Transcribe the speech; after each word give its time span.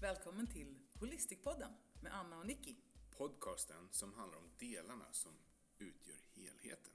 Välkommen 0.00 0.46
till 0.46 0.78
Holisticpodden 1.00 1.72
med 2.00 2.14
Anna 2.14 2.38
och 2.38 2.46
Nicky. 2.46 2.76
Podcasten 3.16 3.88
som 3.90 4.12
handlar 4.14 4.38
om 4.38 4.50
delarna 4.58 5.12
som 5.12 5.32
utgör 5.78 6.16
helheten. 6.34 6.92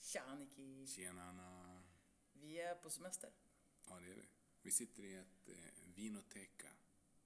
Tja 0.00 0.34
Nicky! 0.34 0.86
Tjena 0.86 1.22
Anna! 1.22 1.82
Vi 2.32 2.60
är 2.60 2.74
på 2.74 2.90
semester. 2.90 3.30
Ja, 3.88 4.00
det 4.00 4.10
är 4.10 4.14
vi. 4.14 4.28
Vi 4.62 4.70
sitter 4.70 5.02
i 5.02 5.14
ett 5.14 5.48
eh, 5.48 5.54
vinoteka 5.94 6.68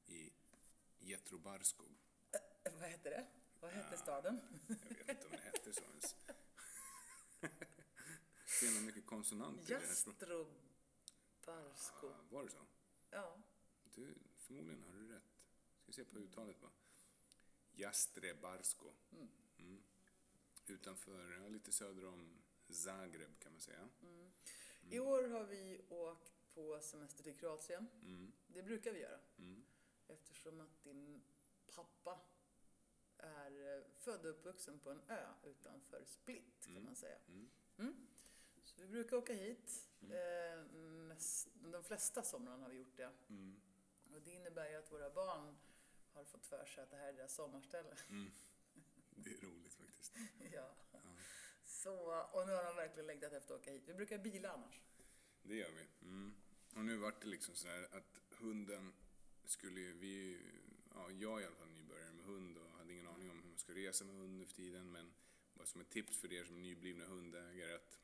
i 0.07 0.33
Jetrobarskog. 0.99 1.99
Äh, 2.33 2.73
vad 2.81 2.89
heter 2.89 3.11
det? 3.11 3.27
Vad 3.61 3.71
hette 3.71 3.89
ja, 3.91 3.99
staden? 3.99 4.41
Inte 5.69 5.81
så 5.81 5.87
ens. 5.87 6.17
Det 8.61 8.67
är 8.67 8.75
nog 8.75 8.83
mycket 8.83 9.07
konsonanter. 9.07 9.73
Jastrobarsko. 9.73 12.07
Ja, 12.07 12.25
Var 12.31 12.45
det 12.45 12.51
så? 12.51 12.67
Ja. 13.11 13.43
Du, 13.85 14.15
förmodligen 14.37 14.83
har 14.83 14.93
du 14.93 15.09
rätt. 15.09 15.23
Ska 15.77 15.87
vi 15.87 15.93
se 15.93 16.05
på 16.05 16.19
uttalet 16.19 16.61
bara. 16.61 16.73
Jastrebarsko. 17.73 18.93
Mm. 19.59 19.83
Utanför, 20.67 21.33
ja, 21.33 21.49
lite 21.49 21.73
söder 21.73 22.05
om 22.05 22.43
Zagreb 22.69 23.39
kan 23.39 23.53
man 23.53 23.61
säga. 23.61 23.89
I 24.91 24.99
år 24.99 25.29
har 25.29 25.45
vi 25.45 25.81
åkt 25.89 26.33
på 26.55 26.81
semester 26.81 27.25
till 27.25 27.37
Kroatien. 27.37 27.87
Mm. 28.03 28.33
Det 28.47 28.63
brukar 28.63 28.93
vi 28.93 29.01
göra. 29.01 29.21
Mm. 29.39 29.65
Eftersom 30.07 30.61
att 30.61 30.83
din 30.83 31.23
pappa 31.67 32.21
är 33.19 33.77
eh, 33.77 33.83
född 33.97 34.25
och 34.25 34.31
uppvuxen 34.31 34.79
på 34.79 34.91
en 34.91 35.01
ö 35.09 35.27
utanför 35.45 36.05
Split 36.05 36.67
kan 36.75 36.85
man 36.85 36.97
säga. 36.97 37.19
Mm. 37.29 37.51
Mm. 37.79 38.07
Så 38.65 38.81
vi 38.81 38.87
brukar 38.87 39.17
åka 39.17 39.33
hit. 39.33 39.89
Eh, 40.01 40.65
mest, 41.09 41.49
de 41.55 41.85
flesta 41.85 42.23
somrarna 42.23 42.63
har 42.63 42.71
vi 42.71 42.77
gjort 42.77 42.97
det. 42.97 43.11
Mm. 43.29 43.61
Och 44.13 44.23
det 44.23 44.31
innebär 44.31 44.71
ju 44.71 44.77
att 44.77 44.93
våra 44.93 45.11
barn 45.11 45.57
har 46.13 46.25
fått 46.25 46.47
för 46.47 46.67
sig 46.67 46.85
att 46.85 46.91
det 46.91 46.97
här 46.97 47.09
är 47.09 47.13
deras 47.13 47.35
sommarställe. 47.35 47.97
Mm. 48.09 48.31
Det 49.21 49.31
är 49.31 49.47
roligt 49.47 49.75
faktiskt. 49.75 50.15
ja. 50.53 50.75
Så, 51.65 51.95
och 52.33 52.47
nu 52.47 52.53
har 52.53 52.65
de 52.65 52.77
verkligen 52.77 53.07
längtat 53.07 53.33
efter 53.33 53.55
att 53.55 53.61
åka 53.61 53.71
hit. 53.71 53.83
Vi 53.87 53.95
brukar 53.95 54.19
bila 54.19 54.53
annars. 54.53 54.81
Det 55.43 55.55
gör 55.55 55.71
vi. 55.71 56.07
Mm. 56.07 56.35
Och 56.75 56.85
nu 56.85 56.97
vart 56.97 57.23
det 57.23 57.29
liksom 57.29 57.55
sådär 57.55 57.89
att 57.93 58.21
hunden 58.31 58.93
skulle 59.45 59.81
ju, 59.81 59.93
vi, 59.93 60.41
ja, 60.95 61.11
jag 61.11 61.39
är 61.39 61.43
i 61.43 61.47
alla 61.47 61.57
fall 61.57 61.69
nybörjare 61.69 62.13
med 62.13 62.25
hund 62.25 62.59
och 62.59 62.71
hade 62.79 62.93
ingen 62.93 63.07
aning 63.07 63.31
om 63.31 63.43
hur 63.43 63.49
man 63.49 63.58
ska 63.69 63.75
resa 63.75 64.05
med 64.05 64.17
hund 64.17 64.39
nu 64.39 64.47
för 64.47 64.55
tiden 64.55 64.93
men 64.93 65.13
bara 65.55 65.67
som 65.67 65.81
ett 65.81 65.91
tips 65.91 66.17
för 66.19 66.33
er 66.33 66.45
som 66.45 66.57
är 66.57 66.61
nyblivna 66.61 67.05
hundägare 67.05 67.75
att 67.75 68.01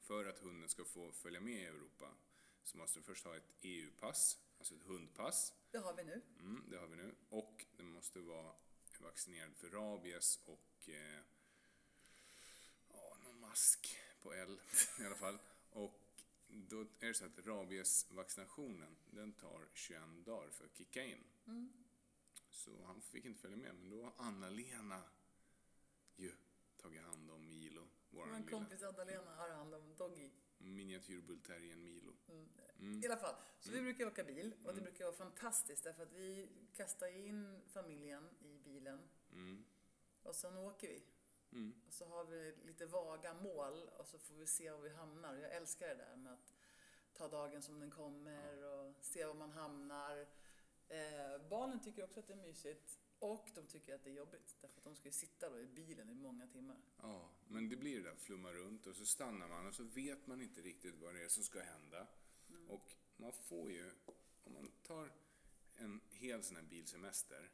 för 0.00 0.24
att 0.24 0.38
hunden 0.38 0.68
ska 0.68 0.84
få 0.84 1.12
följa 1.12 1.40
med 1.40 1.62
i 1.62 1.64
Europa 1.64 2.14
så 2.62 2.76
måste 2.76 2.98
den 2.98 3.04
först 3.04 3.24
ha 3.24 3.36
ett 3.36 3.52
EU-pass, 3.62 4.38
alltså 4.58 4.74
ett 4.74 4.82
hundpass. 4.82 5.52
Det 5.70 5.78
har 5.78 5.94
vi 5.94 6.04
nu. 6.04 6.22
Mm, 6.40 6.64
det 6.70 6.78
har 6.78 6.86
vi 6.86 6.96
nu. 6.96 7.14
Och 7.28 7.66
den 7.76 7.86
måste 7.86 8.20
vara 8.20 8.52
vaccinerad 9.00 9.56
för 9.56 9.70
rabies 9.70 10.40
och 10.44 10.88
eh, 10.88 11.20
ja, 12.88 13.16
någon 13.24 13.40
mask 13.40 13.96
på 14.22 14.34
L 14.34 14.60
i 15.00 15.04
alla 15.04 15.16
fall. 15.16 15.38
Och 15.70 16.00
då 16.48 16.80
är 16.80 17.06
det 17.06 17.14
så 17.14 17.24
att 17.24 17.46
rabiesvaccinationen, 17.46 18.96
den 19.10 19.32
tar 19.32 19.68
21 19.74 20.02
dagar 20.26 20.50
för 20.50 20.64
att 20.64 20.76
kicka 20.76 21.04
in. 21.04 21.24
Så 22.58 22.84
han 22.86 23.00
fick 23.00 23.24
inte 23.24 23.40
följa 23.40 23.56
med, 23.56 23.74
men 23.74 23.90
då 23.90 24.02
har 24.02 24.12
Anna-Lena 24.16 25.02
ju 26.16 26.32
tagit 26.76 27.02
hand 27.02 27.30
om 27.30 27.48
Milo, 27.48 27.88
Vår 28.10 28.50
kompis 28.50 28.82
Anna-Lena 28.82 29.34
har 29.34 29.48
hand 29.48 29.74
om 29.74 29.94
Doggy. 29.96 30.30
miniatyrbullterriern 30.58 31.84
Milo. 31.84 32.12
I 33.02 33.06
alla 33.06 33.16
fall, 33.16 33.34
så 33.60 33.70
vi 33.70 33.80
brukar 33.82 34.06
åka 34.06 34.24
bil 34.24 34.54
och 34.64 34.74
det 34.74 34.80
brukar 34.80 35.04
vara 35.04 35.16
fantastiskt 35.16 35.84
därför 35.84 36.02
att 36.02 36.12
vi 36.12 36.48
kastar 36.74 37.08
in 37.08 37.60
familjen 37.66 38.28
i 38.40 38.58
bilen 38.58 39.08
Mm. 39.32 39.64
och 40.22 40.34
sen 40.34 40.56
åker 40.56 40.88
vi. 40.88 41.02
Mm. 41.52 41.74
Och 41.86 41.92
så 41.92 42.04
har 42.06 42.24
vi 42.24 42.56
lite 42.64 42.86
vaga 42.86 43.34
mål 43.34 43.88
och 43.88 44.06
så 44.06 44.18
får 44.18 44.34
vi 44.34 44.46
se 44.46 44.70
var 44.70 44.78
vi 44.80 44.88
hamnar. 44.88 45.34
Jag 45.36 45.52
älskar 45.54 45.88
det 45.88 45.94
där 45.94 46.16
med 46.16 46.32
att 46.32 46.54
ta 47.12 47.28
dagen 47.28 47.62
som 47.62 47.80
den 47.80 47.90
kommer 47.90 48.64
och 48.64 48.94
se 49.00 49.24
var 49.26 49.34
man 49.34 49.50
hamnar. 49.50 50.26
Eh, 50.88 51.47
barnen 51.78 51.84
tycker 51.84 52.04
också 52.04 52.20
att 52.20 52.26
det 52.26 52.32
är 52.32 52.36
mysigt 52.36 52.98
och 53.18 53.50
de 53.54 53.66
tycker 53.66 53.94
att 53.94 54.04
det 54.04 54.10
är 54.10 54.14
jobbigt 54.14 54.56
därför 54.60 54.78
att 54.78 54.84
de 54.84 54.96
ska 54.96 55.08
ju 55.08 55.12
sitta 55.12 55.50
då 55.50 55.58
i 55.58 55.66
bilen 55.66 56.10
i 56.10 56.14
många 56.14 56.46
timmar. 56.46 56.76
Ja, 57.02 57.30
men 57.48 57.68
det 57.68 57.76
blir 57.76 57.96
det 57.96 58.08
där 58.08 58.16
flumma 58.16 58.52
runt 58.52 58.86
och 58.86 58.96
så 58.96 59.06
stannar 59.06 59.48
man 59.48 59.66
och 59.66 59.74
så 59.74 59.84
vet 59.84 60.26
man 60.26 60.42
inte 60.42 60.60
riktigt 60.60 60.94
vad 60.94 61.14
det 61.14 61.24
är 61.24 61.28
som 61.28 61.42
ska 61.42 61.60
hända. 61.60 62.06
Och 62.68 62.96
man 63.16 63.32
får 63.32 63.72
ju, 63.72 63.90
om 64.44 64.52
man 64.52 64.72
tar 64.82 65.12
en 65.76 66.00
hel 66.10 66.42
sån 66.42 66.56
här 66.56 66.64
bilsemester, 66.64 67.50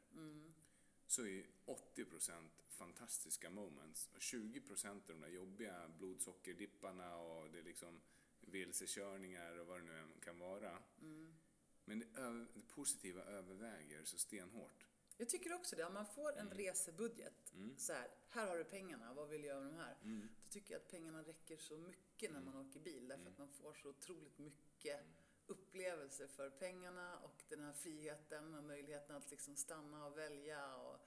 så 1.07 1.21
är 1.21 1.27
ju 1.27 1.45
80% 1.65 2.49
fantastiska 2.67 3.49
moments 3.49 4.09
och 4.13 4.19
20% 4.19 4.89
av 4.89 5.01
de 5.07 5.19
där 5.19 5.29
jobbiga 5.29 5.89
blodsockerdipparna 5.97 7.17
och 7.17 7.51
det 7.51 7.59
är 7.59 7.63
liksom 7.63 8.01
vilsekörningar 8.41 9.59
och 9.59 9.67
vad 9.67 9.79
det 9.79 9.85
nu 9.85 10.07
kan 10.21 10.39
vara. 10.39 10.79
Men 11.85 11.99
det, 11.99 12.05
det 12.53 12.67
positiva 12.67 13.23
överväger 13.23 14.03
så 14.03 14.17
stenhårt. 14.17 14.87
Jag 15.17 15.29
tycker 15.29 15.53
också 15.53 15.75
det. 15.75 15.85
Om 15.85 15.93
man 15.93 16.05
får 16.05 16.37
en 16.37 16.49
resebudget, 16.49 17.53
så 17.77 17.93
här, 17.93 18.07
här 18.29 18.47
har 18.47 18.57
du 18.57 18.63
pengarna, 18.63 19.13
vad 19.13 19.29
vill 19.29 19.41
du 19.41 19.47
göra 19.47 19.59
med 19.59 19.73
de 19.73 19.77
här? 19.77 19.97
Då 20.03 20.49
tycker 20.49 20.73
jag 20.73 20.79
att 20.79 20.91
pengarna 20.91 21.23
räcker 21.23 21.57
så 21.57 21.77
mycket 21.77 22.31
när 22.31 22.41
man 22.41 22.57
åker 22.57 22.79
bil, 22.79 23.07
därför 23.07 23.29
att 23.29 23.37
man 23.37 23.49
får 23.49 23.73
så 23.73 23.89
otroligt 23.89 24.37
mycket 24.37 24.99
upplevelser 25.47 26.27
för 26.27 26.49
pengarna 26.49 27.19
och 27.19 27.43
den 27.49 27.59
här 27.59 27.73
friheten 27.73 28.55
och 28.55 28.63
möjligheten 28.63 29.15
att 29.15 29.31
liksom 29.31 29.55
stanna 29.55 30.05
och 30.05 30.17
välja. 30.17 30.75
Och, 30.75 30.97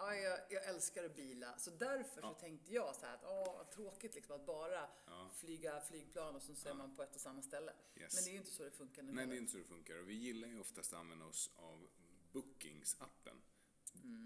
ja, 0.00 0.14
jag, 0.14 0.38
jag 0.50 0.64
älskar 0.64 1.04
att 1.04 1.16
bila, 1.16 1.58
så 1.58 1.70
därför 1.70 2.20
så 2.20 2.34
tänkte 2.34 2.74
jag 2.74 2.96
så 2.96 3.06
här 3.06 3.14
att 3.14 3.24
åh, 3.24 3.54
vad 3.56 3.70
tråkigt 3.70 4.14
liksom 4.14 4.34
att 4.34 4.46
bara 4.46 4.88
flyga 5.34 5.80
flygplan 5.80 6.36
och 6.36 6.42
så 6.42 6.68
är 6.68 6.74
man 6.74 6.96
på 6.96 7.02
ett 7.02 7.14
och 7.14 7.20
samma 7.20 7.42
ställe. 7.42 7.72
Yes. 7.96 8.14
Men 8.14 8.24
det 8.24 8.30
är 8.30 8.32
ju 8.32 8.38
inte 8.38 8.50
så 8.50 8.64
det 8.64 8.70
funkar 8.70 9.02
nu 9.02 9.12
Nej, 9.12 9.26
det 9.26 9.34
är 9.34 9.38
inte 9.38 9.52
så 9.52 9.58
det 9.58 9.64
funkar. 9.64 9.98
Och 9.98 10.08
vi 10.08 10.14
gillar 10.14 10.48
ju 10.48 10.60
oftast 10.60 10.92
att 10.92 10.98
använda 10.98 11.24
oss 11.24 11.50
av 11.56 11.88
Bookings-appen. 12.32 13.36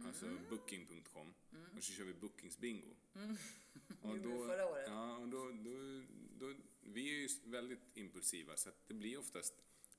Alltså 0.07 0.27
booking.com. 0.51 1.35
Och 1.77 1.85
så 1.85 1.93
kör 1.93 2.05
vi 2.05 2.13
Bookings-bingo. 2.13 2.97
Och 4.03 4.17
Gjorde 4.17 4.29
vi 4.29 4.47
förra 4.47 4.69
året. 4.69 4.85
Ja, 4.89 5.17
och 5.17 5.29
då, 5.29 5.51
då, 5.51 6.05
då, 6.39 6.55
vi 6.81 7.11
är 7.11 7.15
ju 7.15 7.29
väldigt 7.45 7.97
impulsiva 7.97 8.57
så 8.57 8.69
att 8.69 8.89
det 8.89 8.95
blir 8.95 9.19
oftast 9.19 9.55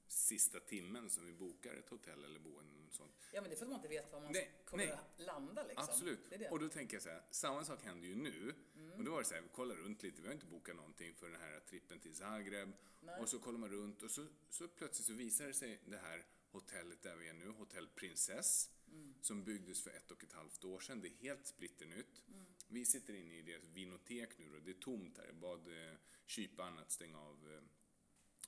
sista 0.08 0.60
timmen 0.60 1.10
som 1.10 1.26
vi 1.26 1.34
bokar 1.34 1.74
ett 1.74 1.90
hotell 1.90 2.24
eller 2.24 2.40
boende 2.40 2.74
sånt. 2.96 3.30
Ja, 3.32 3.42
men 3.42 3.50
det 3.50 3.56
är 3.56 3.58
för 3.58 3.66
att 3.66 3.70
man 3.72 3.80
inte 3.80 3.88
vet 3.90 4.12
var 4.12 4.22
man 4.22 4.32
Nej, 4.32 4.52
kommer 4.66 4.86
nej. 4.86 4.94
att 4.94 5.20
landa 5.20 5.64
liksom. 5.64 5.84
Absolut. 5.90 6.30
Det 6.30 6.38
det. 6.38 6.50
Och 6.50 6.60
då 6.60 6.70
tänker 6.70 6.96
jag 6.96 7.04
så 7.04 7.10
här, 7.10 7.24
samma 7.32 7.64
sak 7.66 7.84
händer 7.84 8.08
ju 8.08 8.16
nu. 8.16 8.54
Mm. 8.76 8.92
Och 9.00 9.04
då 9.04 9.12
var 9.12 9.20
det 9.20 9.26
så 9.26 9.34
här, 9.34 9.42
vi 9.42 9.50
kollar 9.50 9.76
runt 9.76 10.04
lite, 10.04 10.22
vi 10.22 10.28
har 10.28 10.34
inte 10.34 10.46
bokat 10.46 10.76
någonting 10.76 11.16
för 11.16 11.30
den 11.30 11.42
här 11.42 11.60
trippen 11.60 12.00
till 12.00 12.16
Zagreb. 12.16 12.74
Nej. 13.02 13.22
Och 13.22 13.30
så 13.30 13.40
kollar 13.40 13.60
man 13.60 13.70
runt 13.70 14.02
och 14.02 14.12
så, 14.12 14.28
så 14.50 14.68
plötsligt 14.68 15.08
så 15.08 15.14
visar 15.14 15.48
det 15.48 15.54
sig 15.54 15.80
det 15.86 15.98
här 15.98 16.26
hotellet 16.52 17.04
där 17.04 17.16
vi 17.16 17.28
är 17.30 17.34
nu, 17.34 17.48
Hotell 17.50 17.88
Princess, 17.88 18.70
Mm. 18.92 19.14
som 19.22 19.44
byggdes 19.44 19.84
för 19.84 19.90
ett 19.92 20.12
och 20.12 20.24
ett 20.24 20.34
halvt 20.34 20.64
år 20.64 20.80
sedan. 20.80 21.02
Det 21.02 21.08
är 21.08 21.18
helt 21.22 21.48
splitternytt. 21.48 22.22
Mm. 22.28 22.46
Vi 22.68 22.86
sitter 22.86 23.14
inne 23.14 23.34
i 23.38 23.42
deras 23.42 23.64
vinotek 23.64 24.38
nu 24.38 24.56
och 24.56 24.62
det 24.62 24.72
är 24.72 24.74
tomt 24.74 25.18
här. 25.18 25.26
Jag 25.26 25.36
bad 25.36 25.68
eh, 25.68 25.94
kyparen 26.26 26.80
att 26.80 26.92
stänga 26.92 27.20
av 27.20 27.54
eh, 27.54 27.62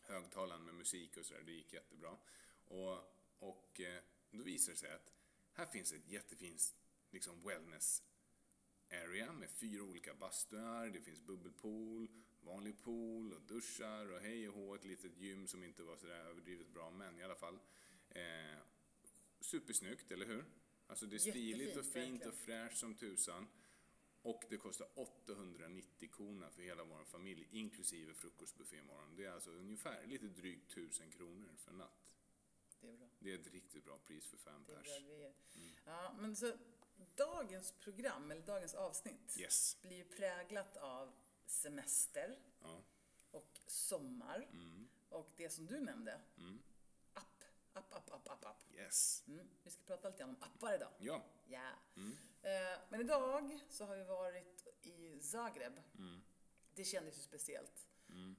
högtalaren 0.02 0.66
med 0.66 0.76
musik 0.76 1.18
och 1.18 1.26
sådär. 1.26 1.42
Det 1.42 1.52
gick 1.52 1.74
jättebra. 1.74 2.18
Och, 2.66 2.98
och 3.40 3.82
eh, 3.82 4.02
då 4.32 4.44
visar 4.44 4.72
det 4.72 4.78
sig 4.78 4.92
att 4.92 5.14
här 5.54 5.66
finns 5.66 5.94
ett 5.94 6.08
jättefint 6.08 6.76
liksom 7.12 7.42
wellness 7.44 8.04
area 8.92 9.34
med 9.34 9.50
fyra 9.50 9.84
olika 9.84 10.14
bastuar, 10.14 10.90
det 10.90 11.02
finns 11.02 11.22
bubbelpool, 11.22 12.08
vanlig 12.42 12.82
pool 12.84 13.34
och 13.34 13.42
duschar 13.42 14.12
och 14.12 14.20
hej 14.20 14.50
och 14.50 14.56
hå, 14.56 14.76
ett 14.76 14.86
litet 14.86 15.18
gym 15.18 15.48
som 15.48 15.64
inte 15.64 15.84
var 15.84 15.98
sådär 15.98 16.26
överdrivet 16.26 16.68
bra, 16.68 16.92
men 16.92 17.20
i 17.20 17.24
alla 17.24 17.36
fall. 17.36 17.60
Eh, 18.10 18.60
supersnyggt, 19.40 20.12
eller 20.12 20.26
hur? 20.26 20.46
Alltså 20.88 21.06
det 21.06 21.16
är 21.16 21.20
stiligt 21.20 21.78
och 21.78 21.84
Jättefint, 21.84 21.94
fint 21.94 22.26
verkligen. 22.26 22.30
och 22.30 22.36
fräscht 22.36 22.78
som 22.78 22.96
tusan. 22.96 23.48
Och 24.22 24.44
det 24.50 24.58
kostar 24.58 24.88
890 24.96 26.10
kronor 26.12 26.50
för 26.50 26.62
hela 26.62 26.84
vår 26.84 27.04
familj, 27.04 27.48
inklusive 27.52 28.14
frukostbuffé 28.14 28.78
imorgon. 28.78 29.16
Det 29.16 29.26
är 29.26 29.32
alltså 29.32 29.52
ungefär 29.52 30.06
lite 30.08 30.28
drygt 30.28 30.72
1000 30.72 31.12
kronor 31.12 31.50
för 31.58 31.72
en 31.72 31.78
natt. 31.78 32.07
Det 32.88 32.94
är 32.94 32.98
bra. 32.98 33.08
Det 33.20 33.32
är 33.34 33.36
ett 33.40 33.48
riktigt 33.48 33.86
bra 33.86 33.98
pris 33.98 34.26
för 34.28 34.38
fem 34.38 34.64
pers. 34.66 34.88
grejer. 34.88 35.34
Ja, 35.86 36.14
men 36.20 36.36
så 36.36 36.54
dagens 37.16 37.72
program, 37.72 38.32
eller 38.32 38.42
dagens 38.42 38.74
avsnitt, 38.76 39.38
Yes. 39.40 39.78
blir 39.82 40.04
präglat 40.04 40.78
av 40.78 41.14
semester 41.46 42.40
Ja. 42.62 42.82
och 43.32 43.60
sommar 43.68 44.48
Mm. 44.52 44.88
och 45.10 45.32
det 45.38 45.50
som 45.50 45.66
du 45.66 45.80
nämnde, 45.80 46.22
app. 47.14 47.44
App, 47.74 47.94
app, 47.94 48.12
app, 48.12 48.30
app, 48.30 48.46
app. 48.46 48.64
Yes. 48.74 49.24
Mm. 49.28 49.48
Vi 49.64 49.72
ska 49.72 49.84
prata 49.84 50.10
lite 50.10 50.20
grann 50.20 50.30
om 50.30 50.44
appar 50.44 50.76
idag. 50.76 50.92
Ja. 51.00 51.24
Ja. 51.48 51.72
Eh, 52.42 52.80
men 52.90 53.02
idag 53.02 53.60
så 53.70 53.86
har 53.86 53.96
vi 53.98 54.04
varit 54.04 54.68
i 54.84 55.20
Zagreb. 55.22 55.82
Det 56.76 56.84
kändes 56.84 57.18
ju 57.18 57.22
speciellt. 57.22 57.88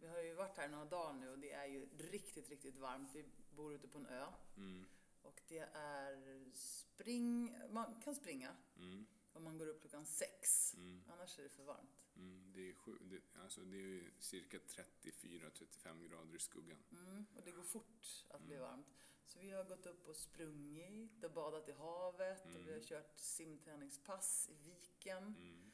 Vi 0.00 0.06
har 0.08 0.18
ju 0.18 0.34
varit 0.34 0.56
här 0.56 0.68
några 0.68 0.84
dagar 0.84 1.12
nu 1.14 1.30
och 1.30 1.38
det 1.38 1.52
är 1.52 1.66
ju 1.66 1.88
riktigt, 1.98 2.48
riktigt 2.48 2.76
varmt. 2.76 3.10
Vi 3.14 3.24
bor 3.58 3.74
ute 3.74 3.88
på 3.88 3.98
en 3.98 4.06
ö. 4.06 4.26
Mm. 4.56 4.86
Och 5.22 5.42
det 5.48 5.68
är 5.74 6.44
spring... 6.54 7.58
Man 7.70 8.00
kan 8.00 8.14
springa 8.14 8.56
Mm. 8.76 9.06
om 9.32 9.44
man 9.44 9.58
går 9.58 9.66
upp 9.66 9.80
klockan 9.80 10.06
sex. 10.06 10.74
Mm. 10.74 11.02
Annars 11.08 11.38
är 11.38 11.42
det 11.42 11.48
för 11.48 11.64
varmt. 11.64 12.04
Mm. 12.16 12.52
Det, 12.54 12.70
är 12.70 12.74
sju, 12.74 12.98
det, 13.00 13.20
alltså 13.42 13.60
det 13.60 13.76
är 13.76 13.80
ju 13.80 14.10
cirka 14.18 14.58
34-35 14.58 16.08
grader 16.08 16.36
i 16.36 16.38
skuggan. 16.38 16.78
Mm, 16.92 17.26
och 17.36 17.42
det 17.44 17.50
går 17.50 17.62
fort 17.62 18.24
att 18.28 18.42
bli 18.42 18.56
varmt. 18.56 18.86
Så 19.26 19.38
vi 19.38 19.50
har 19.50 19.64
gått 19.64 19.86
upp 19.86 20.08
och 20.08 20.16
sprungit 20.16 21.24
och 21.24 21.30
badat 21.30 21.68
i 21.68 21.72
havet 21.72 22.44
och 22.54 22.66
vi 22.66 22.72
har 22.72 22.80
kört 22.80 23.18
simträningspass 23.18 24.48
i 24.50 24.54
viken. 24.54 25.24
Mm. 25.24 25.70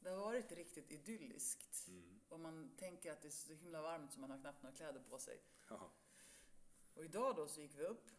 Det 0.00 0.10
har 0.10 0.16
varit 0.16 0.52
riktigt 0.52 0.92
idylliskt. 0.92 1.88
Mm. 1.88 2.20
Och 2.28 2.40
man 2.40 2.76
tänker 2.76 3.12
att 3.12 3.22
det 3.22 3.28
är 3.28 3.30
så 3.30 3.52
himla 3.52 3.82
varmt 3.82 4.12
så 4.12 4.20
man 4.20 4.30
har 4.30 4.38
knappt 4.38 4.62
några 4.62 4.76
kläder 4.76 5.00
på 5.00 5.18
sig. 5.18 5.42
Ja. 5.68 5.90
Och 6.94 7.04
idag 7.04 7.36
då 7.36 7.48
så 7.48 7.60
gick 7.60 7.78
vi 7.78 7.82
upp, 7.84 8.10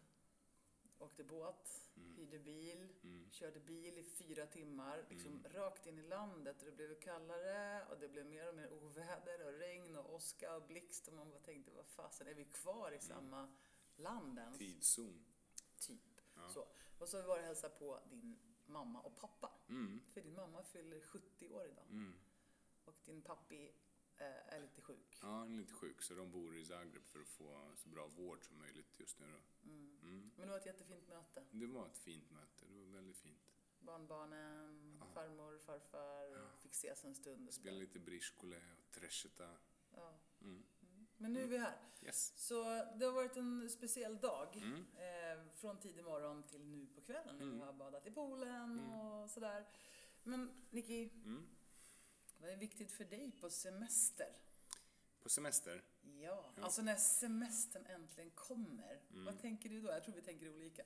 åkte 0.99 1.23
båt, 1.23 1.91
hyrde 2.15 2.39
bil, 2.39 2.89
Mm. 3.03 3.31
körde 3.31 3.59
bil 3.59 3.97
i 3.97 4.03
fyra 4.03 4.45
timmar, 4.47 5.05
liksom 5.09 5.43
rakt 5.53 5.85
in 5.85 5.99
i 5.99 6.03
landet 6.03 6.59
och 6.59 6.65
det 6.65 6.71
blev 6.71 6.99
kallare 6.99 7.85
och 7.85 7.99
det 7.99 8.07
blev 8.09 8.25
mer 8.25 8.49
och 8.49 8.55
mer 8.55 8.73
oväder 8.73 9.45
och 9.45 9.53
regn 9.59 9.95
och 9.95 10.13
åska 10.13 10.55
och 10.55 10.63
blixt 10.67 11.07
och 11.07 11.13
man 11.13 11.29
bara 11.29 11.39
tänkte 11.39 11.71
vad 11.71 11.85
fasen, 11.85 12.27
är 12.27 12.33
vi 12.33 12.45
kvar 12.45 12.91
i 12.91 12.99
samma 12.99 13.55
land 13.95 14.39
ens? 14.39 14.57
Tidszon. 14.57 15.25
Typ. 15.79 16.21
Ja. 16.35 16.49
Så. 16.49 16.67
Och 16.99 17.09
så 17.09 17.17
har 17.17 17.21
vi 17.21 17.27
varit 17.27 17.41
och 17.41 17.47
hälsat 17.47 17.79
på 17.79 17.99
din 18.09 18.39
mamma 18.65 19.01
och 19.01 19.15
pappa. 19.17 19.51
Mm. 19.69 20.01
För 20.13 20.21
din 20.21 20.35
mamma 20.35 20.63
fyller 20.63 21.01
70 21.01 21.47
år 21.49 21.67
idag. 21.67 21.85
Mm. 21.89 22.13
Och 22.85 22.95
din 23.05 23.21
pappi 23.21 23.71
är 24.23 24.61
lite 24.61 24.81
sjuk. 24.81 25.19
Ja, 25.21 25.27
han 25.27 25.51
är 25.53 25.57
lite 25.57 25.73
sjuk 25.73 26.01
så 26.01 26.13
de 26.15 26.31
bor 26.31 26.57
i 26.57 26.65
Zagreb 26.65 27.05
för 27.07 27.19
att 27.21 27.27
få 27.27 27.71
så 27.75 27.89
bra 27.89 28.07
vård 28.07 28.43
som 28.45 28.57
möjligt 28.57 28.99
just 28.99 29.19
nu 29.19 29.25
då. 29.31 29.69
Mm. 29.69 30.31
Men 30.35 30.47
det 30.47 30.51
var 30.51 30.57
ett 30.59 30.65
jättefint 30.65 31.07
möte. 31.07 31.43
Det 31.51 31.65
var 31.65 31.85
ett 31.87 31.97
fint 31.97 32.31
möte, 32.31 32.65
det 32.65 32.73
var 32.79 32.85
väldigt 32.93 33.17
fint. 33.17 33.39
Barnbarnen, 33.79 34.97
Ja. 34.99 35.05
farmor, 35.05 35.57
farfar 35.57 36.49
fick 36.57 36.71
ses 36.71 37.05
en 37.05 37.15
stund. 37.15 37.49
där. 37.63 37.71
lite 37.71 37.99
briscole 37.99 38.61
och 38.77 38.91
tresheta. 38.91 39.49
Ja. 39.91 40.13
Mm. 40.41 40.63
Men 41.17 41.33
nu 41.33 41.43
är 41.43 41.47
vi 41.47 41.57
här. 41.57 41.77
Yes. 42.01 42.33
Så 42.37 42.63
det 42.95 43.05
har 43.05 43.11
varit 43.11 43.37
en 43.37 43.69
speciell 43.69 44.19
dag. 44.19 44.55
Mm. 44.57 44.85
Eh, 44.95 45.53
från 45.53 45.79
tidig 45.79 46.03
morgon 46.03 46.43
till 46.43 46.65
nu 46.65 46.87
på 46.95 47.01
kvällen 47.01 47.37
när 47.37 47.45
vi 47.45 47.51
Mm. 47.51 47.59
har 47.67 47.73
badat 47.73 48.07
i 48.07 48.11
poolen 48.11 48.79
och 48.79 49.29
sådär. 49.29 49.65
Men 50.23 50.65
Nicky, 50.69 51.09
Mm. 51.09 51.47
Vad 52.37 52.49
är 52.49 52.57
viktigt 52.57 52.91
för 52.91 53.05
dig 53.05 53.31
på 53.31 53.49
semester? 53.49 54.27
På 55.23 55.29
semester? 55.29 55.83
Ja, 56.01 56.53
Ja. 56.57 56.63
alltså 56.63 56.81
när 56.81 56.95
semestern 56.95 57.85
äntligen 57.85 58.31
kommer. 58.31 59.01
Mm. 59.11 59.25
Vad 59.25 59.39
tänker 59.41 59.69
du 59.69 59.81
då? 59.81 59.89
Jag 59.89 60.03
tror 60.03 60.15
vi 60.15 60.21
tänker 60.21 60.49
olika. 60.49 60.83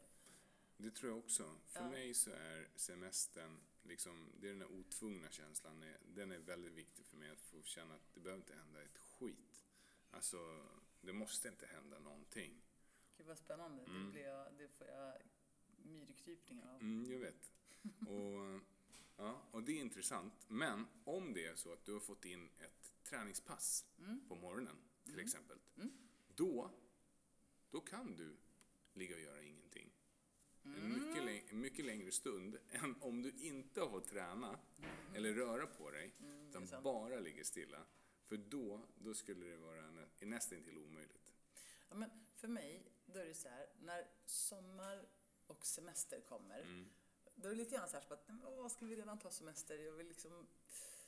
Det 0.78 0.92
tror 0.92 1.12
jag 1.12 1.20
också. 1.20 1.56
För 1.66 1.80
Ja. 1.80 1.90
mig 1.90 2.14
så 2.14 2.32
är 2.32 2.68
semestern, 2.76 3.60
liksom, 3.84 4.32
det 4.40 4.48
är 4.48 4.52
den 4.52 4.62
här 4.62 4.72
otvungna 4.72 5.30
känslan, 5.30 5.86
den 6.16 6.32
är 6.32 6.38
väldigt 6.40 6.74
viktig 6.74 7.06
för 7.06 7.18
mig 7.18 7.30
att 7.30 7.42
få 7.42 7.64
känna 7.64 7.96
att 7.96 8.14
det 8.14 8.20
behöver 8.20 8.42
inte 8.42 8.56
hända 8.56 8.82
ett 8.82 8.98
skit. 8.98 9.66
Alltså, 10.12 10.66
det 11.02 11.14
måste 11.14 11.48
inte 11.48 11.66
hända 11.66 12.00
någonting. 12.00 12.62
Gud 13.18 13.28
vad 13.28 13.38
spännande. 13.38 13.84
Det, 13.86 13.90
Mm. 13.92 14.12
blir 14.12 14.22
jag, 14.24 14.54
det 14.58 14.68
får 14.68 14.88
jag 14.88 15.14
myrkrypningar 15.78 16.74
av. 16.74 16.82
Mm, 16.82 17.12
jag 17.12 17.20
vet. 17.20 17.52
Och, 18.08 18.62
ja, 19.20 19.42
och 19.52 19.64
det 19.64 19.72
är 19.72 19.80
intressant. 19.82 20.34
Men 20.48 20.88
om 21.04 21.34
det 21.34 21.46
är 21.46 21.56
så 21.56 21.74
att 21.74 21.86
du 21.86 21.94
har 21.94 22.00
fått 22.00 22.26
in 22.26 22.50
ett 22.60 22.94
träningspass 23.04 23.86
på 24.28 24.36
morgonen, 24.36 24.76
till 25.06 25.20
exempel. 25.20 25.58
Då, 26.36 26.72
då 27.72 27.80
kan 27.82 28.16
du 28.16 28.36
ligga 28.94 29.16
och 29.16 29.22
göra 29.22 29.44
ingenting. 29.44 29.92
En 30.64 30.90
mycket, 30.94 31.24
läng- 31.24 31.54
mycket 31.54 31.86
längre 31.86 32.12
stund 32.12 32.58
än 32.72 32.96
om 33.02 33.22
du 33.22 33.32
inte 33.32 33.82
har 33.82 34.00
träna 34.00 34.60
eller 35.16 35.34
röra 35.34 35.68
på 35.68 35.92
dig, 35.92 36.14
utan 36.50 36.68
sant. 36.68 36.84
bara 36.84 37.20
ligger 37.20 37.44
stilla. 37.44 37.86
För 38.26 38.38
då, 38.38 38.82
då 38.98 39.14
skulle 39.14 39.46
det 39.46 39.58
vara 39.58 39.92
nä, 39.92 40.06
nästan 40.20 40.64
till 40.64 40.78
omöjligt. 40.78 41.34
Ja, 41.90 41.96
men 41.96 42.10
för 42.36 42.48
mig, 42.48 42.84
då 43.06 43.20
är 43.20 43.26
det 43.26 43.34
så 43.34 43.50
här, 43.50 43.68
när 43.82 44.08
sommar 44.26 45.08
och 45.48 45.66
semester 45.66 46.22
kommer, 46.22 46.62
Mm. 46.62 46.90
Då 47.42 47.48
är 47.48 47.52
det 47.52 47.58
lite 47.58 47.76
grann 47.76 47.90
så 47.90 47.98
här 47.98 48.14
att, 48.14 48.30
åh, 48.46 48.68
ska 48.68 48.86
vi 48.86 48.96
redan 48.96 49.20
ta 49.20 49.30
semester? 49.30 49.78
Jag 49.78 49.92
vill 49.92 50.08
liksom, 50.08 50.48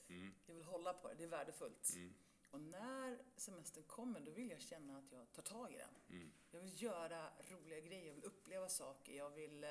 Mm. 0.07 0.33
jag 0.45 0.53
vill 0.55 0.63
hålla 0.63 0.93
på 0.93 1.07
det, 1.07 1.15
det 1.15 1.23
är 1.23 1.27
värdefullt. 1.27 1.93
Mm. 1.95 2.13
Och 2.51 2.61
när 2.61 3.21
semestern 3.35 3.83
kommer, 3.83 4.19
då 4.19 4.31
vill 4.31 4.50
jag 4.50 4.61
känna 4.61 4.97
att 4.97 5.11
jag 5.11 5.31
tar 5.33 5.41
tag 5.41 5.73
i 5.73 5.77
den. 5.77 5.95
Mm. 6.09 6.31
Jag 6.51 6.59
vill 6.61 6.81
göra 6.83 7.29
roliga 7.50 7.79
grejer, 7.79 8.07
jag 8.07 8.13
vill 8.13 8.23
uppleva 8.23 8.69
saker, 8.69 9.13
jag 9.13 9.29
vill, 9.29 9.63
eh, 9.63 9.69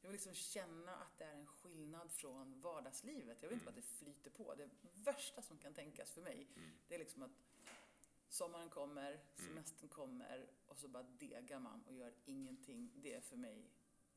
jag 0.00 0.08
vill 0.08 0.12
liksom 0.12 0.34
känna 0.34 0.96
att 0.96 1.18
det 1.18 1.24
är 1.24 1.34
en 1.34 1.46
skillnad 1.46 2.10
från 2.12 2.60
vardagslivet. 2.60 3.42
Jag 3.42 3.48
vill 3.48 3.54
inte 3.54 3.64
bara 3.64 3.70
att 3.70 3.76
det 3.76 3.82
flyter 3.82 4.30
på. 4.30 4.54
Det 4.54 4.70
värsta 4.94 5.42
som 5.42 5.58
kan 5.58 5.74
tänkas 5.74 6.10
för 6.10 6.20
mig, 6.22 6.48
det 6.88 6.94
är 6.94 6.98
liksom 6.98 7.22
att 7.22 7.30
sommaren 8.28 8.68
kommer, 8.68 9.20
semestern 9.34 9.88
kommer 9.88 10.46
och 10.66 10.78
så 10.78 10.88
bara 10.88 11.02
degar 11.02 11.58
man 11.58 11.82
och 11.86 11.92
gör 11.94 12.12
ingenting. 12.24 12.90
Det 12.94 13.14
är 13.14 13.20
för 13.20 13.36
mig, 13.36 13.70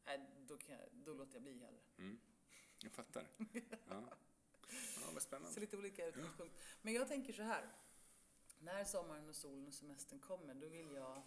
nej, 0.06 0.20
då, 0.48 0.58
kan 0.58 0.76
jag, 0.76 0.86
då 0.94 1.14
låter 1.14 1.34
jag 1.34 1.42
bli 1.44 1.60
hellre. 1.60 1.82
Mm. 1.98 2.20
Jag 2.84 2.92
fattar. 2.92 3.28
Ja, 3.90 4.04
ja 5.02 5.10
vad 5.14 5.22
spännande. 5.22 5.54
Så 5.54 5.60
lite 5.60 5.78
olika 5.78 6.08
utgångspunkt. 6.08 6.56
Men 6.82 6.94
jag 6.94 7.08
tänker 7.08 7.34
så 7.34 7.42
här. 7.44 7.70
När 8.60 8.84
sommaren 8.84 9.30
och 9.30 9.36
solen 9.36 9.68
och 9.68 9.74
semestern 9.74 10.20
kommer, 10.20 10.54
då 10.54 10.68
vill 10.68 10.92
jag 10.92 11.22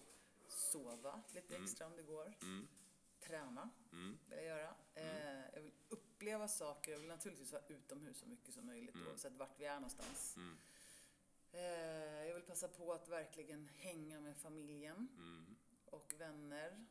sova 0.49 1.23
lite 1.35 1.57
extra 1.57 1.87
om 1.87 1.97
det 1.97 2.03
går. 2.03 2.35
Mm. 2.43 2.69
Träna 3.21 3.71
Mm. 3.93 4.19
vill 4.29 4.39
jag 4.39 4.47
göra. 4.47 4.75
Eh, 4.95 5.41
jag 5.55 5.63
vill 5.63 5.73
uppleva 5.89 6.49
saker. 6.49 6.93
Jag 6.93 6.99
vill 6.99 7.09
naturligtvis 7.09 7.53
vara 7.53 7.63
utomhus 7.69 8.19
så 8.19 8.27
mycket 8.27 8.55
som 8.55 8.67
möjligt 8.67 8.97
oavsett 9.09 9.33
vart 9.33 9.61
vi 9.61 9.65
är 9.65 9.75
någonstans. 9.75 10.37
Mm. 10.37 10.57
Eh, 11.53 12.27
jag 12.27 12.35
vill 12.35 12.43
passa 12.43 12.69
på 12.69 12.93
att 12.93 13.09
verkligen 13.09 13.69
hänga 13.69 14.21
med 14.21 14.37
familjen 14.37 15.09
Mm. 15.19 15.57
och 15.85 16.15
vänner 16.19 16.87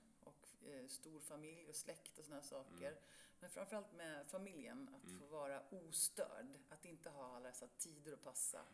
eh, 0.66 0.88
stor 0.88 1.20
familj 1.20 1.70
och 1.70 1.76
släkt 1.76 2.20
och 2.20 2.26
sådana 2.26 2.42
saker. 2.42 3.00
Men 3.40 3.50
framförallt 3.50 3.94
med 3.94 4.28
familjen, 4.28 4.90
att 4.96 5.12
få 5.20 5.26
vara 5.26 5.62
ostörd. 5.70 6.60
Att 6.70 6.86
inte 6.86 7.10
ha 7.10 7.36
alla 7.36 7.48
dessa 7.50 7.68
tider 7.68 8.14
att 8.14 8.24
passa. 8.24 8.66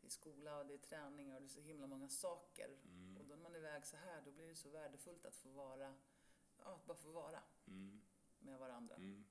Det 0.00 0.06
är 0.06 0.10
skola 0.10 0.58
och 0.58 0.66
det 0.66 0.74
är 0.74 0.78
träningar 0.78 1.34
och 1.36 1.40
det 1.42 1.46
är 1.46 1.48
så 1.48 1.60
himla 1.60 1.86
många 1.86 2.08
saker. 2.08 2.70
Och 3.18 3.24
då 3.24 3.34
när 3.34 3.42
man 3.42 3.54
är 3.54 3.58
iväg 3.58 3.86
så 3.86 3.96
här, 3.96 4.22
då 4.24 4.30
blir 4.32 4.48
det 4.48 4.54
så 4.54 4.68
värdefullt 4.68 5.24
att 5.26 5.34
få 5.34 5.48
vara, 5.48 5.94
ja, 6.58 6.74
att 6.74 6.86
bara 6.86 6.96
få 6.96 7.10
vara 7.10 7.42
Mm. 7.66 8.00
med 8.38 8.58
varandra. 8.58 8.94
Mm. 8.94 9.24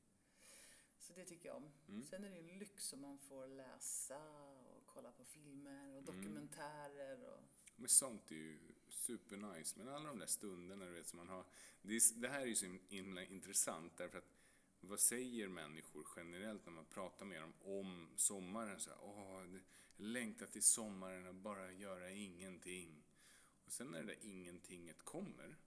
Så 0.99 1.13
det 1.13 1.25
tycker 1.25 1.49
jag 1.49 1.57
om. 1.57 1.71
Sen 2.03 2.23
är 2.23 2.29
det 2.29 2.35
ju 2.35 2.51
en 2.51 2.59
lyx 2.59 2.93
om 2.93 3.01
man 3.01 3.19
får 3.19 3.47
läsa 3.47 4.29
och 4.29 4.85
kolla 4.85 5.11
på 5.11 5.23
filmer 5.25 5.95
och 5.95 6.03
dokumentärer 6.03 7.23
och 7.23 7.39
Men 7.75 7.89
sånt 7.89 8.31
är 8.31 8.35
ju 8.35 8.74
supernice. 8.97 9.73
Men 9.77 9.87
alla 9.89 10.09
de 10.09 10.19
där 10.19 10.27
stunderna 10.27 10.85
du 10.85 10.91
vet 10.91 11.07
som 11.07 11.17
man 11.17 11.29
har. 11.29 11.45
Det, 11.81 11.95
är, 11.95 12.21
det 12.21 12.29
här 12.29 12.41
är 12.41 12.45
ju 12.45 12.55
så 12.55 12.77
himla 12.87 13.23
intressant 13.23 13.97
därför 13.97 14.17
att 14.17 14.31
vad 14.79 14.99
säger 14.99 15.47
människor 15.47 16.07
generellt 16.15 16.65
när 16.65 16.73
man 16.73 16.85
pratar 16.85 17.25
med 17.25 17.41
dem 17.41 17.53
om 17.61 18.09
sommaren? 18.15 18.79
Så 18.79 18.89
här, 18.89 18.99
Åh, 19.01 19.43
längtar 19.97 20.45
till 20.45 20.63
sommaren 20.63 21.27
och 21.27 21.35
bara 21.35 21.71
göra 21.71 22.11
ingenting. 22.11 23.03
Och 23.65 23.71
sen 23.71 23.87
när 23.87 23.99
det 24.03 24.07
där 24.07 24.25
ingentinget 24.25 25.03
kommer, 25.03 25.57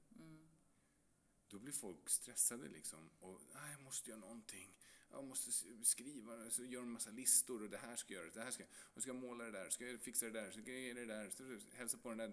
då 1.49 1.59
blir 1.59 1.73
folk 1.73 2.09
stressade 2.09 2.69
liksom. 2.69 3.11
Och, 3.21 3.41
jag 3.53 3.83
måste 3.83 4.11
göra 4.11 4.21
någonting. 4.21 4.78
Jag 5.11 5.25
måste 5.25 5.51
skriva, 5.85 6.51
så 6.51 6.65
gör 6.65 6.83
en 6.83 6.91
massa 6.91 7.11
listor 7.11 7.63
och 7.63 7.71
det 7.71 7.79
här 7.79 7.97
ska 7.97 8.15
göras, 8.15 8.35
det 8.35 8.41
här 8.41 8.51
ska 8.51 8.65
och 8.95 9.03
ska 9.03 9.09
jag 9.09 9.17
måla 9.17 9.45
det 9.45 9.51
där, 9.51 9.69
ska 9.71 9.87
jag 9.87 10.01
fixa 10.01 10.27
det 10.27 10.33
där, 10.33 10.51
ska 10.51 10.61
jag 10.61 10.81
göra 10.81 10.99
det 10.99 11.07
där, 11.07 11.31
ska 11.31 11.45
jag 11.45 11.61
hälsa 11.73 11.99
på 11.99 12.09
den 12.09 12.19
där. 12.19 12.29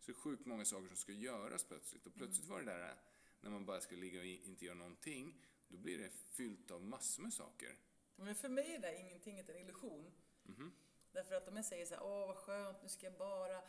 Så 0.00 0.06
det 0.06 0.12
är 0.12 0.14
sjukt 0.14 0.46
många 0.46 0.64
saker 0.64 0.88
som 0.88 0.96
ska 0.96 1.12
göras 1.12 1.64
plötsligt. 1.64 2.06
Och 2.06 2.14
plötsligt 2.14 2.46
var 2.48 2.58
det 2.58 2.64
där, 2.64 2.94
när 3.40 3.50
man 3.50 3.66
bara 3.66 3.80
ska 3.80 3.96
ligga 3.96 4.20
och 4.20 4.26
inte 4.26 4.64
göra 4.64 4.74
någonting, 4.76 5.40
då 5.68 5.76
blir 5.76 5.98
det 5.98 6.10
fyllt 6.10 6.70
av 6.70 6.82
massor 6.82 7.22
med 7.22 7.32
saker. 7.32 7.76
Men 8.16 8.34
för 8.34 8.48
mig 8.48 8.74
är 8.74 8.80
det 8.80 8.88
där 8.88 9.00
ingenting 9.00 9.38
en 9.38 9.56
illusion. 9.56 10.12
Mhm. 10.42 10.72
Därför 11.12 11.34
att 11.34 11.48
om 11.48 11.56
jag 11.56 11.64
säger 11.64 11.86
så 11.86 11.94
här, 11.94 12.02
åh 12.02 12.26
vad 12.26 12.36
skönt, 12.36 12.82
nu 12.82 12.88
ska 12.88 13.06
jag 13.06 13.16
bara 13.18 13.62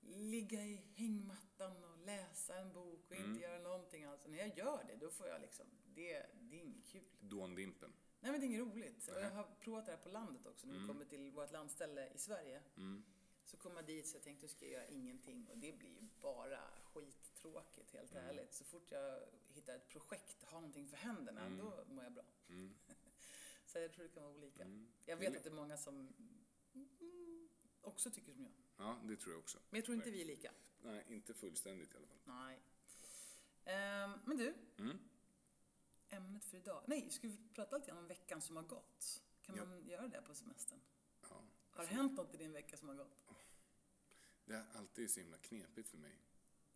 ligga 0.00 0.62
i 0.64 0.76
hängmattan 0.94 1.84
och 1.84 1.98
läsa 1.98 2.56
en 2.56 2.72
bok 2.72 3.04
och 3.10 3.16
Mm. 3.16 3.30
inte 3.30 3.42
göra 3.42 3.58
någonting 3.58 4.04
alls. 4.04 4.20
När 4.26 4.38
jag 4.38 4.58
gör 4.58 4.84
det, 4.88 4.96
då 4.96 5.10
får 5.10 5.28
jag 5.28 5.40
liksom, 5.40 5.66
det, 6.00 6.26
det 6.40 6.56
är 6.56 6.60
inget 6.60 6.86
kul. 6.86 7.04
Dåndimpen. 7.20 7.92
Nej 8.20 8.32
men 8.32 8.40
det 8.40 8.44
är 8.46 8.48
inget 8.48 8.60
roligt. 8.60 9.08
Och 9.08 9.14
jag 9.16 9.22
Nej. 9.22 9.30
har 9.32 9.48
provat 9.60 9.86
det 9.86 9.92
här 9.92 9.98
på 9.98 10.08
landet 10.08 10.46
också, 10.46 10.66
när 10.66 10.78
vi 10.78 10.86
kommer 10.86 11.04
till 11.04 11.30
vårt 11.30 11.52
landställe 11.52 12.08
i 12.14 12.18
Sverige. 12.18 12.62
Mm. 12.76 13.04
Så 13.44 13.56
kom 13.56 13.76
jag 13.76 13.86
dit 13.86 14.06
så 14.08 14.16
jag 14.16 14.22
tänkte, 14.22 14.44
nu 14.44 14.48
ska 14.48 14.64
jag 14.64 14.72
göra 14.72 14.86
ingenting. 14.86 15.46
Och 15.50 15.58
det 15.58 15.72
blir 15.78 15.88
ju 15.90 16.08
bara 16.20 16.60
skittråkigt, 16.84 17.92
helt 17.92 18.12
Mm. 18.14 18.24
ärligt. 18.28 18.54
Så 18.54 18.64
fort 18.64 18.90
jag 18.90 19.20
hittar 19.48 19.76
ett 19.76 19.88
projekt, 19.88 20.44
har 20.44 20.60
någonting 20.60 20.88
för 20.88 20.96
händerna, 20.96 21.48
då 21.48 21.84
mår 21.94 22.04
jag 22.04 22.12
bra. 22.12 22.24
Mm. 22.48 22.74
Så 23.66 23.78
jag 23.78 23.92
tror 23.92 24.02
det 24.04 24.10
kan 24.10 24.22
vara 24.22 24.34
olika. 24.34 24.62
Mm. 24.62 24.88
Jag 25.04 25.16
vet 25.16 25.36
att 25.36 25.42
det 25.44 25.48
är 25.50 25.54
många 25.54 25.76
som 25.76 26.12
mm, 26.74 27.48
också 27.80 28.10
tycker 28.10 28.32
som 28.32 28.42
jag. 28.44 28.52
Ja, 28.76 29.00
det 29.04 29.16
tror 29.16 29.32
jag 29.32 29.40
också. 29.40 29.58
Men 29.70 29.78
jag 29.78 29.84
tror 29.84 29.96
inte 29.96 30.10
vi 30.10 30.20
är 30.20 30.24
lika. 30.26 30.52
Nej, 30.82 31.04
inte 31.08 31.34
fullständigt 31.34 31.94
i 31.94 31.96
alla 31.96 32.06
fall. 32.06 32.18
Nej. 32.24 32.60
Ehm, 33.64 34.10
men 34.24 34.36
du, 34.36 34.46
Mm. 34.48 34.58
För 36.50 36.56
idag. 36.56 36.82
Nej, 36.86 37.10
ska 37.10 37.28
vi 37.28 37.36
prata 37.54 37.76
lite 37.76 37.88
grann 37.88 37.98
om 37.98 38.06
veckan 38.06 38.40
som 38.40 38.56
har 38.56 38.62
gått? 38.62 39.22
Kan 39.42 39.56
Ja. 39.56 39.64
man 39.64 39.86
göra 39.86 40.08
det 40.08 40.22
på 40.22 40.34
semestern? 40.34 40.80
Ja. 41.30 41.42
Har 41.70 41.82
det 41.84 41.90
hänt 41.90 42.16
något 42.16 42.34
i 42.34 42.36
din 42.36 42.52
vecka 42.52 42.76
som 42.76 42.88
har 42.88 42.94
gått? 42.96 43.16
Det 44.44 44.54
är 44.54 44.64
alltid 44.74 45.10
så 45.10 45.20
himla 45.20 45.38
knepigt 45.38 45.88
för 45.88 45.98
mig. 45.98 46.18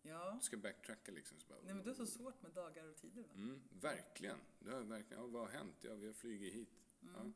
Ja. 0.01 0.31
Du 0.39 0.45
ska 0.45 0.57
backtracka 0.57 1.11
liksom. 1.11 1.39
Så 1.39 1.47
bara, 1.47 1.59
Nej, 1.63 1.73
men 1.73 1.83
du 1.83 1.89
har 1.89 1.95
så 1.95 2.05
svårt 2.07 2.41
med 2.41 2.51
dagar 2.51 2.85
och 2.85 2.95
tider 2.97 3.21
va? 3.23 3.29
Mm, 3.35 3.61
verkligen. 3.71 4.37
Det 4.59 4.71
har 4.71 4.81
verkligen. 4.81 5.23
Ja, 5.23 5.27
vad 5.29 5.41
har 5.41 5.49
hänt? 5.49 5.75
Ja, 5.81 5.93
vi 5.93 6.07
har 6.07 6.13
flugit 6.13 6.53
hit. 6.53 6.69
Mm. 7.01 7.15
Ja. 7.15 7.31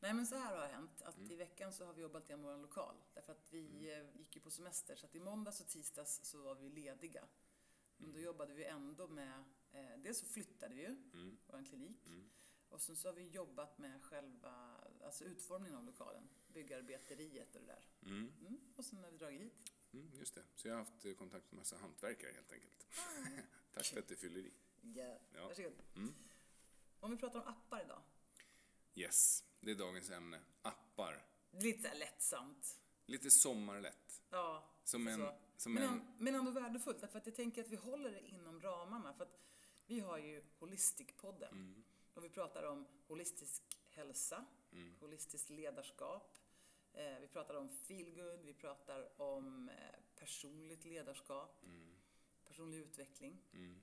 Nej 0.00 0.14
men 0.14 0.26
så 0.26 0.36
här 0.36 0.56
har 0.56 0.66
hänt, 0.66 1.02
att 1.02 1.16
Mm. 1.18 1.30
i 1.30 1.36
veckan 1.36 1.72
så 1.72 1.84
har 1.84 1.92
vi 1.92 2.02
jobbat 2.02 2.30
i 2.30 2.34
vår 2.34 2.56
lokal. 2.56 2.94
Därför 3.14 3.32
att 3.32 3.52
vi 3.52 3.92
eh, 3.92 4.16
gick 4.18 4.36
ju 4.36 4.40
på 4.42 4.50
semester, 4.50 4.96
så 4.96 5.06
att 5.06 5.14
i 5.14 5.20
måndags 5.20 5.60
och 5.60 5.66
tisdags 5.68 6.20
så 6.24 6.42
var 6.42 6.54
vi 6.54 6.68
lediga. 6.68 7.24
Men 7.96 8.04
Mm. 8.10 8.14
då 8.14 8.20
jobbade 8.26 8.54
vi 8.54 8.64
ändå 8.64 9.08
med, 9.08 9.44
eh, 9.78 9.98
dels 10.02 10.18
så 10.18 10.26
flyttade 10.26 10.74
vi 10.74 10.80
ju, 10.82 10.96
Mm. 11.12 11.38
vår 11.46 11.64
klinik. 11.64 12.06
Mm. 12.06 12.30
Och 12.68 12.80
sen 12.80 12.96
så 12.96 13.08
har 13.08 13.12
vi 13.12 13.28
jobbat 13.28 13.78
med 13.78 14.02
själva, 14.02 14.80
alltså 15.04 15.24
utformningen 15.24 15.78
av 15.78 15.84
lokalen. 15.84 16.28
Byggarbeteriet 16.48 17.54
och 17.56 17.60
det 17.60 17.66
där. 17.66 17.84
Mm. 18.02 18.32
Mm. 18.40 18.60
Och 18.76 18.84
sen 18.84 18.98
har 19.04 19.10
vi 19.10 19.16
dragit 19.18 19.40
hit. 19.40 19.72
Mm, 19.92 20.10
just 20.14 20.34
det. 20.34 20.42
Så 20.54 20.68
jag 20.68 20.74
har 20.74 20.78
haft 20.78 21.04
eh, 21.04 21.14
kontakt 21.14 21.52
med 21.52 21.58
massa 21.58 21.76
hantverkare 21.76 22.32
helt 22.32 22.52
enkelt. 22.52 22.86
Tack 23.74 23.86
för 23.86 23.98
att 24.00 24.08
du 24.08 24.16
fyller 24.16 24.40
i. 24.40 24.52
Ja. 24.82 25.18
Ja. 25.34 25.48
Varsågod. 25.48 25.72
Mm. 25.96 26.14
Om 27.00 27.10
vi 27.10 27.16
pratar 27.16 27.40
om 27.40 27.46
appar 27.48 27.82
idag. 27.84 28.02
Yes, 28.94 29.44
det 29.60 29.70
är 29.70 29.74
dagens 29.74 30.10
ämne. 30.10 30.40
Appar. 30.62 31.26
Lite 31.50 31.94
lättsamt. 31.94 32.80
Lite 33.06 33.30
sommarlätt. 33.30 34.22
Ja, 34.30 34.70
Som 34.84 35.06
en... 35.08 35.18
så. 35.18 35.34
Som 35.56 35.74
Men, 35.74 35.82
en 35.82 36.14
men 36.18 36.34
ändå 36.34 36.50
värdefullt, 36.50 37.00
därför 37.00 37.18
att 37.18 37.26
jag 37.26 37.34
tänker 37.34 37.62
att 37.64 37.68
vi 37.68 37.76
håller 37.76 38.10
det 38.10 38.20
inom 38.28 38.60
ramarna. 38.60 39.14
För 39.14 39.24
att 39.24 39.40
vi 39.88 40.00
har 40.00 40.18
ju 40.18 40.42
Holistic-podden. 40.58 41.52
mm, 41.52 41.84
Och 42.14 42.24
vi 42.24 42.28
pratar 42.30 42.62
om 42.62 42.86
holistisk 43.06 43.62
hälsa, 43.90 44.44
mm, 44.72 44.94
holistiskt 45.00 45.50
ledarskap. 45.50 46.38
Eh, 46.92 47.18
vi 47.20 47.28
pratar 47.28 47.54
om 47.54 47.68
feelgood, 47.68 48.40
vi 48.44 48.54
pratar 48.54 49.20
om 49.22 49.68
eh, 49.68 49.94
personligt 50.16 50.84
ledarskap, 50.84 51.62
mm, 51.64 51.96
personlig 52.44 52.78
utveckling. 52.78 53.42
mm, 53.52 53.80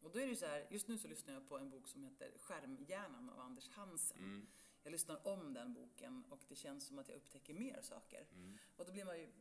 Och 0.00 0.10
då 0.10 0.18
är 0.18 0.22
det 0.24 0.30
ju 0.30 0.36
så 0.36 0.46
här, 0.46 0.66
just 0.70 0.88
nu 0.88 0.98
så 0.98 1.08
lyssnar 1.08 1.34
jag 1.34 1.48
på 1.48 1.58
en 1.58 1.70
bok 1.70 1.88
som 1.88 2.02
heter 2.04 2.38
Skärmhjärnan 2.38 3.30
av 3.30 3.40
Anders 3.40 3.68
Hansen. 3.70 4.18
mm, 4.18 4.46
Jag 4.82 4.90
lyssnar 4.90 5.26
om 5.26 5.54
den 5.54 5.74
boken 5.74 6.24
och 6.30 6.44
det 6.48 6.56
känns 6.56 6.86
som 6.86 6.98
att 6.98 7.08
jag 7.08 7.16
upptäcker 7.16 7.54
mer 7.54 7.80
saker. 7.82 8.26
mm. 8.32 8.58
Och 8.76 8.86
då 8.86 8.92
blir 8.92 9.04
man 9.04 9.18
ju 9.18 9.32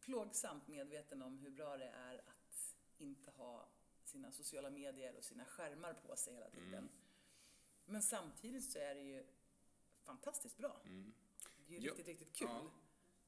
plågsamt 0.00 0.68
medveten 0.68 1.22
om 1.22 1.38
hur 1.38 1.50
bra 1.50 1.76
det 1.76 1.88
är 1.88 2.18
att 2.18 2.76
inte 2.98 3.30
ha 3.30 3.68
sina 4.10 4.32
sociala 4.32 4.70
medier 4.70 5.14
och 5.16 5.24
sina 5.24 5.44
skärmar 5.44 5.94
på 5.94 6.16
sig 6.16 6.34
hela 6.34 6.50
tiden. 6.50 6.74
Mm. 6.74 6.88
Men 7.84 8.02
samtidigt 8.02 8.70
så 8.72 8.78
är 8.78 8.94
det 8.94 9.00
ju 9.00 9.26
fantastiskt 10.02 10.56
bra. 10.56 10.80
Mm. 10.84 11.12
Det 11.66 11.74
är 11.76 11.80
ju 11.80 11.86
Ja, 11.86 11.90
riktigt, 11.92 12.06
riktigt 12.06 12.32
kul 12.36 12.48
ja. 12.50 12.70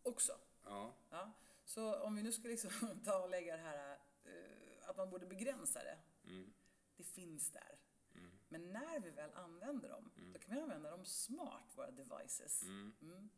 också. 0.02 0.38
Ja, 0.64 0.94
Ja. 1.10 1.32
Så 1.64 2.00
om 2.02 2.16
vi 2.16 2.22
nu 2.22 2.32
ska 2.32 2.48
liksom 2.48 2.70
ta 3.04 3.22
och 3.22 3.30
lägga 3.30 3.56
det 3.56 3.62
här 3.62 3.98
eh, 4.24 4.88
att 4.88 4.96
man 4.96 5.10
borde 5.10 5.26
begränsa 5.26 5.82
det. 5.82 5.98
mm, 6.24 6.52
Det 6.96 7.04
finns 7.04 7.50
där. 7.50 7.78
mm, 8.14 8.30
Men 8.48 8.72
när 8.72 9.00
vi 9.00 9.10
väl 9.10 9.32
använder 9.34 9.88
dem, 9.88 10.10
Mm. 10.16 10.32
då 10.32 10.38
kan 10.38 10.54
vi 10.54 10.60
använda 10.60 10.90
dem 10.90 11.04
smart, 11.04 11.72
våra 11.76 11.90
devices. 11.90 12.62
mm. 12.62 12.94
Mm. 13.02 13.30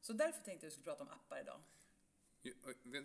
Så 0.00 0.12
därför 0.12 0.42
tänkte 0.44 0.50
jag 0.50 0.56
att 0.56 0.64
vi 0.64 0.70
skulle 0.70 0.84
prata 0.84 1.02
om 1.02 1.08
appar 1.10 1.40
idag. 1.40 1.60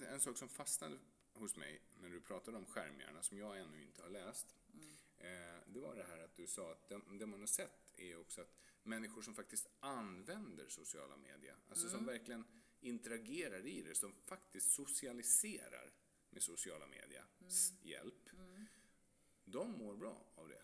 En 0.10 0.22
sak 0.22 0.38
som 0.38 0.50
fastnade 0.50 0.98
hos 1.34 1.56
mig 1.56 1.82
när 2.02 2.10
du 2.10 2.22
pratade 2.22 2.58
om 2.58 2.66
skärmhjärna, 2.66 3.24
som 3.24 3.38
jag 3.38 3.60
ännu 3.60 3.82
inte 3.84 4.02
har 4.02 4.10
läst, 4.10 4.56
Mm. 4.74 4.98
eh, 5.18 5.62
det 5.68 5.80
var 5.80 5.96
det 5.96 6.04
här 6.04 6.20
att 6.24 6.36
du 6.36 6.48
sa 6.48 6.72
att 6.72 6.90
det, 6.90 7.02
det 7.20 7.25
man 7.25 7.40
har 7.40 7.48
sett 7.48 7.94
är 7.98 8.18
också 8.20 8.42
att 8.42 8.56
människor 8.84 9.22
som 9.22 9.36
faktiskt 9.36 9.68
använder 9.80 10.70
sociala 10.70 11.18
medier, 11.18 11.56
alltså 11.70 11.88
Mm. 11.88 11.98
som 11.98 12.06
verkligen 12.06 12.46
interagerar 12.80 13.66
i 13.66 13.82
det, 13.82 13.96
som 13.96 14.13
faktiskt 14.13 14.72
socialiserar 14.72 15.92
med 16.30 16.44
sociala 16.44 16.88
medias 16.88 17.72
Mm. 17.72 17.88
hjälp, 17.88 18.30
de 19.46 19.72
mår 19.72 19.96
bra 19.96 20.25
av 20.36 20.48
det. 20.50 20.62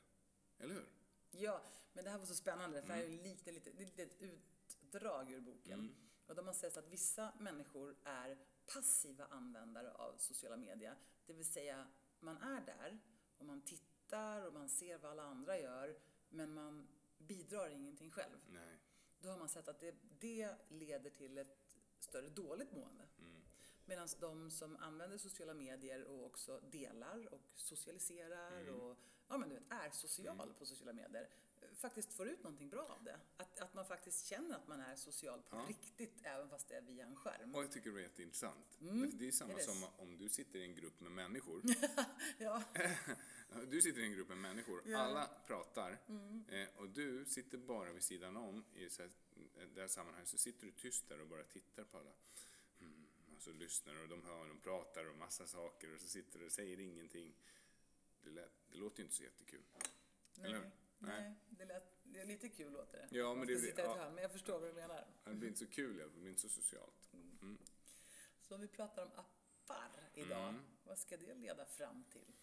Eller 0.58 0.74
hur? 0.74 0.90
Ja, 1.32 1.64
men 1.94 2.04
det 2.04 2.10
här 2.10 2.18
var 2.18 2.26
så 2.26 2.36
spännande 2.36 2.82
för 2.82 2.88
det 2.88 2.94
här 2.94 3.04
är 3.04 3.08
ju 3.08 3.24
lite, 3.24 3.52
lite, 3.52 3.72
det 3.72 4.00
är 4.00 4.06
ett 4.06 4.22
utdrag 4.22 5.32
ur 5.32 5.42
boken. 5.42 5.80
Mm. 5.80 5.96
Och 6.28 6.36
de 6.36 6.46
har 6.46 6.54
sett 6.54 6.78
att 6.78 6.88
vissa 6.88 7.34
människor 7.40 7.96
är 8.04 8.38
passiva 8.74 9.26
användare 9.26 9.92
av 9.92 10.18
sociala 10.18 10.58
medier. 10.58 10.96
Det 11.26 11.34
vill 11.34 11.52
säga, 11.52 11.88
man 12.20 12.38
är 12.38 12.62
där 12.62 13.00
och 13.38 13.46
man 13.46 13.62
tittar 13.62 14.48
och 14.48 14.54
man 14.54 14.70
ser 14.70 14.98
vad 14.98 15.12
alla 15.12 15.24
andra 15.24 15.60
gör, 15.60 16.00
men 16.30 16.54
man 16.54 16.88
bidrar 17.18 17.70
ingenting 17.70 18.12
själv. 18.12 18.38
Nej. 18.48 18.80
Då 19.22 19.30
har 19.30 19.38
man 19.38 19.50
sett 19.50 19.68
att 19.68 19.80
det, 19.80 19.96
det 20.20 20.56
leder 20.68 21.10
till 21.10 21.38
ett 21.38 21.78
större 22.00 22.30
dåligt 22.30 22.72
mående. 22.72 23.08
Mm. 23.18 23.42
Medan 23.86 24.08
de 24.20 24.52
som 24.52 24.78
använder 24.78 25.18
sociala 25.18 25.54
medier 25.54 26.04
och 26.04 26.26
också 26.26 26.60
delar 26.60 27.34
och 27.34 27.42
socialiserar 27.54 28.62
Mm. 28.62 28.76
och 28.76 28.98
ja, 29.28 29.38
men 29.38 29.50
du 29.50 29.56
vet, 29.56 29.72
är 29.72 29.90
social 29.92 30.54
på 30.54 30.66
sociala 30.66 30.94
medier 30.94 31.30
faktiskt 31.80 32.14
får 32.14 32.28
ut 32.30 32.44
någonting 32.44 32.70
bra 32.70 32.82
av 33.00 33.04
det. 33.04 33.20
Att, 33.38 33.60
att 33.60 33.74
man 33.74 33.86
faktiskt 33.86 34.26
känner 34.26 34.56
att 34.56 34.68
man 34.68 34.80
är 34.82 34.96
social 34.96 35.42
på 35.42 35.56
Ja. 35.58 35.66
riktigt 35.70 36.20
även 36.24 36.50
fast 36.50 36.68
det 36.70 36.76
är 36.76 36.82
via 36.82 37.06
en 37.06 37.16
skärm. 37.16 37.56
Och 37.56 37.64
jag 37.64 37.72
tycker 37.72 37.92
det 37.92 38.00
är 38.00 38.02
jätteintressant. 38.04 38.78
Mm, 38.82 39.02
Därför 39.02 39.18
Det 39.18 39.28
är 39.28 39.32
samma 39.32 39.60
is. 39.60 39.66
som 39.66 39.84
om 39.98 40.18
du 40.18 40.30
sitter 40.30 40.60
i 40.60 40.64
en 40.64 40.76
grupp 40.76 41.00
med 41.00 41.12
människor 41.12 41.62
Ja, 42.38 42.64
Du 43.68 43.82
sitter 43.82 44.02
i 44.02 44.06
en 44.06 44.12
grupp 44.14 44.28
med 44.28 44.38
människor, 44.38 44.82
Ja. 44.86 44.90
Mm. 44.90 45.00
alla 45.02 45.28
pratar 45.48 45.92
eh, 46.48 46.68
och 46.76 46.90
du 46.90 47.26
sitter 47.26 47.58
bara 47.58 47.94
vid 47.94 48.04
sidan 48.04 48.38
om 48.38 48.66
i 48.74 48.90
så 48.90 49.02
här, 49.02 49.12
eh, 49.58 49.68
det 49.76 49.82
här 49.82 49.88
sammanhanget 49.88 50.30
så 50.30 50.38
sitter 50.38 50.66
du 50.66 50.72
tyst 50.72 51.10
där 51.10 51.22
och 51.22 51.28
bara 51.28 51.44
tittar 51.44 51.84
på 51.84 51.98
alla. 51.98 52.12
Mm, 52.82 53.08
och 53.36 53.42
så 53.42 53.52
lyssnar 53.52 54.02
och 54.04 54.10
de 54.10 54.24
hör, 54.24 54.48
de 54.48 54.60
pratar 54.60 55.06
och 55.06 55.16
massa 55.18 55.48
saker 55.48 55.94
och 55.96 56.02
så 56.02 56.08
sitter 56.08 56.40
du 56.40 56.46
och 56.46 56.52
säger 56.52 56.80
ingenting. 56.80 57.36
Det, 58.24 58.30
lät, 58.30 58.52
det 58.72 58.78
låter 58.78 58.98
ju 59.00 59.04
inte 59.04 59.16
så 59.16 59.24
jättekul. 59.24 59.64
Eller 60.42 60.56
hur? 60.58 60.72
Nej. 61.00 61.36
Det, 61.50 61.66
lät, 61.66 61.84
det 62.04 62.20
är 62.20 62.26
lite 62.26 62.50
kul 62.50 62.74
låter 62.74 62.98
det. 63.10 63.18
Ja, 63.18 63.36
men 63.36 63.48
det- 63.48 63.60
sitta 63.60 63.82
i 63.82 63.86
ett 63.86 63.92
ja. 63.96 64.04
hörn, 64.04 64.14
men 64.14 64.22
jag 64.22 64.32
förstår 64.32 64.60
vad 64.60 64.70
du 64.70 64.74
menar. 64.74 65.08
Det 65.26 65.34
blir 65.34 65.48
inte 65.48 65.60
så 65.60 65.68
kul, 65.68 65.98
det 65.98 66.20
blir 66.20 66.30
inte 66.30 66.42
så 66.42 66.50
socialt. 66.50 67.10
Mm. 67.14 67.58
Så 68.42 68.56
om 68.56 68.62
vi 68.62 68.68
pratar 68.68 69.06
om 69.06 69.12
appar 69.16 70.10
idag, 70.14 70.50
Mm. 70.50 70.62
vad 70.84 70.98
ska 70.98 71.18
det 71.18 71.34
leda 71.36 71.66
fram 71.66 72.04
till? 72.04 72.34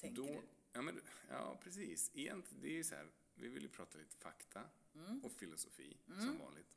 Tänker 0.00 0.22
Då, 0.22 0.26
du? 0.28 0.40
ja, 0.72 0.82
men, 0.82 1.00
ja, 1.30 1.58
precis. 1.62 2.10
Egentligen, 2.14 2.62
det 2.62 2.68
är 2.68 2.72
ju 2.72 2.84
så 2.84 2.94
här, 2.94 3.08
vi 3.34 3.48
vill 3.48 3.62
ju 3.62 3.68
prata 3.68 3.98
lite 3.98 4.16
fakta 4.16 4.62
Mm. 4.94 5.24
och 5.24 5.32
filosofi 5.32 5.96
som 6.06 6.38
vanligt. 6.38 6.74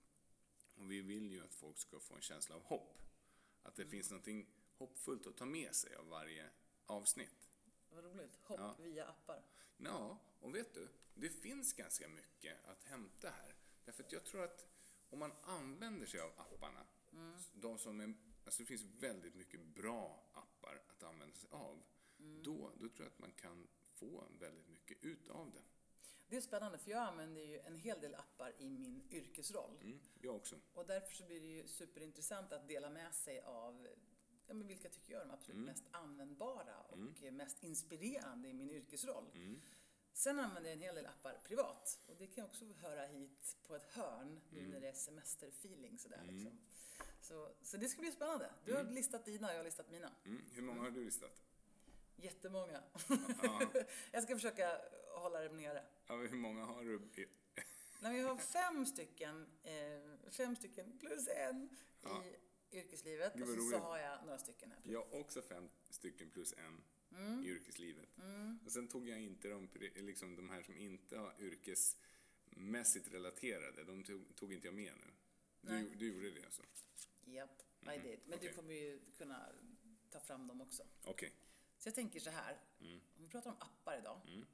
Och 0.76 0.92
vi 0.92 1.02
vill 1.02 1.32
ju 1.32 1.44
att 1.44 1.54
folk 1.54 1.78
ska 1.78 2.00
få 2.00 2.16
en 2.16 2.22
känsla 2.22 2.56
av 2.56 2.64
hopp. 2.64 2.98
Att 3.64 3.76
det 3.76 3.86
finns 3.86 4.10
någonting 4.12 4.48
hoppfullt 4.78 5.28
att 5.28 5.38
ta 5.38 5.46
med 5.46 5.76
sig 5.76 5.96
av 5.96 6.08
varje 6.08 6.50
avsnitt. 6.86 7.50
Vad 7.90 8.04
roligt. 8.04 8.38
Hopp 8.42 8.60
Ja. 8.60 8.76
via 8.80 9.06
appar. 9.06 9.44
Ja, 9.78 10.18
och 10.40 10.56
vet 10.56 10.74
du, 10.74 10.88
det 11.16 11.30
finns 11.30 11.74
ganska 11.74 12.08
mycket 12.08 12.66
att 12.66 12.84
hämta 12.84 13.30
här. 13.30 13.56
Därför 13.86 14.04
att 14.04 14.12
jag 14.12 14.26
tror 14.26 14.44
att 14.44 14.68
om 15.10 15.20
man 15.20 15.32
använder 15.44 16.06
sig 16.06 16.20
av 16.20 16.32
apparna, 16.38 16.86
de 17.54 17.78
som 17.78 18.00
är, 18.02 18.14
alltså 18.46 18.62
det 18.62 18.66
finns 18.68 18.84
väldigt 18.84 19.36
mycket 19.36 19.62
bra 19.62 20.24
appar 20.34 20.82
att 20.88 21.04
använda 21.04 21.36
sig 21.36 21.50
av, 21.52 21.84
då, 22.18 22.72
då 22.80 22.90
tror 22.90 22.94
jag 23.00 23.08
att 23.08 23.20
man 23.20 23.32
kan 23.32 23.68
få 23.94 24.28
väldigt 24.40 24.68
mycket 24.68 25.04
ut 25.04 25.30
av 25.30 25.52
det. 25.52 25.62
Det 26.30 26.38
är 26.38 26.42
spännande 26.42 26.78
för 26.78 26.92
jag 26.92 27.00
använder 27.00 27.42
ju 27.42 27.60
en 27.60 27.76
hel 27.76 28.02
del 28.02 28.16
appar 28.16 28.54
i 28.58 28.70
min 28.70 29.08
yrkesroll. 29.12 29.78
Mm, 29.82 30.00
jag 30.22 30.36
också. 30.36 30.56
Och 30.74 30.86
därför 30.88 31.16
så 31.16 31.26
blir 31.26 31.42
det 31.42 31.48
ju 31.48 31.68
superintressant 31.68 32.52
att 32.52 32.68
dela 32.68 32.90
med 32.90 33.16
sig 33.16 33.40
av 33.42 33.88
ja, 34.48 34.54
men 34.54 34.68
vilka 34.68 34.90
tycker 34.90 35.14
jag 35.14 35.22
är 35.22 35.26
de 35.26 35.34
absolut 35.34 35.56
Mm. 35.56 35.66
mest 35.66 35.84
användbara 35.92 36.82
och 36.82 36.98
Mm. 36.98 37.36
mest 37.38 37.64
inspirerande 37.64 38.50
i 38.50 38.54
min 38.54 38.70
yrkesroll. 38.72 39.32
Mm. 39.36 39.62
Sen 40.18 40.40
använder 40.40 40.70
jag 40.70 40.76
en 40.78 40.82
hel 40.84 40.96
del 40.96 41.06
appar 41.06 41.38
privat 41.44 42.00
och 42.08 42.16
det 42.16 42.28
kan 42.28 42.46
också 42.46 42.66
höra 42.74 43.06
hit 43.06 43.56
på 43.68 43.76
ett 43.76 43.84
hörn 43.94 44.40
nu 44.50 44.60
Mm. 44.60 44.72
när 44.72 44.80
det 44.82 44.88
är 44.88 44.94
semesterfeeling 44.94 46.00
sådär 46.00 46.18
Mm. 46.24 46.36
liksom. 46.36 46.60
Så, 47.22 47.52
så 47.62 47.78
det 47.78 47.90
ska 47.90 48.02
bli 48.02 48.12
spännande. 48.12 48.52
Du 48.66 48.74
har 48.74 48.80
Mm. 48.82 48.94
listat 48.94 49.26
dina 49.26 49.48
och 49.48 49.54
jag 49.54 49.60
har 49.60 49.64
listat 49.64 49.92
mina. 49.92 50.12
Mm. 50.26 50.42
Hur 50.52 50.62
många 50.62 50.82
har 50.82 50.92
du 50.92 51.04
listat? 51.04 51.42
Jättemånga. 52.16 52.84
Ja, 53.44 53.62
jag 54.12 54.24
ska 54.24 54.36
försöka 54.36 54.82
hålla 55.16 55.40
det 55.40 55.50
nere. 55.50 55.84
ja, 56.08 56.16
hur 56.16 56.38
många 56.38 56.66
har 56.66 56.84
du? 56.84 57.28
När 58.00 58.14
vi 58.14 58.20
har 58.20 58.38
fem 58.38 58.86
stycken, 58.86 59.48
eh, 59.64 60.30
fem 60.32 60.56
stycken 60.56 60.98
plus 61.00 61.28
en 61.28 61.78
Ja. 62.04 62.24
i 62.26 62.36
yrkeslivet 62.78 63.34
och 63.42 63.48
så, 63.48 63.70
så 63.72 63.78
har 63.78 63.98
jag 63.98 64.26
några 64.26 64.38
stycken 64.38 64.72
här. 64.72 64.80
Jag 64.92 65.06
har 65.06 65.20
också 65.20 65.42
fem 65.42 65.70
stycken 65.90 66.30
plus 66.30 66.54
en 66.54 66.84
Mm. 67.12 67.44
i 67.44 67.48
yrkeslivet. 67.48 68.10
Och 68.66 68.72
sen 68.72 68.88
tog 68.88 69.08
jag 69.08 69.20
inte 69.22 69.50
de, 69.50 69.70
liksom 69.96 70.36
de 70.36 70.50
här 70.50 70.62
som 70.64 70.78
inte 70.78 71.18
har 71.18 71.36
yrkesmässigt 71.40 73.14
relaterade, 73.14 73.84
de 73.84 74.04
tog, 74.04 74.36
tog 74.36 74.54
inte 74.54 74.68
jag 74.68 74.74
med 74.76 74.94
nu. 74.98 75.14
Du, 75.62 75.96
du 75.96 76.08
gjorde 76.08 76.32
det 76.32 76.46
alltså? 76.46 76.62
Japp. 77.26 77.62
I 77.82 77.86
did. 78.00 78.20
Men 78.26 78.38
okej. 78.38 78.50
du 78.50 78.54
kommer 78.56 78.74
ju 78.74 79.00
kunna 79.18 79.50
ta 80.10 80.20
fram 80.20 80.48
dem 80.48 80.62
också. 80.62 80.84
Okej. 81.04 81.34
Så 81.78 81.88
jag 81.88 81.96
tänker 81.96 82.20
så 82.20 82.30
här, 82.30 82.58
Mm. 82.80 83.00
om 83.16 83.24
vi 83.24 83.30
pratar 83.30 83.50
om 83.52 83.58
appar 83.60 83.98
idag, 83.98 84.46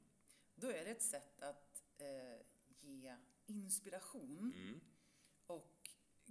då 0.54 0.68
är 0.68 0.84
det 0.84 0.90
ett 0.90 1.02
sätt 1.02 1.42
att 1.42 1.82
eh, 1.98 2.46
ge 2.80 3.16
inspiration 3.46 4.52
Mm. 4.56 4.80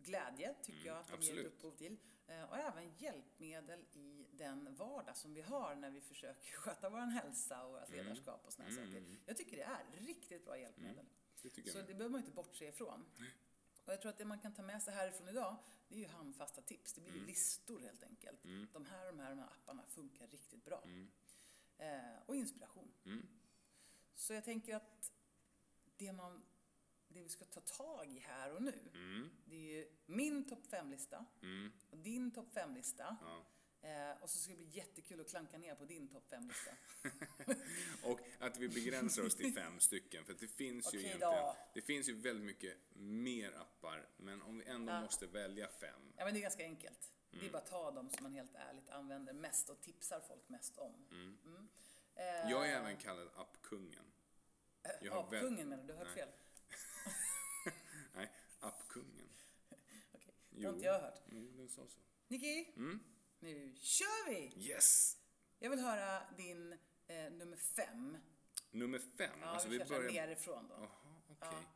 Glädje, 0.05 0.53
tycker 0.61 0.85
jag 0.87 0.97
att 0.97 1.07
de 1.07 1.11
ger 1.13 1.17
absolut. 1.17 1.45
upphov 1.45 1.71
till. 1.71 1.97
Eh, 2.27 2.43
och 2.43 2.57
även 2.57 2.93
hjälpmedel 2.97 3.85
i 3.93 4.27
den 4.31 4.75
vardag 4.75 5.17
som 5.17 5.33
vi 5.33 5.41
har 5.41 5.75
när 5.75 5.89
vi 5.89 6.01
försöker 6.01 6.51
sköta 6.55 6.89
vår 6.89 6.97
hälsa 6.99 7.63
och 7.65 7.71
vårt 7.73 7.89
Mm. 7.89 8.05
ledarskap 8.05 8.45
och 8.45 8.53
såna 8.53 8.67
här 8.69 8.75
saker. 8.75 9.05
Jag 9.25 9.37
tycker 9.37 9.57
det 9.57 9.63
är 9.63 9.85
riktigt 9.91 10.45
bra 10.45 10.57
hjälpmedel. 10.57 11.05
Det 11.41 11.49
tycker 11.49 11.71
Så 11.71 11.77
det 11.77 11.85
behöver 11.93 12.09
man 12.09 12.19
inte 12.19 12.31
bortse 12.31 12.67
ifrån. 12.67 13.05
Och 13.85 13.93
jag 13.93 14.01
tror 14.01 14.09
att 14.09 14.17
det 14.17 14.25
man 14.25 14.39
kan 14.39 14.53
ta 14.53 14.61
med 14.61 14.81
sig 14.83 14.93
härifrån 14.93 15.29
idag, 15.29 15.55
det 15.87 15.95
är 15.95 15.99
ju 15.99 16.07
handfasta 16.07 16.61
tips. 16.61 16.93
Det 16.93 17.01
blir 17.01 17.11
Mm. 17.11 17.21
ju 17.21 17.27
listor 17.27 17.79
helt 17.79 18.03
enkelt. 18.03 18.43
De 18.73 18.85
här 18.85 19.07
och 19.07 19.13
de 19.17 19.19
här, 19.23 19.29
de 19.29 19.39
här 19.39 19.47
apparna 19.47 19.83
funkar 19.87 20.27
riktigt 20.27 20.65
bra. 20.65 20.83
Eh, 21.77 22.01
och 22.25 22.35
inspiration. 22.35 22.91
Mm. 23.05 23.27
Så 24.15 24.33
jag 24.33 24.43
tänker 24.43 24.75
att 24.75 25.11
det, 25.97 26.11
man, 26.13 26.45
det 27.13 27.21
vi 27.21 27.29
ska 27.29 27.45
ta 27.45 27.61
tag 27.61 28.11
i 28.11 28.19
här 28.19 28.51
och 28.51 28.61
nu, 28.63 28.89
Mm. 28.93 29.29
det 29.45 29.55
är 29.55 29.73
ju 29.77 29.87
min 30.05 30.47
topp 30.49 30.65
5-lista 30.69 31.25
Mm. 31.41 31.71
och 31.89 31.97
din 31.97 32.31
topp 32.31 32.47
5-lista. 32.53 33.17
Ja. 33.21 33.45
Eh, 33.89 34.21
och 34.23 34.29
så 34.29 34.37
ska 34.37 34.51
det 34.51 34.57
bli 34.57 34.69
jättekul 34.69 35.21
att 35.21 35.29
klanka 35.29 35.57
ner 35.57 35.75
på 35.75 35.85
din 35.85 36.07
topp 36.07 36.23
5-lista. 36.31 36.71
Och 38.03 38.19
att 38.39 38.57
vi 38.57 38.69
begränsar 38.69 39.25
oss 39.25 39.35
till 39.35 39.53
fem 39.55 39.79
stycken, 39.79 40.25
för 40.25 40.33
det 40.33 40.47
finns 40.47 40.93
ju 40.93 40.99
egentligen, 40.99 41.31
då. 41.33 41.55
det 41.73 41.81
finns 41.81 42.09
ju 42.09 42.13
väldigt 42.13 42.45
mycket 42.45 42.77
mer 42.95 43.51
appar, 43.53 44.07
men 44.17 44.41
om 44.41 44.57
vi 44.57 44.65
ändå 44.65 44.93
Ja. 44.93 45.01
måste 45.01 45.27
välja 45.27 45.67
fem. 45.67 46.13
Ja, 46.17 46.25
men 46.25 46.33
det 46.33 46.39
är 46.39 46.41
ganska 46.41 46.63
enkelt. 46.63 47.13
Det 47.31 47.37
är 47.37 47.41
Mm. 47.41 47.51
bara 47.51 47.57
att 47.61 47.69
ta 47.69 47.91
dem 47.91 48.09
som 48.09 48.23
man 48.23 48.33
helt 48.33 48.55
ärligt 48.55 48.89
använder 48.89 49.33
mest 49.33 49.69
och 49.69 49.81
tipsar 49.81 50.19
folk 50.21 50.49
mest 50.49 50.77
om. 50.77 51.07
Mm. 51.11 51.67
Eh, 52.15 52.23
Jag 52.51 52.69
är 52.69 52.75
även 52.79 52.97
kallad 52.97 53.29
appkungen. 53.35 54.05
jag 55.01 55.11
har 55.13 55.23
Apkungen 55.23 55.69
menar 55.69 55.77
du? 55.83 55.87
Du 55.87 55.93
har 55.93 56.05
hört 56.05 56.13
fel. 56.13 56.29
Appkungen. 58.63 59.29
Okej, 60.11 60.33
det 60.49 60.65
har 60.65 60.73
inte 60.73 60.85
jag 60.85 60.99
hört. 60.99 61.21
Jo, 61.25 61.51
den 61.57 61.69
sa 61.69 61.87
så. 61.87 61.99
Nicky, 62.27 62.65
Mm. 62.75 62.99
nu 63.39 63.75
kör 63.75 64.29
vi! 64.29 64.53
Yes! 64.67 65.17
Jag 65.59 65.69
vill 65.69 65.79
höra 65.79 66.33
din 66.37 66.73
eh, 67.07 67.31
nummer 67.31 67.57
fem. 67.57 68.17
Nummer 68.71 68.99
fem. 68.99 69.39
Ja, 69.41 69.47
alltså 69.47 69.69
vi 69.69 69.77
vi 69.77 69.83
kör 69.83 69.89
börjar... 69.89 70.01
börjar... 70.09 70.27
nerifrån 70.27 70.67
då. 70.67 70.75
Jaha, 70.75 71.21
okej. 71.29 71.67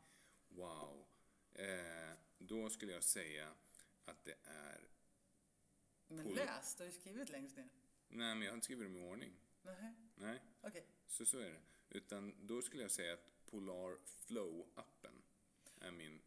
Wow. 0.50 1.06
Eh, 1.54 2.14
då 2.38 2.70
skulle 2.70 2.94
jag 2.94 3.04
säga 3.04 3.54
att 4.06 4.24
det 4.26 4.36
är... 4.44 4.88
Men 6.08 6.24
Cool. 6.26 6.36
läs, 6.36 6.76
du 6.76 6.84
har 6.84 6.92
ju 6.92 7.00
skrivit 7.00 7.30
längst 7.30 7.58
ner. 7.58 7.70
Nej, 8.08 8.36
men 8.36 8.42
jag 8.42 8.52
har 8.52 8.56
inte 8.56 8.66
skrivit 8.66 8.86
dem 8.86 8.96
i 8.98 9.00
ordning. 9.10 9.34
Nej, 9.62 9.94
Nej, 10.16 10.42
okej. 10.62 10.86
så 11.08 11.26
så 11.26 11.40
är 11.40 11.50
det. 11.52 11.62
Utan 11.90 12.48
då 12.48 12.62
skulle 12.62 12.82
jag 12.82 12.92
säga 12.92 13.14
att 13.14 13.46
Polar 13.46 13.98
Flow-appen 14.06 15.22
är 15.82 15.92
min 15.92 16.22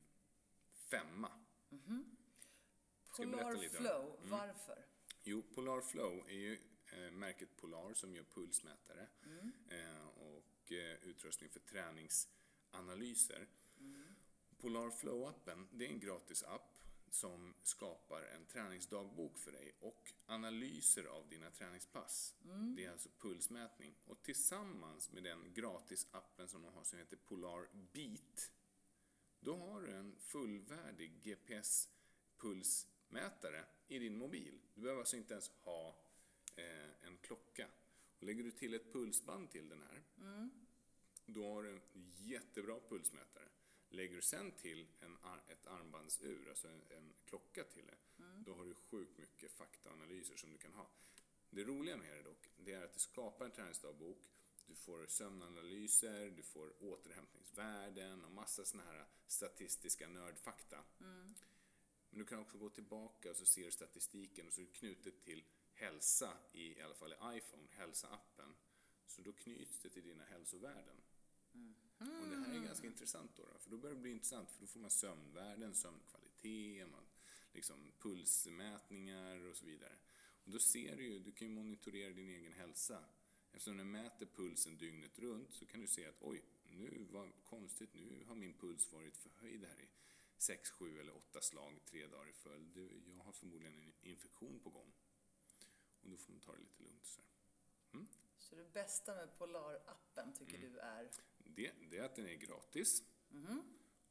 femma. 0.90 1.31
Jag 1.68 3.31
berätta 3.31 3.50
Polar 3.50 3.53
det? 3.53 3.66
Mm. 3.66 3.70
Flow, 3.70 4.20
varför? 4.22 4.85
Jo, 5.22 5.42
Polar 5.42 5.81
Flow 5.81 6.29
är 6.29 6.35
ju 6.35 6.59
eh, 6.92 7.11
märket 7.11 7.57
Polar 7.57 7.94
som 7.94 8.14
gör 8.14 8.24
pulsmätare 8.24 9.09
Mm. 9.24 9.53
eh, 9.70 10.07
och 10.07 10.72
eh, 10.72 10.94
utrustning 11.03 11.50
för 11.50 11.61
träningsanalyser. 11.61 13.48
Mm. 13.79 14.14
Polar 14.59 14.90
Flow-appen, 14.90 15.66
det 15.72 15.87
är 15.87 15.88
en 15.88 16.00
gratis 16.00 16.42
app 16.42 16.76
som 17.11 17.55
skapar 17.62 18.22
en 18.22 18.46
träningsdagbok 18.46 19.38
för 19.38 19.53
dig 19.53 19.72
och 19.81 20.12
analyser 20.26 21.05
av 21.05 21.29
dina 21.29 21.50
träningspass. 21.50 22.35
Mm. 22.44 22.74
Det 22.76 22.85
är 22.85 22.90
alltså 22.90 23.09
pulsmätning. 23.18 23.94
Och 24.05 24.22
tillsammans 24.22 25.12
med 25.12 25.22
den 25.22 25.55
gratisappen 25.55 26.48
som 26.48 26.62
de 26.62 26.74
har 26.74 26.85
som 26.85 26.98
heter 26.98 27.16
Polar 27.16 27.68
Beat, 27.92 28.50
då 29.40 29.57
har 29.57 29.81
du 29.81 29.92
en 29.92 30.16
fullvärdig 30.18 31.12
GPS-pulsmätare 31.22 33.64
i 33.88 33.98
din 33.98 34.16
mobil. 34.16 34.61
Du 34.74 34.81
behöver 34.81 35.00
alltså 35.00 35.16
inte 35.16 35.35
ens 35.35 35.48
ha 35.48 35.96
eh, 36.57 37.07
en 37.07 37.16
klocka. 37.16 37.68
Och 38.18 38.24
lägger 38.24 38.44
du 38.44 38.50
till 38.50 38.74
ett 38.74 38.92
pulsband 38.92 39.50
till 39.50 39.68
den 39.68 39.83
här, 39.83 40.03
då 41.26 41.55
har 41.55 41.62
du 41.62 41.70
en 41.70 41.81
jättebra 42.18 42.81
pulsmätare. 42.88 43.48
Lägger 43.88 44.16
du 44.16 44.22
sen 44.22 44.53
till 44.53 44.87
en, 45.00 45.16
ett 45.48 45.66
armbandsur, 45.66 46.48
alltså 46.48 46.68
en, 46.68 46.83
en 46.90 47.12
klocka 47.24 47.64
till 47.64 47.87
det, 47.87 47.96
då 48.38 48.55
har 48.55 48.64
du 48.64 48.74
sjukt 48.74 49.18
mycket 49.18 49.53
faktaanalyser 49.53 50.37
som 50.37 50.53
du 50.53 50.59
kan 50.59 50.74
ha. 50.74 50.90
Det 51.50 51.64
roliga 51.64 51.96
med 51.96 52.16
det 52.16 52.22
dock, 52.22 52.50
det 52.57 52.72
är 52.72 52.85
att 52.85 52.94
det 52.94 53.00
skapar 53.00 53.44
en 53.44 53.50
träningsdagbok. 53.50 54.18
Du 54.70 54.76
får 54.76 55.06
sömnanalyser, 55.06 56.30
du 56.30 56.42
får 56.42 56.72
återhämtningsvärden 56.83 58.24
och 58.24 58.30
massa 58.33 58.64
såna 58.64 58.83
här 58.83 59.06
statistiska 59.26 60.09
nördfakta. 60.09 60.85
Men 62.11 62.18
du 62.18 62.24
kan 62.24 62.38
också 62.38 62.59
gå 62.59 62.70
tillbaka 62.70 63.30
och 63.30 63.37
så 63.37 63.44
ser 63.44 63.64
du 63.64 63.70
statistiken 63.70 64.46
och 64.46 64.52
så 64.52 64.61
är 64.61 64.64
det 64.64 64.72
knutet 64.72 65.22
till 65.22 65.44
hälsa 65.72 66.33
i, 66.52 66.78
i 66.78 66.83
alla 66.83 66.94
fall 66.94 67.12
i 67.12 67.37
iPhone, 67.38 67.68
hälsa-appen. 67.70 68.54
Så 69.06 69.22
då 69.22 69.33
knyts 69.33 69.78
det 69.78 69.90
till 69.90 70.02
dina 70.02 70.24
hälsovärden. 70.24 70.96
Och 71.98 72.28
det 72.30 72.37
här 72.37 72.54
är 72.54 72.64
ganska 72.64 72.87
intressant 72.87 73.37
då, 73.37 73.42
då, 73.52 73.59
för 73.59 73.70
då 73.70 73.78
börjar 73.78 73.94
det 73.94 74.00
bli 74.00 74.11
intressant 74.11 74.50
för 74.50 74.61
då 74.61 74.66
får 74.66 74.80
man 74.80 74.90
sömnvärden, 74.90 75.74
sömnkvalitet, 75.74 76.90
man, 76.90 77.06
liksom 77.52 77.92
pulsmätningar 77.98 79.46
och 79.46 79.56
så 79.56 79.66
vidare. 79.66 79.96
Och 80.44 80.50
då 80.50 80.59
ser 80.59 80.96
du 80.96 81.02
ju, 81.02 81.18
du 81.18 81.33
kan 81.33 81.48
ju 81.48 81.54
monitorera 81.54 82.12
din 82.12 82.28
egen 82.28 82.52
hälsa. 82.52 83.04
Eftersom 83.52 83.76
den 83.76 83.90
mäter 83.90 84.26
pulsen 84.26 84.76
dygnet 84.78 85.18
runt 85.18 85.52
så 85.52 85.66
kan 85.66 85.80
du 85.80 85.86
se 85.86 86.06
att 86.06 86.16
oj, 86.22 86.42
nu 86.70 87.06
var 87.10 87.32
konstigt, 87.44 87.94
nu 87.94 88.24
har 88.24 88.34
min 88.34 88.54
puls 88.54 88.92
varit 88.92 89.16
förhöjd 89.16 89.64
här 89.64 89.80
i 89.80 89.88
6, 90.38 90.70
7 90.70 91.00
eller 91.00 91.16
8 91.16 91.40
slag 91.40 91.80
tre 91.86 92.06
dagar 92.06 92.28
i 92.28 92.32
följd. 92.32 92.76
Jag 93.06 93.24
har 93.24 93.32
förmodligen 93.32 93.74
en 93.78 93.92
infektion 94.00 94.60
på 94.60 94.70
gång. 94.70 94.92
Och 96.02 96.10
då 96.10 96.16
får 96.16 96.32
man 96.32 96.40
ta 96.40 96.52
det 96.52 96.58
lite 96.60 96.82
lugnt. 96.82 97.06
Så, 97.06 97.20
här. 97.92 98.06
Så 98.38 98.54
det 98.56 98.72
bästa 98.72 99.14
med 99.14 99.28
Polar-appen 99.38 100.32
tycker 100.38 100.58
Mm. 100.58 100.72
du 100.72 100.78
är? 100.78 101.10
det, 101.38 101.72
det 101.90 101.98
är 101.98 102.02
att 102.04 102.16
den 102.16 102.26
är 102.26 102.34
gratis 102.34 103.02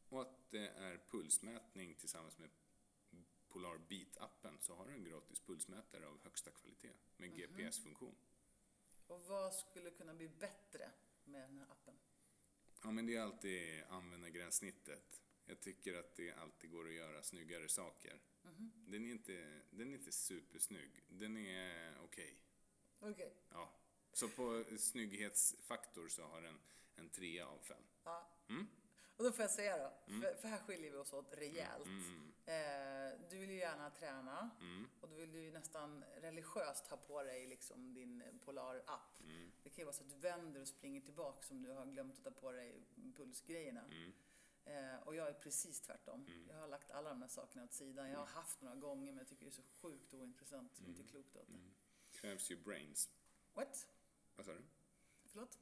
och 0.10 0.22
att 0.22 0.52
det 0.52 0.68
är 0.68 0.98
pulsmätning 1.08 1.96
tillsammans 1.96 2.38
med 2.38 2.50
Polar 3.50 3.78
Beat-appen 3.78 4.58
så 4.60 4.76
har 4.76 4.88
du 4.88 4.94
en 4.94 5.04
gratis 5.04 5.40
pulsmätare 5.40 6.08
av 6.08 6.20
högsta 6.24 6.52
kvalitet 6.52 6.94
med 7.18 7.36
GPS-funktion. 7.36 8.16
Och 9.10 9.26
vad 9.26 9.54
skulle 9.54 9.92
kunna 9.92 10.14
bli 10.14 10.30
bättre 10.30 10.92
med 11.24 11.42
den 11.50 11.58
här 11.58 11.72
appen? 11.72 12.00
Ja, 12.84 12.92
men 12.92 13.06
det 13.06 13.16
är 13.16 13.22
alltid 13.22 13.84
användargränssnittet. 13.90 15.22
Jag 15.46 15.60
tycker 15.60 15.94
att 15.94 16.16
det 16.16 16.34
alltid 16.34 16.72
går 16.72 16.88
att 16.88 16.94
göra 16.94 17.24
snyggare 17.24 17.70
saker. 17.70 18.20
Den, 18.88 19.06
är 19.06 19.12
inte, 19.12 19.62
den 19.70 19.94
är 19.94 19.98
inte 19.98 20.12
supersnygg. 20.12 21.04
Den 21.08 21.38
är 21.38 21.98
okej. 22.04 22.42
Okej. 23.00 23.34
Ja. 23.50 23.80
Så 24.14 24.30
på 24.30 24.66
snygghetsfaktor 24.78 26.08
så 26.08 26.24
har 26.24 26.42
den 26.42 26.60
en 26.96 27.10
trea 27.10 27.48
av 27.48 27.60
fem. 27.60 27.84
Ja. 28.04 28.38
Mm. 28.50 28.68
Och 29.20 29.26
då 29.26 29.32
får 29.32 29.42
jag 29.44 29.52
säga 29.52 29.78
då, 29.78 30.14
för, 30.22 30.36
för 30.36 30.48
här 30.48 30.58
skiljer 30.60 30.92
vi 30.92 30.98
oss 30.98 31.14
åt 31.14 31.34
rejält. 31.38 31.86
Mm. 31.86 32.34
Eh, 32.46 33.20
du 33.30 33.38
vill 33.38 33.50
ju 33.50 33.58
gärna 33.58 33.90
träna 33.90 34.50
Mm. 34.62 34.88
och 35.02 35.10
du 35.10 35.16
vill 35.16 35.36
ju 35.36 35.52
nästan 35.52 36.04
religiöst 36.22 36.88
ha 36.88 36.98
på 36.98 37.24
dig 37.24 37.48
liksom 37.48 37.94
din 37.94 38.24
Polar-app. 38.46 39.22
Mm. 39.24 39.52
Det 39.64 39.70
kan 39.70 39.78
ju 39.82 39.86
vara 39.86 39.94
så 39.94 40.04
att 40.04 40.10
du 40.10 40.16
vänder 40.16 40.62
och 40.62 40.68
springer 40.68 41.02
tillbaka 41.02 41.48
om 41.52 41.62
du 41.64 41.72
har 41.72 41.86
glömt 41.86 42.18
att 42.18 42.24
ta 42.24 42.32
på 42.42 42.52
dig 42.52 42.84
pulsgrejerna. 43.16 43.84
Mm. 43.86 44.14
Eh, 44.66 45.00
och 45.08 45.16
jag 45.16 45.28
är 45.28 45.34
precis 45.34 45.82
tvärtom. 45.82 46.28
Jag 46.50 46.56
har 46.56 46.68
lagt 46.68 46.92
alla 46.92 47.10
de 47.10 47.22
här 47.22 47.30
sakerna 47.30 47.64
åt 47.64 47.74
sidan. 47.74 48.10
Jag 48.10 48.20
har 48.20 48.26
haft 48.26 48.62
några 48.62 48.76
gånger 48.76 49.12
men 49.12 49.18
jag 49.18 49.28
tycker 49.28 49.46
det 49.46 49.50
är 49.50 49.62
så 49.62 49.64
sjukt 49.82 50.14
ointressant 50.14 50.76
så 50.76 50.84
är 50.84 50.88
inte 50.88 51.04
klokt 51.04 51.36
åt 51.36 51.48
det. 51.48 51.60
Krävs 52.12 52.52
ju 52.52 52.56
brains. 52.64 53.10
What? 53.54 53.88
Vad 54.36 54.46
sa 54.46 54.54
du? 54.54 54.62
Förlåt? 55.26 55.60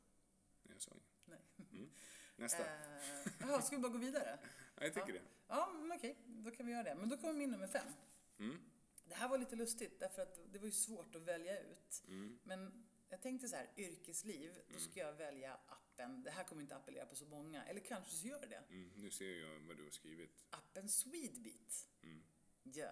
Jag 0.64 0.82
sa 0.82 0.92
inget. 0.92 1.08
Nej. 1.26 1.40
Mm. 1.72 1.90
Nästa. 2.38 2.66
Eh, 2.66 3.32
Jaha, 3.40 3.62
ska 3.62 3.76
vi 3.76 3.82
bara 3.82 3.92
gå 3.92 3.98
vidare? 3.98 4.40
Ja, 4.76 4.84
jag 4.84 4.94
tycker 4.94 5.08
ja. 5.08 5.14
det. 5.14 5.22
Ja, 5.48 5.74
men 5.74 5.98
okej, 5.98 6.18
då 6.26 6.52
kan 6.52 6.66
vi 6.66 6.72
göra 6.72 6.84
det. 6.84 6.96
Men 6.96 7.10
då 7.10 7.18
kommer 7.18 7.34
min 7.34 7.52
nummer 7.52 7.68
fem. 7.68 7.88
Mm. 8.40 8.60
Det 9.06 9.16
här 9.16 9.30
var 9.30 9.38
lite 9.38 9.56
lustigt 9.56 10.00
därför 10.00 10.22
att 10.22 10.40
det 10.54 10.60
var 10.60 10.66
ju 10.66 10.72
svårt 10.72 11.16
att 11.16 11.22
välja 11.22 11.62
ut. 11.62 12.04
Mm. 12.08 12.40
Men 12.44 12.88
jag 13.10 13.22
tänkte 13.22 13.48
så 13.48 13.56
här, 13.56 13.70
yrkesliv, 13.78 14.62
då 14.70 14.80
ska 14.80 15.00
jag 15.00 15.14
välja 15.14 15.58
appen. 15.68 16.24
Det 16.24 16.32
här 16.32 16.44
kommer 16.44 16.62
inte 16.62 16.76
appellera 16.76 17.06
på 17.06 17.16
så 17.16 17.26
många, 17.26 17.66
eller 17.66 17.82
kanske 17.82 18.12
så 18.12 18.28
gör 18.28 18.46
det. 18.50 18.64
Mm. 18.70 18.92
Nu 18.96 19.12
ser 19.12 19.40
jag 19.40 19.60
vad 19.60 19.78
du 19.78 19.84
har 19.84 19.92
skrivit. 19.92 20.46
Appen 20.50 20.90
Swedebeat. 20.90 21.88
Mm. 22.04 22.24
Ja. 22.64 22.92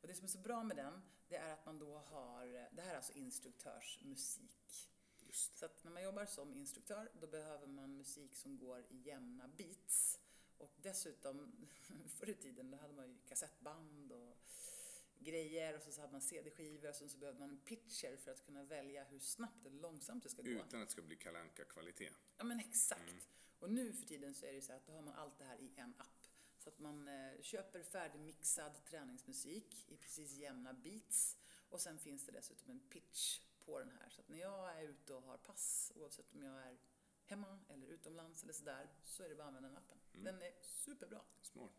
Och 0.00 0.08
det 0.08 0.14
som 0.14 0.24
är 0.24 0.28
så 0.28 0.38
bra 0.38 0.62
med 0.62 0.76
den, 0.76 1.02
det 1.28 1.36
är 1.36 1.52
att 1.52 1.66
man 1.66 1.78
då 1.78 1.98
har, 1.98 2.46
det 2.76 2.82
här 2.82 2.92
är 2.92 2.96
alltså 2.96 3.12
instruktörsmusik. 3.12 4.65
Just. 5.36 5.58
Så 5.58 5.66
att 5.66 5.84
när 5.84 5.90
man 5.90 6.02
jobbar 6.02 6.26
som 6.26 6.54
instruktör, 6.54 7.10
då 7.20 7.26
behöver 7.26 7.66
man 7.66 7.96
musik 7.96 8.34
som 8.34 8.58
går 8.58 8.84
i 8.88 8.96
jämna 8.96 9.48
beats. 9.48 10.20
Och 10.58 10.74
dessutom, 10.82 11.66
förr 12.18 12.30
i 12.30 12.34
tiden, 12.34 12.70
då 12.70 12.76
hade 12.76 12.94
man 12.94 13.08
ju 13.08 13.16
kassettband 13.28 14.12
och 14.12 14.38
grejer 15.18 15.76
och 15.76 15.82
så, 15.82 15.92
så 15.92 16.00
hade 16.00 16.12
man 16.12 16.20
CD-skivor 16.20 16.88
och 16.88 16.94
sen 16.94 17.10
så 17.10 17.18
behövde 17.18 17.40
man 17.40 17.50
en 17.50 17.60
pitcher 17.60 18.16
för 18.16 18.30
att 18.30 18.46
kunna 18.46 18.64
välja 18.64 19.04
hur 19.04 19.18
snabbt 19.18 19.66
eller 19.66 19.80
långsamt 19.80 20.22
det 20.22 20.28
ska 20.28 20.42
gå. 20.42 20.48
Utan 20.48 20.82
att 20.82 20.88
det 20.88 20.92
ska 20.92 21.02
bli 21.02 21.16
kalanka 21.16 21.64
kvalitet 21.64 22.10
Ja 22.36 22.44
men 22.44 22.60
exakt. 22.60 23.28
Och 23.58 23.70
nu 23.70 23.92
för 23.92 24.06
tiden 24.06 24.34
så 24.34 24.46
är 24.46 24.50
det 24.50 24.54
ju 24.54 24.62
så 24.62 24.72
att 24.72 24.86
då 24.86 24.92
har 24.92 25.02
man 25.02 25.14
allt 25.14 25.38
det 25.38 25.44
här 25.44 25.60
i 25.60 25.72
en 25.76 25.94
app. 25.98 26.26
Så 26.58 26.68
att 26.68 26.78
man 26.78 27.08
eh, 27.08 27.42
köper 27.42 27.82
färdigmixad 27.82 28.84
träningsmusik 28.84 29.84
i 29.88 29.96
precis 29.96 30.32
jämna 30.32 30.72
beats. 30.72 31.36
Och 31.68 31.80
sen 31.80 31.98
finns 31.98 32.26
det 32.26 32.32
dessutom 32.32 32.70
en 32.70 32.80
pitch 32.80 33.40
på 33.66 33.78
den 33.78 33.90
här. 33.90 34.08
Så 34.10 34.20
att 34.20 34.28
när 34.28 34.38
jag 34.38 34.78
är 34.78 34.82
ute 34.82 35.14
och 35.14 35.22
har 35.22 35.36
pass, 35.36 35.92
oavsett 35.94 36.32
om 36.34 36.42
jag 36.42 36.62
är 36.62 36.78
hemma 37.24 37.58
eller 37.68 37.86
utomlands 37.86 38.42
eller 38.42 38.52
sådär, 38.52 38.90
så 39.02 39.22
är 39.22 39.28
det 39.28 39.34
bara 39.34 39.42
att 39.42 39.48
använda 39.48 39.68
den 39.68 39.78
appen. 39.78 39.98
Den 40.12 40.42
är 40.42 40.52
superbra. 40.62 41.20
Smart. 41.42 41.72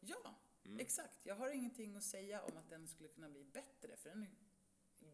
Ja, 0.00 0.34
exakt. 0.78 1.26
Jag 1.26 1.34
har 1.34 1.50
ingenting 1.50 1.96
att 1.96 2.04
säga 2.04 2.42
om 2.42 2.56
att 2.56 2.70
den 2.70 2.88
skulle 2.88 3.08
kunna 3.08 3.28
bli 3.28 3.44
bättre, 3.44 3.96
för 3.96 4.08
den 4.10 4.22
är 4.22 4.30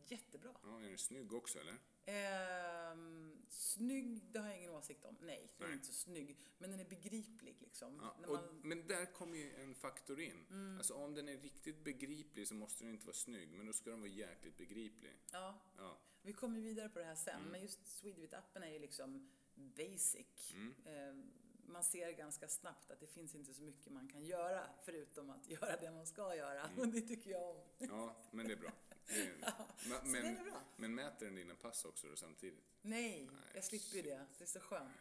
jättebra. 0.07 0.55
Ja, 0.62 0.81
är 0.81 0.89
den 0.89 0.99
snygg 0.99 1.33
också 1.33 1.59
eller? 1.59 1.77
Ehm, 2.09 3.43
snygg, 3.49 4.23
det 4.33 4.39
har 4.39 4.47
jag 4.49 4.59
ingen 4.59 4.71
åsikt 4.71 5.05
om. 5.05 5.17
Nej, 5.21 5.53
den 5.59 5.69
är 5.69 5.73
inte 5.73 5.87
så 5.87 5.93
snygg. 5.93 6.39
Men 6.59 6.71
den 6.71 6.81
är 6.81 6.85
begriplig 6.85 7.57
liksom. 7.62 8.01
Ja, 8.03 8.11
och, 8.27 8.33
man, 8.33 8.45
Mm. 8.45 8.61
Men 8.69 8.87
där 8.87 9.12
kommer 9.12 9.39
ju 9.39 9.55
en 9.62 9.75
faktor 9.75 10.21
in. 10.21 10.47
Alltså 10.79 10.95
om 10.95 11.15
den 11.15 11.29
är 11.29 11.37
riktigt 11.37 11.85
begriplig 11.85 12.49
så 12.49 12.55
måste 12.55 12.85
den 12.85 12.93
inte 12.93 13.07
vara 13.07 13.15
snygg, 13.15 13.53
men 13.57 13.67
då 13.67 13.73
ska 13.73 13.91
den 13.91 14.01
vara 14.01 14.11
jäkligt 14.11 14.57
begriplig. 14.57 15.19
ja, 15.33 15.59
Ja, 15.77 15.99
vi 16.27 16.33
kommer 16.33 16.61
vidare 16.61 16.89
på 16.89 16.99
det 16.99 17.05
här 17.05 17.15
sen. 17.15 17.41
Mm. 17.41 17.53
Men 17.53 17.62
just 17.62 17.81
Swedvit-appen 17.85 18.65
är 18.65 18.73
ju 18.73 18.79
liksom 18.79 19.31
basic. 19.55 20.53
Mm. 20.55 20.75
Ehm, 20.85 21.33
man 21.69 21.85
ser 21.85 22.12
ganska 22.12 22.49
snabbt 22.49 22.91
att 22.91 23.01
det 23.01 23.07
finns 23.07 23.35
inte 23.35 23.55
så 23.55 23.62
mycket 23.62 23.93
man 23.93 24.09
kan 24.09 24.25
göra 24.25 24.71
förutom 24.83 25.31
att 25.31 25.49
göra 25.51 25.77
det 25.77 25.91
man 25.91 26.07
ska 26.07 26.37
göra. 26.37 26.61
Mm. 26.61 26.79
Och 26.79 26.89
det 26.89 27.01
tycker 27.01 27.31
jag 27.31 27.51
om. 27.51 27.61
ja 27.79 28.17
men 28.31 28.47
det 28.47 28.53
är 28.53 28.57
bra. 28.57 28.73
Det 29.07 29.21
är, 29.23 29.37
men, 30.05 30.12
det 30.12 30.19
är 30.19 30.45
bra. 30.45 30.62
men 30.77 30.95
mäter 30.95 31.27
den 31.27 31.35
dina 31.35 31.55
pass 31.55 31.85
också 31.85 32.09
då 32.09 32.17
samtidigt? 32.17 32.65
Nej, 32.83 33.29
Nej, 33.33 33.51
jag 33.55 33.65
slipper 33.65 33.97
ju 33.97 34.03
det. 34.03 34.27
Det 34.39 34.45
är 34.45 34.49
så 34.49 34.61
skönt. 34.61 35.01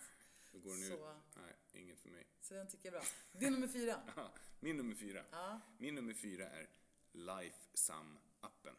Då 0.51 0.59
går 0.59 0.71
den 0.71 0.83
ut? 0.83 0.99
Så. 0.99 1.15
Nej, 1.35 1.81
inget 1.81 1.99
för 1.99 2.09
mig. 2.09 2.27
Så 2.41 2.53
den 2.53 2.67
tycker 2.67 2.91
jag 2.91 2.95
är 2.95 2.99
bra. 2.99 3.09
Det 3.39 3.45
är 3.45 3.51
nummer 3.51 3.67
fyra. 3.67 4.01
Min 4.59 4.77
nummer 4.77 4.95
fyra. 4.95 5.25
Ja. 5.31 5.61
Min 5.77 5.95
nummer 5.95 6.13
fyra 6.13 6.49
är 6.49 6.69
Lifesum-appen. 7.11 8.75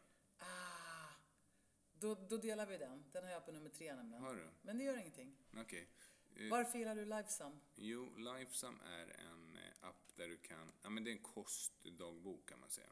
Då, 1.99 2.15
då 2.15 2.37
delar 2.37 2.65
vi 2.65 2.77
den. 2.77 3.03
Den 3.11 3.23
har 3.23 3.31
jag 3.31 3.45
på 3.45 3.51
nummer 3.51 3.69
tre 3.69 3.95
nämligen. 3.95 4.23
Har 4.23 4.35
du? 4.35 4.49
Men 4.61 4.77
det 4.77 4.83
gör 4.83 4.97
ingenting. 4.97 5.35
Okej. 5.57 5.87
Eh, 6.35 6.49
Varför 6.49 6.79
gillar 6.79 6.95
du 6.95 7.05
Livesum? 7.05 7.59
Jo, 7.75 8.15
Lifesum 8.17 8.79
är 8.85 9.07
en 9.19 9.57
eh, 9.57 9.87
app 9.89 10.15
där 10.15 10.27
du 10.27 10.37
kan, 10.37 10.71
ja 10.81 10.89
men 10.89 11.03
det 11.03 11.09
är 11.09 11.13
en 11.13 11.23
kostdagbok 11.23 12.49
kan 12.49 12.59
man 12.59 12.69
säga. 12.69 12.89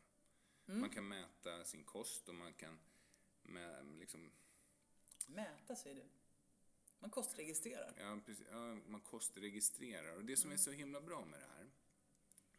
Mm. 0.68 0.82
Man 0.82 0.90
kan 0.90 1.08
mäta 1.08 1.64
sin 1.64 1.84
kost 1.84 2.30
och 2.30 2.36
man 2.36 2.54
kan 2.54 2.80
med, 3.44 3.86
liksom, 4.00 4.32
Mäta, 5.28 5.76
säger 5.76 5.96
du. 5.96 6.06
Man 7.00 7.10
kostregistrerar. 7.10 7.94
ja, 7.98 8.20
precis, 8.26 8.46
ja, 8.52 8.76
man 8.88 9.02
kostregistrerar. 9.02 10.16
Och 10.16 10.26
det 10.26 10.38
som 10.38 10.52
är 10.52 10.58
så 10.58 10.72
himla 10.72 11.02
bra 11.02 11.26
med 11.26 11.40
det 11.40 11.48
här, 11.58 11.70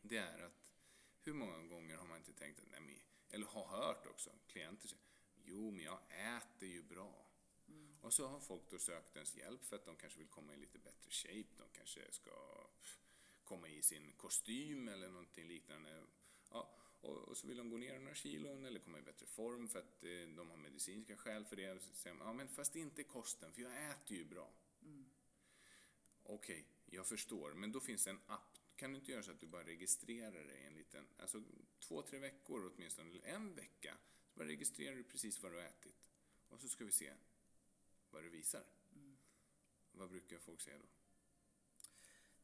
det 0.03 0.17
är 0.17 0.39
att 0.47 0.73
hur 1.23 1.33
många 1.35 1.59
gånger 1.59 1.97
har 1.97 2.07
man 2.07 2.19
inte 2.19 2.33
tänkt 2.33 2.61
att, 2.61 2.71
nej 2.71 2.81
men, 2.81 2.95
eller 3.31 3.47
har 3.47 3.67
hört 3.67 4.07
också, 4.07 4.31
klienter 4.47 4.89
säger, 4.89 5.03
jo 5.47 5.71
men 5.71 5.85
jag 5.85 5.99
äter 6.37 6.69
ju 6.69 6.83
bra. 6.83 7.27
Och 8.01 8.13
så 8.13 8.27
har 8.27 8.41
folk 8.41 8.71
då 8.71 8.79
sökt 8.79 9.17
ens 9.17 9.37
hjälp 9.37 9.65
för 9.65 9.77
att 9.77 9.85
de 9.85 9.97
kanske 9.97 10.19
vill 10.19 10.29
komma 10.29 10.55
i 10.55 10.57
lite 10.57 10.79
bättre 10.79 11.11
shape, 11.11 11.55
de 11.57 11.69
kanske 11.73 12.13
ska 12.13 12.67
komma 13.45 13.69
i 13.69 13.83
sin 13.83 14.13
kostym 14.13 14.89
eller 14.89 15.09
någonting 15.09 15.49
liknande. 15.49 16.03
Ja, 16.51 16.77
och, 17.01 17.29
och 17.29 17.37
så 17.37 17.47
vill 17.47 17.57
de 17.57 17.71
gå 17.71 17.77
ner 17.77 17.99
några 17.99 18.15
kilon 18.15 18.65
eller 18.65 18.81
komma 18.81 18.99
i 18.99 19.03
bättre 19.03 19.27
form 19.27 19.69
för 19.69 19.79
att 19.79 20.05
eh, 20.05 20.29
de 20.37 20.51
har 20.51 20.57
medicinska 20.57 21.17
skäl 21.17 21.45
för 21.45 21.57
det. 21.57 21.73
Och 21.73 21.83
så 21.83 21.95
säger 21.95 22.17
de, 22.17 22.27
ja 22.27 22.33
men 22.33 22.49
fast 22.49 22.77
inte 22.77 23.03
kosten, 23.03 23.53
för 23.53 23.63
jag 23.63 23.91
äter 23.91 24.17
ju 24.17 24.25
bra. 24.25 24.53
Okej, 26.23 26.67
jag 26.87 27.07
förstår, 27.07 27.55
men 27.55 27.73
då 27.73 27.81
finns 27.81 28.05
det 28.05 28.11
en 28.11 28.21
app. 28.27 28.59
Kan 28.77 28.93
du 28.93 28.99
inte 28.99 29.13
göra 29.13 29.23
så 29.23 29.31
att 29.31 29.41
du 29.41 29.47
bara 29.47 29.65
registrerar 29.65 30.45
dig 30.45 30.65
en 30.67 30.75
liten, 30.75 31.07
alltså 31.19 31.43
två, 31.81 32.03
tre 32.03 32.19
veckor 32.19 32.73
åtminstone, 32.75 33.11
eller 33.11 33.27
en 33.27 33.55
vecka, 33.55 33.99
bara 34.37 34.49
registrerar 34.49 34.97
du 34.97 35.05
precis 35.05 35.43
vad 35.43 35.53
du 35.53 35.57
har 35.57 35.65
ätit. 35.65 36.11
Och 36.49 36.61
så 36.61 36.69
ska 36.69 36.85
vi 36.85 36.93
se 36.93 37.13
vad 38.11 38.23
det 38.23 38.29
visar. 38.29 38.65
Vad 39.93 40.11
brukar 40.11 40.39
folk 40.39 40.61
säga 40.61 40.79
då? 40.79 40.87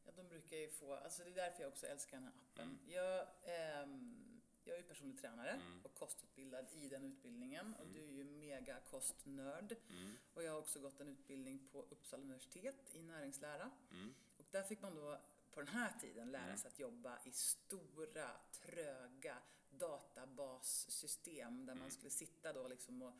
Ja, 0.03 0.11
de 0.15 0.27
brukar 0.27 0.57
ju 0.57 0.69
få, 0.69 0.95
alltså 0.95 1.23
det 1.23 1.29
är 1.29 1.35
därför 1.35 1.61
jag 1.61 1.69
också 1.71 1.87
älskar 1.87 2.17
den 2.17 2.23
här 2.23 2.33
appen. 2.33 2.69
Mm. 2.69 2.79
Jag, 2.87 3.27
ehm, 3.43 4.41
jag 4.63 4.75
är 4.75 4.81
ju 4.81 4.87
personlig 4.87 5.19
tränare 5.19 5.61
och 5.83 5.93
kostutbildad 5.93 6.65
i 6.73 6.89
den 6.89 7.03
utbildningen 7.03 7.73
och 7.73 7.87
du 7.87 8.03
är 8.03 8.11
ju 8.11 8.23
mega 8.23 8.79
kostnörd. 8.79 9.75
Mm. 9.89 10.11
Och 10.33 10.43
jag 10.43 10.51
har 10.51 10.59
också 10.59 10.79
gått 10.79 10.99
en 10.99 11.07
utbildning 11.07 11.67
på 11.71 11.81
Uppsala 11.81 12.23
universitet 12.23 12.95
i 12.95 13.01
näringslära. 13.01 13.71
Mm. 13.91 14.13
Och 14.37 14.45
där 14.51 14.63
fick 14.63 14.81
man 14.81 14.95
då 14.95 15.21
på 15.51 15.59
den 15.59 15.67
här 15.67 15.93
tiden 16.01 16.31
lära 16.31 16.57
sig 16.57 16.67
att 16.67 16.79
jobba 16.79 17.19
i 17.23 17.31
stora, 17.31 18.31
tröga 18.51 19.37
databassystem 19.79 21.65
där 21.65 21.75
man 21.75 21.91
skulle 21.91 22.09
sitta 22.09 22.53
då 22.53 22.67
liksom 22.67 23.01
och 23.01 23.13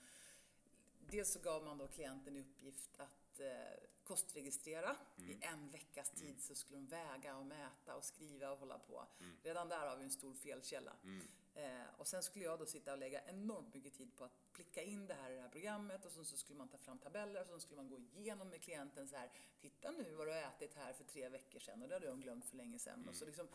Dels 1.12 1.32
så 1.32 1.40
gav 1.40 1.64
man 1.64 1.78
då 1.78 1.88
klienten 1.88 2.38
i 2.38 2.40
uppgift 2.40 3.00
att 3.00 3.40
eh, 3.40 3.48
kostregistrera. 4.04 4.96
I 5.18 5.38
en 5.46 5.70
veckas 5.70 6.10
tid 6.10 6.42
så 6.42 6.56
skulle 6.56 6.78
de 6.78 6.88
väga 6.88 7.38
och 7.38 7.46
mäta 7.46 7.96
och 7.96 8.04
skriva 8.04 8.52
och 8.52 8.58
hålla 8.58 8.80
på. 8.80 9.06
Redan 9.44 9.70
där 9.70 9.88
har 9.88 9.98
vi 9.98 10.04
en 10.04 10.12
stor 10.12 10.34
felkälla. 10.34 10.94
Eh, 11.56 11.86
och 11.98 12.08
sen 12.08 12.24
skulle 12.24 12.46
jag 12.46 12.60
då 12.60 12.66
sitta 12.66 12.94
och 12.94 12.98
lägga 12.98 13.22
enormt 13.22 13.74
mycket 13.74 13.94
tid 13.94 14.16
på 14.16 14.24
att 14.24 14.32
klicka 14.54 14.82
in 14.82 15.08
det 15.08 15.14
här 15.14 15.32
i 15.32 15.36
det 15.36 15.42
här 15.42 15.50
programmet 15.50 16.06
och 16.06 16.12
sen 16.12 16.26
så 16.26 16.38
skulle 16.38 16.58
man 16.58 16.68
ta 16.68 16.78
fram 16.78 16.98
tabeller 16.98 17.42
och 17.42 17.48
sen 17.48 17.62
skulle 17.62 17.82
man 17.82 17.90
gå 17.90 18.02
igenom 18.20 18.50
med 18.50 18.62
klienten 18.62 19.08
så 19.08 19.16
här. 19.16 19.32
Titta 19.62 19.92
nu 19.92 20.14
vad 20.14 20.28
du 20.28 20.32
har 20.32 20.40
ätit 20.40 20.76
här 20.76 20.94
för 20.94 21.04
tre 21.04 21.30
veckor 21.30 21.60
sedan 21.60 21.82
och 21.82 21.88
det 21.88 21.96
hade 21.96 22.08
de 22.08 22.22
glömt 22.22 22.46
för 22.46 22.58
länge 22.58 22.80
sedan. 22.80 23.08
Och 23.10 23.16
så 23.16 23.26
liksom, 23.26 23.48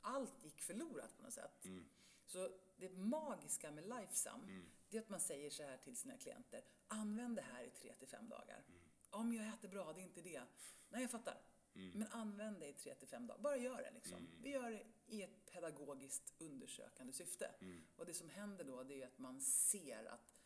allt 0.00 0.44
gick 0.44 0.62
förlorat 0.62 1.16
på 1.16 1.22
något 1.22 1.34
sätt. 1.34 1.64
Så 2.26 2.50
det 2.76 2.88
magiska 2.90 3.70
med 3.70 3.84
Lifesum, 3.84 4.40
det 4.88 4.96
är 4.96 5.00
att 5.00 5.08
man 5.08 5.20
säger 5.20 5.50
så 5.50 5.62
här 5.62 5.76
till 5.76 5.96
sina 5.96 6.16
klienter. 6.16 6.64
Använd 6.88 7.36
det 7.36 7.42
här 7.42 7.64
i 7.64 7.70
tre 7.70 7.94
till 7.94 8.08
fem 8.08 8.28
dagar. 8.28 8.64
Ja, 9.10 9.22
men 9.22 9.32
jag 9.32 9.48
äter 9.54 9.68
bra, 9.68 9.92
det 9.92 10.00
är 10.00 10.02
inte 10.04 10.22
det. 10.22 10.42
Nej, 10.88 11.02
jag 11.02 11.10
fattar. 11.10 11.40
Men 11.94 12.08
använd 12.08 12.60
det 12.60 12.68
i 12.68 12.72
tre 12.72 12.94
till 12.94 13.08
fem 13.08 13.26
dagar. 13.26 13.40
Bara 13.42 13.56
gör 13.56 13.82
det 13.82 13.90
liksom. 13.90 14.28
Vi 14.42 14.50
gör 14.50 14.70
det 14.70 14.86
i 15.06 15.22
ett 15.22 15.50
pedagogiskt 15.52 16.34
undersökande 16.38 17.12
syfte. 17.12 17.54
Och 17.96 18.06
det 18.06 18.14
som 18.14 18.28
händer 18.28 18.64
då, 18.64 18.82
det 18.82 19.02
är 19.02 19.06
att 19.06 19.18
man 19.18 19.40
ser 19.40 20.04
att 20.04 20.40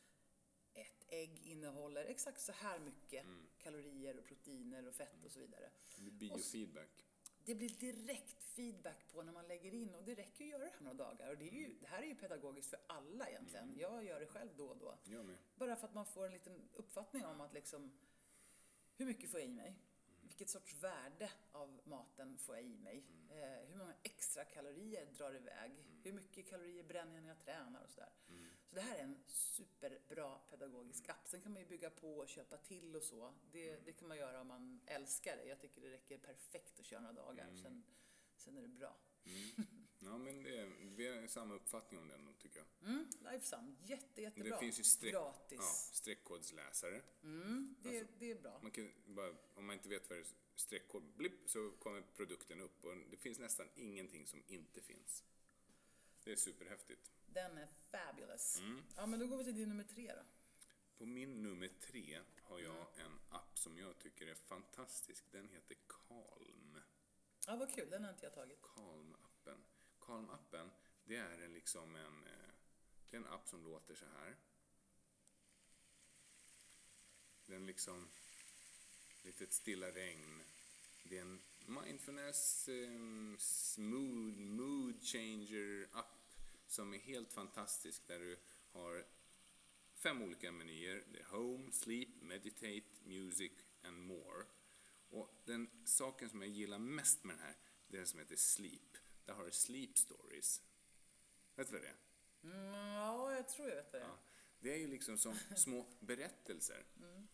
ett 0.73 1.05
ägg 1.09 1.41
innehåller 1.45 2.05
exakt 2.05 2.41
så 2.41 2.53
här 2.53 2.79
mycket 2.79 3.27
kalorier 3.59 4.19
och 4.19 4.25
proteiner 4.25 4.89
och 4.89 4.95
fett 4.95 5.25
och 5.25 5.31
så 5.33 5.41
vidare. 5.41 5.71
Biofeedback. 6.11 7.05
Det 7.51 7.55
blir 7.55 7.69
direkt 7.69 8.43
feedback 8.43 9.13
på 9.13 9.23
när 9.23 9.33
man 9.33 9.49
lägger 9.49 9.75
in 9.75 9.95
och 9.95 10.05
det 10.05 10.15
räcker 10.15 10.45
att 10.45 10.51
göra 10.51 10.65
det 10.65 10.71
här 10.71 10.81
några 10.81 10.95
dagar. 10.95 11.31
Och 11.31 11.39
det, 11.39 11.49
är 11.49 11.53
ju, 11.53 11.79
det 11.81 11.87
här 11.87 12.03
är 12.03 12.07
ju 12.07 12.15
pedagogiskt 12.15 12.71
för 12.71 12.79
alla 12.87 13.29
egentligen. 13.29 13.77
Jag 13.79 14.05
gör 14.05 14.21
det 14.21 14.27
själv 14.27 14.51
då 14.57 14.67
och 14.67 14.79
då. 14.79 14.99
Bara 15.55 15.77
för 15.77 15.87
att 15.87 15.95
man 15.95 16.07
får 16.07 16.27
en 16.27 16.33
liten 16.33 16.69
uppfattning 16.73 17.25
om 17.25 17.41
att 17.41 17.55
liksom, 17.55 17.93
hur 18.97 19.07
mycket 19.07 19.31
får 19.31 19.41
jag 19.41 19.49
i 19.49 19.53
mig? 19.53 19.75
Vilket 20.23 20.49
sorts 20.51 20.75
värde 20.75 21.31
av 21.53 21.81
maten 21.85 22.39
får 22.39 22.55
jag 22.55 22.65
i 22.65 22.79
mig? 22.79 23.05
Eh, 23.31 23.69
hur 23.69 23.77
många 23.77 23.95
extra 24.03 24.45
kalorier 24.45 25.07
drar 25.07 25.37
iväg? 25.37 25.73
Hur 26.03 26.13
mycket 26.13 26.49
kalorier 26.49 26.85
bränner 26.85 27.15
jag 27.15 27.23
när 27.23 27.29
jag 27.29 27.39
tränar 27.39 27.83
och 27.83 27.91
sådär. 27.91 28.13
Så 28.71 28.77
det 28.77 28.83
här 28.83 28.97
är 28.99 29.03
en 29.03 29.23
superbra 29.27 30.39
pedagogisk 30.51 31.09
app. 31.09 31.29
Sen 31.29 31.41
kan 31.41 31.53
man 31.53 31.63
ju 31.63 31.69
bygga 31.69 31.91
på 31.91 32.19
och 32.19 32.29
köpa 32.29 32.57
till 32.57 32.97
och 32.97 33.03
så. 33.03 33.35
Det, 33.53 33.77
det 33.85 33.93
kan 33.93 34.09
man 34.09 34.17
göra 34.17 34.41
om 34.41 34.49
man 34.49 34.81
älskar 34.87 35.37
det. 35.37 35.45
Jag 35.45 35.61
tycker 35.61 35.81
det 35.81 35.91
räcker 35.91 36.19
perfekt 36.19 36.81
att 36.81 36.87
köra 36.87 37.01
några 37.01 37.13
dagar. 37.13 37.55
Sen, 37.63 37.85
sen 38.37 38.57
är 38.57 38.63
det 38.63 38.69
bra. 38.69 38.97
Ja, 39.99 40.19
men 40.19 40.43
det, 40.43 40.73
vi 40.97 41.07
har 41.07 41.27
samma 41.27 41.55
uppfattning 41.55 42.01
om 42.01 42.09
den 42.09 42.35
tycker 42.39 42.59
jag. 42.59 42.91
Mm, 42.91 43.07
Lifesum, 43.33 43.77
jätte, 43.85 44.23
jättebra. 44.23 44.55
Det 44.55 44.61
finns 44.61 44.81
ju 44.81 44.85
streck, 44.85 45.13
Gratis. 45.13 45.59
ja, 45.59 45.75
streckkodsläsare. 45.93 47.03
Mm, 47.23 47.75
det, 47.83 47.89
Alltså, 47.99 48.15
det 48.19 48.31
är 48.31 48.35
bra. 48.35 48.59
Man 48.63 48.71
kan 48.71 48.93
bara, 49.07 49.35
om 49.55 49.67
man 49.67 49.77
inte 49.77 49.89
vet 49.89 50.11
vad 50.11 50.19
det 50.19 50.23
är 50.23 50.29
streckkod, 50.55 51.03
blipp, 51.03 51.51
så 51.51 51.71
kommer 51.71 52.01
produkten 52.01 52.61
upp 52.61 52.85
och 52.85 52.97
det 53.11 53.17
finns 53.17 53.39
nästan 53.39 53.69
ingenting 53.75 54.27
som 54.27 54.43
inte 54.47 54.81
finns. 54.81 55.25
Det 56.25 56.33
är 56.33 56.37
superhäftigt. 56.37 57.13
Den 57.33 57.59
är 57.59 57.69
fabulous. 57.91 58.59
Mm. 58.59 58.83
Ja, 58.97 59.07
men 59.07 59.21
då 59.21 59.27
går 59.27 59.37
vi 59.37 59.45
till 59.45 59.55
din 59.55 59.69
nummer 59.69 59.85
tre 59.85 60.13
då. 60.15 60.23
På 60.99 61.07
min 61.07 61.43
nummer 61.43 61.69
tre 61.81 62.21
har 62.43 62.59
jag 62.59 62.77
Mm. 63.01 63.07
en 63.13 63.19
app 63.29 63.59
som 63.59 63.79
jag 63.79 63.99
tycker 63.99 64.27
är 64.27 64.35
fantastisk. 64.35 65.25
Den 65.33 65.49
heter 65.49 65.77
Calm. 65.87 66.79
Ja, 67.47 67.57
vad 67.57 67.75
kul. 67.75 67.91
Den 67.91 68.05
har 68.05 68.11
inte 68.13 68.27
jag 68.27 68.35
tagit. 68.35 68.63
Calm-appen. 68.63 69.59
Calm-appen, 70.01 70.71
det 71.05 71.17
är 71.17 71.41
en 71.41 71.53
liksom 71.55 71.97
en, 71.97 72.25
eh, 72.25 72.51
det 73.11 73.17
är 73.17 73.21
en 73.21 73.27
app 73.27 73.49
som 73.49 73.65
låter 73.65 73.95
så 73.95 74.07
här. 74.07 74.37
Den 77.47 77.67
liksom, 77.67 78.09
litet 79.23 79.53
stilla 79.53 79.91
regn. 79.91 80.43
Det 81.05 81.19
är 81.19 81.23
en 81.23 81.43
mindfulness, 81.67 82.69
eh, 82.69 83.37
smooth, 83.39 84.39
mood 84.39 85.03
changer 85.03 85.89
app 85.93 86.20
som 86.71 86.95
är 86.95 86.99
helt 86.99 87.33
fantastisk 87.33 88.07
där 88.07 88.19
du 88.19 88.39
har 88.73 89.07
fem 89.95 90.23
olika 90.23 90.53
menyer. 90.53 91.05
Det 91.13 91.21
är 91.21 91.25
Home, 91.25 91.73
Sleep, 91.73 92.09
Meditate, 92.21 92.87
Music 93.05 93.53
and 93.83 93.99
More. 93.99 94.45
Och 95.09 95.43
den 95.45 95.71
saken 95.85 96.31
som 96.31 96.43
jag 96.43 96.51
gillar 96.51 96.79
mest 96.79 97.25
med 97.25 97.37
den 97.37 97.45
här, 97.45 97.57
det 97.89 97.97
är 97.97 97.99
den 97.99 98.07
som 98.07 98.19
heter 98.19 98.37
Sleep. 98.37 98.97
Där 99.25 99.35
har 99.35 99.45
du 99.45 99.51
Sleep 99.51 99.99
Stories. 99.99 100.63
Vet 101.57 101.67
du 101.69 101.73
vad 101.73 101.83
det 101.83 101.89
är? 101.89 101.97
Mm, 102.43 102.75
ja, 102.75 103.35
jag 103.35 103.49
tror 103.49 103.69
jag 103.69 103.77
vet 103.77 103.93
det. 103.93 103.99
Ja. 103.99 104.19
Det 104.61 104.73
är 104.73 104.79
ju 104.79 104.87
liksom 104.87 105.19
som 105.19 105.35
små 105.57 105.87
berättelser. 106.01 106.85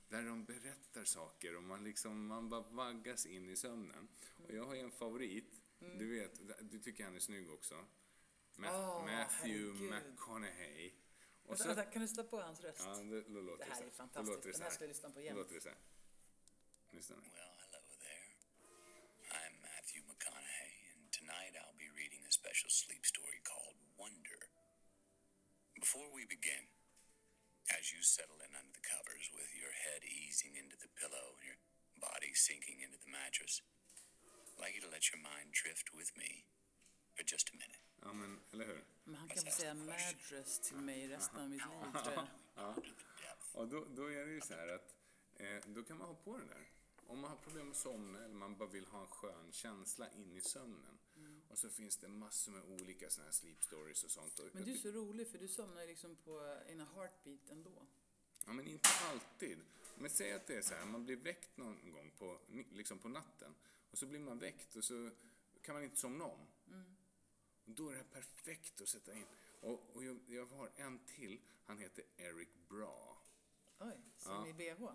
Där 0.08 0.22
de 0.22 0.44
berättar 0.44 1.04
saker 1.04 1.56
och 1.56 1.62
man, 1.62 1.84
liksom, 1.84 2.26
man 2.26 2.48
bara 2.48 2.60
vaggas 2.70 3.26
in 3.26 3.50
i 3.50 3.56
sömnen. 3.56 4.08
Och 4.36 4.54
jag 4.54 4.64
har 4.64 4.74
ju 4.74 4.80
en 4.80 4.90
favorit. 4.90 5.60
Du 5.78 6.10
vet, 6.10 6.40
du 6.60 6.78
tycker 6.78 7.04
han 7.04 7.16
är 7.16 7.20
snygg 7.20 7.50
också. 7.50 7.86
Ma- 8.56 8.70
Åh, 8.72 9.04
Matthew 9.04 9.72
herregud. 9.74 9.90
McConaughey. 9.92 10.92
Och 11.44 11.50
Vänta, 11.50 11.62
så, 11.62 11.68
vänta, 11.68 11.84
kan 11.92 12.02
du 12.02 12.08
slå 12.08 12.24
på 12.24 12.40
hans 12.40 12.60
röst? 12.60 12.80
ja, 12.84 12.94
det, 12.96 13.20
då 13.34 13.40
låter 13.40 13.64
Det 13.64 13.70
här 13.70 13.80
så 13.80 13.86
är 13.86 13.90
fantastiskt. 13.90 14.42
det 14.42 14.52
Den 14.52 14.62
här 14.62 14.70
ska 14.70 14.84
jag 14.84 14.88
lyssna 14.88 15.08
på 15.10 15.20
Då 15.20 15.34
låter 15.40 15.54
det 15.54 15.60
så 15.60 15.68
här. 15.68 15.78
Lyssna 16.98 17.16
nu. 17.16 17.28
Well, 17.38 17.54
hello 17.62 17.82
there. 18.06 18.26
I'm 19.40 19.54
Matthew 19.68 20.00
McConaughey, 20.10 20.74
and 20.92 21.02
tonight 21.18 21.52
I'll 21.60 21.78
be 21.84 21.90
reading 22.00 22.22
a 22.30 22.32
special 22.40 22.70
sleep 22.70 23.04
story 23.14 23.40
called 23.50 23.76
Wonder. 24.02 24.42
Before 25.80 26.08
we 26.16 26.22
begin, 26.36 26.64
as 27.78 27.84
you 27.92 28.00
settle 28.02 28.38
in 28.46 28.52
under 28.60 28.72
the 28.78 28.84
covers 28.94 29.24
with 29.38 29.50
your 29.62 29.74
head 29.84 30.00
easing 30.22 30.56
into 30.56 30.76
the 30.84 30.90
pillow 31.00 31.26
and 31.38 31.44
your 31.50 31.60
body 32.08 32.32
sinking 32.34 32.78
into 32.84 32.98
the 33.04 33.10
mattress, 33.20 33.54
I'd 34.56 34.60
like 34.62 34.74
you 34.76 34.82
to 34.86 34.90
let 34.96 35.04
your 35.12 35.20
mind 35.22 35.52
drift 35.62 35.92
with 35.98 36.10
me 36.16 36.30
for 37.14 37.22
just 37.22 37.50
a 37.52 37.56
minute. 37.64 37.85
Ja, 38.02 38.12
men, 38.12 38.40
eller 38.52 38.66
hur? 38.66 38.84
Men 39.04 39.14
han 39.14 39.28
kan 39.28 39.44
få 39.44 39.50
säga 39.50 39.74
madress 39.74 40.60
till 40.60 40.76
mig 40.76 41.08
resten 41.08 41.40
av 41.40 41.50
mitt 41.50 41.62
liv, 41.62 42.02
tror 42.02 42.14
jag. 42.14 42.26
Ja. 42.58 42.74
Och 43.52 43.68
då, 43.68 43.84
då 43.96 44.12
är 44.12 44.26
det 44.26 44.32
ju 44.32 44.40
så 44.40 44.54
här 44.54 44.68
att 44.68 44.94
eh, 45.34 45.64
då 45.66 45.82
kan 45.82 45.98
man 45.98 46.06
ha 46.08 46.14
på 46.14 46.38
den 46.38 46.46
där. 46.46 46.70
Om 47.06 47.18
man 47.20 47.30
har 47.30 47.36
problem 47.36 47.66
med 47.66 47.76
somna 47.76 48.24
eller 48.24 48.34
man 48.34 48.56
bara 48.56 48.68
vill 48.68 48.86
ha 48.86 49.00
en 49.00 49.06
skön 49.06 49.52
känsla 49.52 50.10
in 50.12 50.36
i 50.36 50.40
sömnen. 50.40 50.98
Mm. 51.16 51.42
Och 51.48 51.58
så 51.58 51.70
finns 51.70 51.96
det 51.96 52.08
massor 52.08 52.52
med 52.52 52.62
olika 52.62 53.10
såna 53.10 53.24
här 53.24 53.32
sleep 53.32 53.64
stories 53.64 54.04
och 54.04 54.10
sånt. 54.10 54.40
Men 54.52 54.64
du 54.64 54.72
är 54.72 54.76
så 54.76 54.90
rolig 54.90 55.28
för 55.28 55.38
du 55.38 55.48
somnar 55.48 55.80
ju 55.82 55.88
liksom 55.88 56.16
på 56.16 56.58
in 56.68 56.80
a 56.80 56.86
heartbeat 56.94 57.50
ändå. 57.50 57.86
Ja, 58.46 58.52
men 58.52 58.66
inte 58.66 58.88
alltid. 59.10 59.58
Men 59.98 60.10
säg 60.10 60.32
att 60.32 60.46
det 60.46 60.56
är 60.56 60.62
så 60.62 60.74
här, 60.74 60.84
man 60.84 61.04
blir 61.04 61.16
väckt 61.16 61.56
någon 61.56 61.92
gång 61.92 62.10
på, 62.18 62.38
liksom 62.72 62.98
på 62.98 63.08
natten 63.08 63.54
och 63.90 63.98
så 63.98 64.06
blir 64.06 64.20
man 64.20 64.38
väckt 64.38 64.76
och 64.76 64.84
så 64.84 65.10
kan 65.62 65.74
man 65.74 65.84
inte 65.84 65.96
somna 65.96 66.24
om. 66.24 66.46
Och 67.66 67.72
då 67.72 67.88
är 67.88 67.92
det 67.92 67.96
här 67.98 68.04
perfekt 68.12 68.80
att 68.80 68.88
sätta 68.88 69.12
in. 69.14 69.26
Och, 69.60 69.96
och 69.96 70.04
jag, 70.04 70.18
jag 70.28 70.46
har 70.46 70.70
en 70.76 70.98
till, 70.98 71.40
han 71.64 71.78
heter 71.78 72.04
Eric 72.16 72.48
Bra. 72.68 73.22
Oj, 73.78 74.00
som 74.16 74.32
Ja. 74.32 74.46
i 74.48 74.52
bh. 74.52 74.92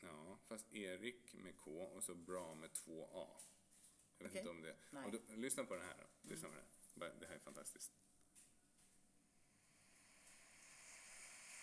Ja, 0.00 0.38
fast 0.48 0.72
Erik 0.72 1.34
med 1.34 1.56
K 1.56 1.70
och 1.82 2.04
så 2.04 2.14
Bra 2.14 2.54
med 2.54 2.72
två 2.72 3.08
A. 3.12 3.40
Jag 4.18 4.24
vet 4.24 4.30
Okej. 4.30 4.38
inte 4.40 4.50
om 4.50 4.62
det... 4.62 4.76
Nej. 4.90 5.04
Och 5.04 5.12
då, 5.12 5.18
lyssna 5.36 5.64
på 5.64 5.74
det 5.74 5.82
här 5.82 5.96
då. 5.98 6.28
Lyssna 6.28 6.48
på 6.48 6.54
det 6.54 6.60
här. 6.60 6.68
Bara- 6.94 7.14
Det 7.14 7.26
här 7.26 7.34
är 7.34 7.38
fantastiskt. 7.38 7.92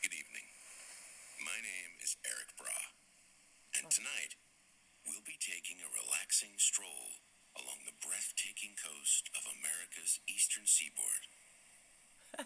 Good 0.04 0.14
evening. 0.14 0.48
My 1.50 1.58
name 1.72 1.94
is 2.04 2.18
Eric 2.24 2.52
Bra, 2.58 2.78
and 3.78 3.92
tonight 3.92 4.34
we'll 5.06 5.26
be 5.26 5.38
taking 5.52 5.78
a 5.84 5.90
relaxing 6.00 6.54
stroll 6.60 7.12
along 7.62 7.80
the 7.86 7.98
breathtaking 8.08 8.74
coast 8.80 9.30
of 9.38 9.44
America's 9.58 10.20
eastern 10.28 10.66
seaboard 10.66 11.24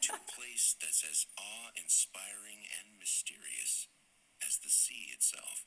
to 0.02 0.12
a 0.13 0.23
place 0.36 0.76
that's 0.82 1.04
as 1.04 1.28
awe-inspiring 1.38 2.65
and 2.78 2.97
mysterious 2.97 3.88
as 4.41 4.58
the 4.65 4.69
sea 4.69 5.13
itself. 5.13 5.65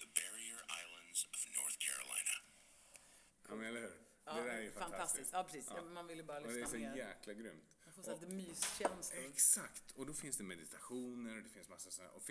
The 0.00 0.08
Barrier 0.14 0.60
Islands 0.70 1.26
of 1.34 1.40
North 1.58 1.78
Carolina. 1.82 2.36
Ja, 3.48 3.54
men 3.54 3.66
eller 3.66 3.80
hur? 3.80 3.96
Ja, 4.24 4.32
det 4.34 4.42
där 4.42 4.58
är 4.58 4.62
ju 4.62 4.72
fantastiskt. 4.72 5.30
Ja, 5.32 5.44
precis. 5.44 5.70
Man 5.94 6.06
vill 6.06 6.18
ju 6.18 6.24
bara 6.24 6.40
Och 6.40 6.52
det 6.52 6.60
är 6.60 6.66
så 6.66 6.76
jäkla 6.76 7.32
grymt. 7.32 7.77
Får 8.04 8.16
så 8.16 8.16
här 8.26 8.26
myskänslor. 8.26 9.24
Exakt, 9.24 9.90
och 9.90 10.06
då 10.06 10.12
finns 10.14 10.36
det 10.36 10.44
meditationer 10.44 11.36
och 11.36 11.42
det 11.42 11.48
finns 11.48 11.68
massa 11.68 11.90
så 11.90 12.02
här, 12.02 12.10
och, 12.10 12.22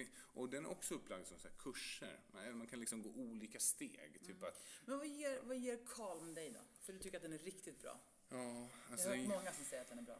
och 0.42 0.50
den 0.50 0.66
är 0.66 0.70
också 0.70 0.96
upplagd 0.96 1.28
som 1.28 1.40
så 1.40 1.48
kurser. 1.58 2.20
Man, 2.32 2.58
man 2.58 2.68
kan 2.68 2.80
liksom 2.80 3.02
gå 3.02 3.10
olika 3.10 3.60
steg. 3.60 4.22
Typ 4.26 4.44
att, 4.44 4.66
Men 4.86 4.98
vad 4.98 5.08
ger, 5.08 5.42
vad 5.42 5.58
ger 5.58 5.80
Calm 5.96 6.34
dig 6.34 6.52
då? 6.52 6.60
För 6.82 6.94
du 6.94 7.00
tycker 7.00 7.18
att 7.18 7.24
den 7.24 7.34
är 7.34 7.38
riktigt 7.38 7.82
bra. 7.82 8.00
ja, 8.30 8.38
Jag 8.38 8.70
alltså 8.92 9.08
har 9.08 9.16
en, 9.16 9.20
hört 9.26 9.30
många 9.38 9.52
som 9.54 9.66
säger 9.66 9.82
att 9.84 9.90
den 9.90 9.98
är 10.00 10.04
bra. 10.04 10.20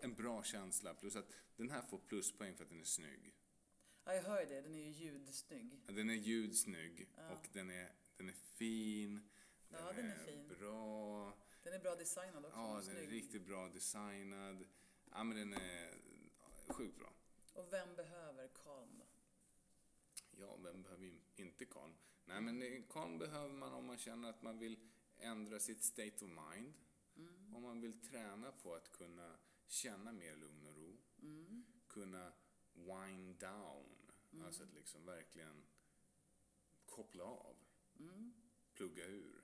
en 0.00 0.14
bra 0.14 0.42
känsla. 0.42 0.94
Plus 0.94 1.16
att 1.16 1.28
den 1.56 1.70
här 1.70 1.82
får 1.82 1.98
pluspoäng 1.98 2.56
för 2.56 2.64
att 2.64 2.70
den 2.70 2.80
är 2.80 2.84
snygg. 2.84 3.34
Ja, 4.04 4.14
jag 4.14 4.22
hör 4.22 4.40
ju 4.40 4.46
det. 4.46 4.60
Den 4.60 4.74
är 4.74 4.78
ju 4.84 4.90
ljudsnygg. 4.90 5.82
Ja, 5.86 5.92
Den 5.92 6.10
är 6.10 6.14
ljudsnygg 6.14 7.08
och 7.30 7.48
den 7.52 7.70
är, 7.70 7.92
den 8.16 8.28
är 8.28 8.34
fin. 8.56 9.28
Ja, 9.68 9.92
den 9.92 10.10
är 10.10 10.18
fin. 10.26 10.48
bra. 10.48 11.34
Den 11.62 11.72
är 11.72 11.78
bra 11.78 11.94
designad 11.94 12.44
också. 12.44 12.58
Ja, 12.60 12.82
den 12.86 12.96
är 12.96 13.06
riktigt 13.06 13.46
bra 13.46 13.68
designad. 13.68 14.64
Ja, 15.10 15.24
men 15.24 15.36
den 15.36 15.52
är 15.54 15.94
sjukt 16.68 16.98
bra. 16.98 17.12
Och 17.54 17.72
vem 17.72 17.96
behöver 17.96 18.48
Calm 18.48 18.98
då? 18.98 19.06
Ja, 20.40 20.56
vem 20.56 20.82
behöver 20.82 21.04
in- 21.04 21.24
inte 21.36 21.64
Calm? 21.64 21.94
Nej, 22.24 22.40
men 22.40 22.82
Calm 22.88 23.18
behöver 23.18 23.54
man 23.54 23.72
om 23.72 23.86
man 23.86 23.98
känner 23.98 24.30
att 24.30 24.42
man 24.42 24.58
vill 24.58 24.78
ändra 25.18 25.60
sitt 25.60 25.84
state 25.84 26.24
of 26.24 26.30
mind. 26.30 26.74
Om 27.54 27.62
man 27.62 27.80
vill 27.80 28.00
träna 28.00 28.52
på 28.52 28.74
att 28.74 28.92
kunna 28.92 29.36
känna 29.68 30.12
mer 30.12 30.36
lugn 30.36 30.66
och 30.66 30.76
ro. 30.76 30.98
Kunna 31.88 32.32
wind 32.74 33.36
down. 33.36 34.10
Alltså 34.44 34.62
att 34.62 34.74
liksom 34.74 35.04
verkligen 35.06 35.66
koppla 36.86 37.24
av. 37.24 37.56
Plugga 38.74 39.06
ur. 39.06 39.42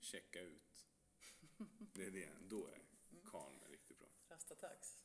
Checka 0.00 0.40
ut. 0.40 0.86
Det 1.94 2.06
är 2.06 2.10
det. 2.10 2.28
Då 2.48 2.66
är 2.66 2.82
Calm 3.30 3.60
riktigt 3.70 3.98
bra. 3.98 4.08
Rastatax. 4.28 4.98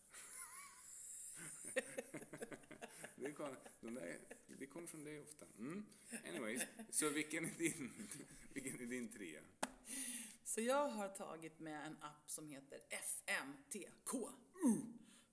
Det, 3.16 3.32
kom, 3.32 3.56
de 3.82 3.94
där, 3.94 4.20
det 4.48 4.66
kommer 4.68 4.88
från 4.88 5.04
dig 5.04 5.20
ofta. 5.20 5.46
Mm. 5.58 5.86
Anyways, 6.30 6.62
så 6.90 7.10
vilken 7.10 7.46
är 7.46 7.58
din, 7.58 8.08
vilken 8.54 8.82
är 8.82 8.86
din 8.86 9.12
trea? 9.12 9.42
Så 10.44 10.62
jag 10.62 10.90
har 10.90 11.10
tagit 11.10 11.60
med 11.60 11.86
en 11.86 11.98
app 12.02 12.32
som 12.32 12.48
heter 12.48 12.82
FMTK. 12.90 14.30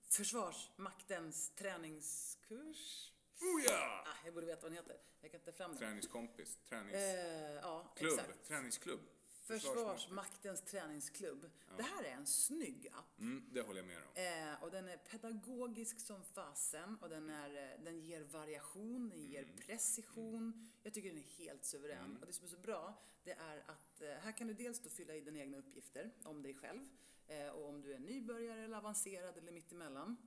Försvarsmaktens 0.09 1.49
träningskurs. 1.55 3.11
Oh 3.41 3.61
ja! 3.65 4.03
Ah, 4.05 4.25
jag 4.25 4.33
borde 4.33 4.45
veta 4.45 4.61
vad 4.61 4.71
den 4.71 4.77
heter. 4.77 4.97
Jag 5.21 5.31
kan 5.31 5.39
inte 5.39 5.51
fram 5.51 5.71
den. 5.71 5.79
Träningskompis, 5.79 6.57
Eh, 6.57 6.69
träningsklubb, 6.69 7.63
ja, 7.63 7.95
exakt. 7.97 8.47
träningsklubb. 8.47 8.99
Försvarsmaktens 9.47 10.61
träningsklubb. 10.61 11.49
Det 11.77 11.83
här 11.83 12.03
är 12.03 12.11
en 12.11 12.25
snygg 12.25 12.87
app. 12.93 13.19
Mm, 13.19 13.49
det 13.53 13.61
håller 13.61 13.79
jag 13.79 13.87
med 13.87 13.97
om. 13.97 14.53
Eh, 14.53 14.63
och 14.63 14.71
den 14.71 14.89
är 14.89 14.97
pedagogisk 14.97 15.99
som 15.99 16.23
fasen 16.23 16.97
och 17.01 17.09
den, 17.09 17.29
är, 17.29 17.49
eh, 17.49 17.83
den 17.83 17.99
ger 17.99 18.23
variation, 18.23 19.09
den 19.09 19.25
ger 19.25 19.47
precision. 19.65 20.69
Jag 20.83 20.93
tycker 20.93 21.09
den 21.09 21.17
är 21.17 21.45
helt 21.45 21.65
suverän. 21.65 22.17
Och 22.21 22.27
det 22.27 22.33
som 22.33 22.45
är 22.45 22.49
så 22.49 22.57
bra, 22.57 23.01
det 23.23 23.31
är 23.31 23.57
att 23.57 24.01
eh, 24.01 24.09
här 24.09 24.31
kan 24.31 24.47
du 24.47 24.53
dels 24.53 24.79
då 24.79 24.89
fylla 24.89 25.15
i 25.15 25.21
dina 25.21 25.39
egna 25.39 25.57
uppgifter 25.57 26.11
om 26.23 26.41
dig 26.41 26.53
själv. 26.53 26.89
Eh, 27.27 27.47
och 27.47 27.69
om 27.69 27.81
du 27.81 27.93
är 27.93 27.99
nybörjare 27.99 28.63
eller 28.63 28.77
avancerad 28.77 29.37
eller 29.37 29.51
mittemellan. 29.51 30.17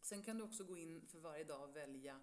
Sen 0.00 0.22
kan 0.22 0.38
du 0.38 0.44
också 0.44 0.64
gå 0.64 0.76
in 0.76 1.06
för 1.06 1.18
varje 1.18 1.44
dag 1.44 1.68
och 1.68 1.76
välja 1.76 2.20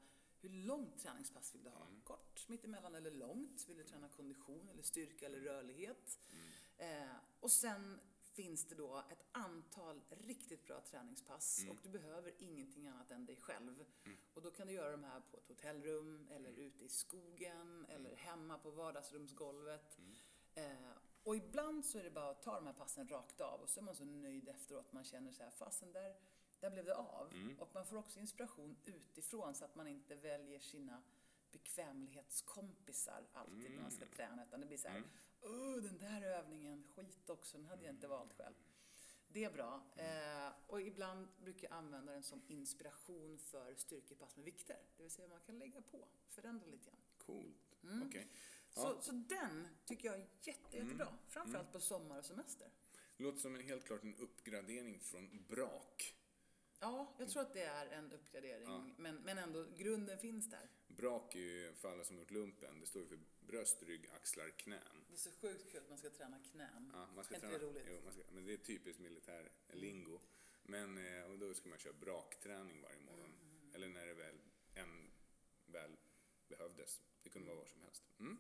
hur 0.48 0.66
långt 0.66 1.00
träningspass 1.00 1.56
vill 1.56 1.64
du 1.64 1.70
ha? 1.70 1.88
Kort, 2.04 2.48
mittemellan 2.48 2.96
eller 2.96 3.12
långt? 3.12 3.66
Vill 3.68 3.78
du 3.78 3.84
träna 3.84 4.10
kondition 4.10 4.70
eller 4.70 4.84
styrka 4.84 5.26
eller 5.26 5.40
rörlighet? 5.40 6.20
Eh, 6.78 7.16
och 7.40 7.52
sen 7.52 8.00
finns 8.22 8.66
det 8.66 8.76
då 8.76 9.04
ett 9.12 9.26
antal 9.32 10.02
riktigt 10.10 10.66
bra 10.66 10.82
träningspass 10.82 11.66
och 11.70 11.78
du 11.84 11.90
behöver 11.90 12.34
ingenting 12.40 12.88
annat 12.88 13.12
än 13.12 13.26
dig 13.26 13.36
själv. 13.36 13.86
Och 14.34 14.42
då 14.42 14.52
kan 14.52 14.68
du 14.68 14.74
göra 14.74 14.92
de 14.92 15.04
här 15.04 15.22
på 15.32 15.38
ett 15.38 15.48
hotellrum 15.48 16.28
eller 16.32 16.50
ute 16.50 16.84
i 16.84 16.90
skogen 16.90 17.86
eller 17.90 18.16
hemma 18.16 18.58
på 18.58 18.72
vardagsrumsgolvet. 18.72 20.00
Eh, 20.56 20.92
och 21.24 21.36
ibland 21.36 21.86
så 21.86 21.98
är 21.98 22.04
det 22.04 22.12
bara 22.12 22.30
att 22.30 22.42
ta 22.42 22.56
de 22.56 22.66
här 22.66 22.74
passen 22.74 23.08
rakt 23.08 23.42
av 23.42 23.62
och 23.62 23.70
så 23.70 23.80
är 23.80 23.84
man 23.84 23.96
så 23.96 24.06
nöjd 24.06 24.48
efteråt. 24.48 24.94
Man 24.94 25.04
känner 25.04 25.32
så 25.32 25.44
här, 25.44 25.52
fasen 25.52 25.92
där, 25.92 26.16
där 26.60 26.70
blev 26.72 26.86
det 26.86 26.96
av. 26.96 27.34
Och 27.60 27.70
man 27.74 27.86
får 27.86 27.98
också 27.98 28.20
inspiration 28.20 28.78
utifrån 28.86 29.56
så 29.56 29.66
att 29.66 29.76
man 29.76 29.88
inte 29.88 30.16
väljer 30.16 30.60
sina 30.60 31.04
bekvämlighetskompisar 31.52 33.28
alltid 33.34 33.72
när 33.72 33.82
man 33.82 33.92
ska 33.92 34.06
träna. 34.06 34.46
Utan 34.46 34.60
det 34.62 34.66
blir 34.68 34.78
så 34.78 34.88
här, 34.88 35.04
Åh, 35.42 35.76
den 35.84 35.98
där 35.98 36.22
övningen, 36.22 36.84
skit 36.96 37.30
också, 37.30 37.58
den 37.58 37.66
hade 37.66 37.86
jag 37.86 37.94
inte 37.94 38.08
valt 38.08 38.34
själv. 38.34 38.56
Det 39.30 39.44
är 39.44 39.52
bra. 39.52 39.84
Eh, 39.96 40.54
och 40.68 40.82
ibland 40.82 41.28
brukar 41.44 41.68
jag 41.70 41.78
använda 41.78 42.12
den 42.12 42.24
som 42.24 42.42
inspiration 42.48 43.38
för 43.40 43.76
styrkepass 43.76 44.36
med 44.36 44.46
vikter. 44.46 44.78
Det 44.98 45.04
vill 45.04 45.12
säga 45.12 45.28
man 45.28 45.40
kan 45.40 45.60
lägga 45.60 45.82
på, 45.82 46.08
förändra 46.28 46.66
lite 46.66 46.90
grann. 46.90 47.00
Coolt. 47.18 47.78
Mm. 47.84 48.08
Okej. 48.08 48.28
Så, 48.70 48.82
Ja. 48.82 49.02
så 49.02 49.12
den 49.12 49.68
tycker 49.86 50.08
jag 50.08 50.16
är 50.20 50.28
jätte, 50.42 50.78
jättebra. 50.78 51.08
Framförallt 51.28 51.72
på 51.72 51.80
sommar 51.80 52.20
och 52.20 52.26
semester. 52.26 52.68
Låter 53.18 53.40
som 53.40 53.56
en 53.56 53.62
helt 53.62 53.86
klart 53.86 54.04
en 54.04 54.16
uppgradering 54.16 55.00
från 55.00 55.46
brak. 55.48 56.17
Ja, 56.80 57.16
jag 57.20 57.30
tror 57.30 57.42
att 57.42 57.54
det 57.54 57.64
är 57.64 57.88
en 57.88 58.12
uppgradering. 58.12 58.68
Ja. 58.68 58.90
Men, 58.98 59.16
men 59.16 59.38
ändå, 59.38 59.66
grunden 59.78 60.18
finns 60.18 60.50
där. 60.50 60.70
Brak 60.88 61.36
är 61.36 61.40
ju, 61.40 61.74
för 61.74 61.92
alla 61.92 62.04
som 62.04 62.18
gjort 62.18 62.32
lumpen, 62.32 62.80
det 62.80 62.86
står 62.86 63.02
ju 63.02 63.08
för 63.08 63.20
bröst, 63.40 63.84
rygg, 63.84 64.10
axlar, 64.16 64.50
knän. 64.50 65.06
Det 65.08 65.14
är 65.14 65.18
så 65.18 65.32
sjukt 65.32 65.72
kul 65.72 65.82
att 65.82 65.90
man 65.90 65.98
ska 65.98 66.10
träna 66.10 66.40
knän. 66.52 66.92
Ja, 66.94 67.08
man 67.16 67.24
ska 67.24 67.34
är 67.34 67.38
inte 67.38 67.48
träna, 67.48 67.60
det 67.60 67.66
roligt? 67.66 67.86
Jo, 67.90 67.98
man 68.04 68.14
ska, 68.14 68.22
men 68.32 68.46
det 68.46 68.54
är 68.54 68.58
typiskt 68.58 69.02
militär 69.02 69.50
lingo. 69.68 70.20
Men 70.64 70.98
eh, 70.98 71.32
och 71.32 71.40
då 71.40 71.54
ska 71.54 71.70
man 71.70 71.78
köra 71.78 71.94
brakträning 71.94 72.82
varje 72.82 73.00
morgon. 73.00 73.34
Mm. 73.42 73.76
Eller 73.76 73.88
när 73.88 74.06
det 74.06 74.14
väl, 74.14 74.36
en 74.74 75.12
väl 75.66 75.98
behövdes. 76.48 77.02
Det 77.24 77.30
kunde 77.30 77.48
vara 77.48 77.58
var 77.60 77.66
som 77.66 77.82
helst. 77.82 78.04
Mm. 78.20 78.38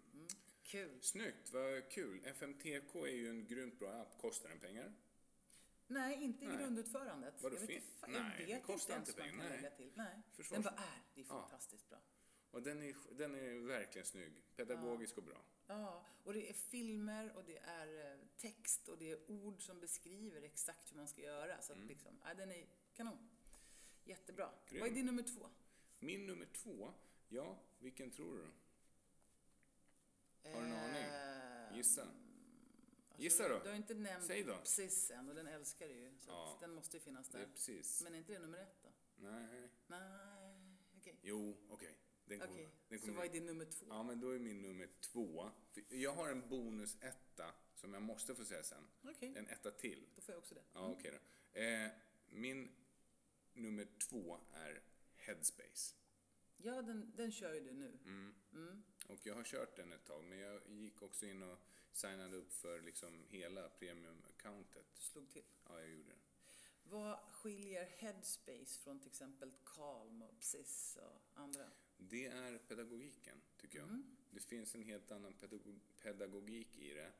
Kul. 0.63 1.02
Snyggt, 1.02 1.54
vad 1.54 1.91
kul. 1.91 2.26
FMTK 2.26 2.95
är 2.95 3.15
ju 3.15 3.30
en 3.30 3.47
grymt 3.47 3.80
bra 3.80 3.93
app. 3.93 4.17
Kostar 4.21 4.50
den 4.50 4.60
pengar? 4.60 4.93
Nej, 5.88 6.23
inte 6.23 6.45
i 6.45 6.47
Nej. 6.47 6.58
grundutförandet. 6.58 7.41
Vadå, 7.43 7.56
jag 7.56 7.60
vet, 7.62 7.69
fin- 7.69 7.76
inte 7.78 8.06
fa- 8.06 8.08
Nej, 8.12 8.36
jag 8.39 8.47
det 8.47 8.54
vet 8.54 8.63
kostar 8.63 8.97
inte 8.97 9.12
ens 9.12 9.32
pengar. 9.32 9.50
lägga 9.50 9.69
till. 9.69 9.91
Nej. 9.95 10.21
Försvars- 10.36 10.52
Den 10.54 10.62
bara 10.62 10.76
är. 10.76 11.02
Det 11.15 11.21
är 11.21 11.26
Ja. 11.26 11.41
fantastiskt 11.41 11.89
bra. 11.89 12.00
Och 12.52 12.62
den 12.63 12.84
är, 12.84 12.95
den 13.17 13.36
är 13.36 13.67
verkligen 13.67 14.06
snygg. 14.06 14.43
Pedagogisk 14.56 15.17
och 15.17 15.23
bra. 15.23 15.41
Ja, 15.67 16.06
och 16.23 16.34
det 16.34 16.50
är 16.50 16.54
filmer 16.54 17.32
och 17.36 17.43
det 17.45 17.58
är 17.58 18.13
eh, 18.13 18.19
text 18.38 18.88
och 18.88 18.97
det 18.97 19.12
är 19.12 19.32
ord 19.32 19.62
som 19.62 19.80
beskriver 19.80 20.41
exakt 20.41 20.91
hur 20.91 20.97
man 20.97 21.08
ska 21.08 21.21
göra. 21.21 21.62
Så 21.62 21.73
Mm. 21.73 21.88
liksom, 21.88 22.19
ja, 22.23 22.34
den 22.34 22.52
är 22.52 22.65
kanon. 22.93 23.30
Jättebra. 24.04 24.50
Grym. 24.69 24.80
Vad 24.80 24.89
är 24.89 24.93
din 24.93 25.06
nummer 25.06 25.23
två? 25.23 25.50
Min 26.00 26.26
nummer 26.26 26.45
två, 26.45 26.93
ja, 27.30 27.60
vilken 27.80 28.12
tror 28.12 28.36
du? 28.38 28.47
Har 30.54 30.62
du 30.62 30.67
en 30.67 30.73
aning? 30.73 31.04
Eh, 31.04 31.78
Gissa. 31.78 32.08
Alltså, 33.17 33.43
Gissa 33.43 33.47
då. 33.49 33.60
Du 33.63 33.69
har 33.69 33.75
inte 33.75 33.93
nämnt 33.93 34.25
Säg 34.27 34.43
då. 34.43 34.58
precis 34.58 35.12
än 35.12 35.30
och 35.30 35.36
den 35.36 35.47
älskar 35.47 35.88
du 35.88 35.93
ju. 35.95 36.12
Så 36.19 36.30
Ja. 36.32 36.58
den 36.62 36.73
måste 36.73 36.97
ju 36.97 37.01
finnas 37.01 37.30
Det 37.30 37.38
är 37.38 37.41
där. 37.45 37.51
precis. 37.51 38.01
Men 38.03 38.13
är 38.13 38.17
inte 38.17 38.34
det 38.34 38.39
nummer 38.39 38.58
ett 38.58 38.84
då? 38.84 38.89
Nej. 39.15 39.69
Nej, 39.88 40.77
okej. 40.97 41.19
Jo, 41.21 41.58
okej. 41.69 41.97
Den 42.25 42.39
kommer. 42.39 42.53
Okej, 42.53 42.69
Den 42.89 42.99
så 42.99 43.12
vad 43.12 43.25
är 43.25 43.30
din 43.30 43.45
nummer 43.45 43.65
två? 43.65 43.86
Ja, 43.89 44.03
men 44.03 44.19
då 44.19 44.30
är 44.36 44.39
min 44.39 44.62
nummer 44.62 44.89
två. 45.01 45.51
Jag 45.89 46.13
har 46.13 46.30
en 46.30 46.49
bonus 46.49 46.97
etta 47.01 47.53
som 47.75 47.93
jag 47.93 48.03
måste 48.03 48.36
få 48.36 48.45
säga 48.45 48.63
sen. 48.63 48.88
Okej, 49.03 49.34
En 49.38 49.47
etta 49.47 49.71
till. 49.71 50.08
då 50.15 50.21
får 50.21 50.34
jag 50.34 50.39
också 50.39 50.56
det. 50.56 50.63
Ja, 50.73 50.88
okej 50.88 51.12
då. 51.53 51.60
Eh, 51.60 51.89
min 52.30 52.75
nummer 53.53 53.88
två 54.10 54.39
är 54.53 54.82
Headspace. 55.15 55.95
Ja, 56.58 56.82
den, 56.82 57.12
den 57.15 57.32
kör 57.32 57.54
ju 57.54 57.60
du 57.60 57.74
nu. 57.74 57.98
Mm. 58.06 58.84
Och 59.08 59.26
jag 59.26 59.36
har 59.36 59.43
kört 59.43 59.76
den 59.76 59.91
ett 59.91 60.06
tag, 60.06 60.24
men 60.24 60.39
jag 60.39 60.62
gick 60.70 61.02
också 61.02 61.26
in 61.26 61.43
och 61.43 61.58
signade 61.91 62.38
upp 62.38 62.54
för 62.54 62.82
liksom 62.82 63.24
hela 63.28 63.70
premium-accountet. 63.70 64.86
Du 64.96 65.02
slog 65.02 65.30
till. 65.30 65.43
Ja, 65.65 65.80
jag 65.80 65.89
gjorde 65.89 66.10
det. 66.10 66.20
Vad 66.84 67.20
skiljer 67.20 67.86
Headspace 67.86 68.80
från 68.80 69.00
till 69.00 69.10
exempel 69.10 69.52
Calm 69.65 70.22
och 70.22 70.39
Psis 70.39 70.98
och 71.02 71.22
andra? 71.41 71.72
Det 71.98 72.26
är 72.26 72.58
pedagogiken, 72.58 73.41
tycker 73.58 73.80
jag. 73.80 73.88
Mm. 73.88 74.17
Det 74.32 74.39
finns 74.39 74.76
en 74.76 74.84
helt 74.84 75.12
annan 75.12 75.34
pedago- 75.34 75.80
pedagogik 76.02 76.78
i 76.78 76.93
det. 76.93 77.12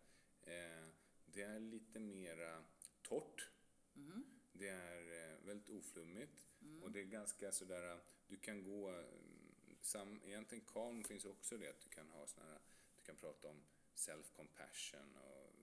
Eh, 0.41 0.88
det 1.26 1.41
är 1.41 1.60
lite 1.60 2.00
mera 2.00 2.63
torrt. 3.02 3.50
Mm. 3.95 4.23
Det 4.54 4.67
är 4.69 5.32
eh, 5.32 5.38
väldigt 5.45 5.69
oflummigt. 5.69 6.47
Och 6.84 6.92
det 6.92 7.00
är 7.00 7.04
ganska 7.06 7.52
sådär, 7.52 8.00
du 8.28 8.38
kan 8.38 8.63
gå, 8.63 8.90
mm, 8.90 9.78
sam, 9.82 10.22
egentligen 10.26 10.63
calm 10.74 11.04
finns 11.04 11.26
också 11.26 11.58
det, 11.58 11.70
att 11.70 11.82
du 11.82 11.90
kan 11.90 12.10
ha 12.10 12.28
sådana 12.28 12.60
du 12.96 13.02
kan 13.04 13.16
prata 13.16 13.48
om 13.48 13.62
self-compassion 13.96 15.18
och 15.18 15.54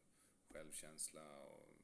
självkänsla 0.52 1.38
och 1.40 1.74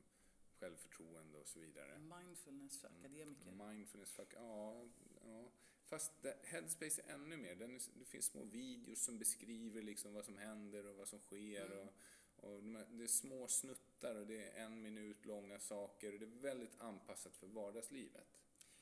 självförtroende 0.61 1.39
och 1.39 1.49
så 1.49 1.61
vidare. 1.61 1.99
Mindfulness 1.99 2.79
för 2.79 2.89
akademiker. 2.89 3.51
Mindfulness, 3.51 4.11
fuck, 4.11 4.33
ja, 4.35 4.89
ja. 5.25 5.51
Fast 5.85 6.23
det, 6.23 6.37
Headspace 6.45 7.03
är 7.03 7.15
ännu 7.15 7.37
mer. 7.37 7.55
Den 7.55 7.81
det 7.99 8.05
finns 8.05 8.25
små 8.25 8.45
videos 8.45 9.05
som 9.05 9.19
beskriver 9.19 9.83
liksom 9.83 10.15
vad 10.15 10.25
som 10.25 10.39
händer 10.39 10.87
och 10.87 10.97
vad 10.97 11.09
som 11.09 11.21
sker. 11.21 11.71
Och, 11.71 11.95
och 12.37 12.63
de 12.63 12.75
här, 12.75 12.87
det 12.91 13.03
är 13.05 13.09
små 13.09 13.49
snuttar 13.49 14.15
och 14.15 14.27
det 14.27 14.45
är 14.45 14.65
en 14.65 14.83
minut 14.83 15.27
långa 15.27 15.59
saker. 15.59 16.13
Och 16.13 16.19
det 16.19 16.27
är 16.27 16.41
väldigt 16.41 16.81
anpassat 16.81 17.37
för 17.37 17.47
vardagslivet. 17.47 18.40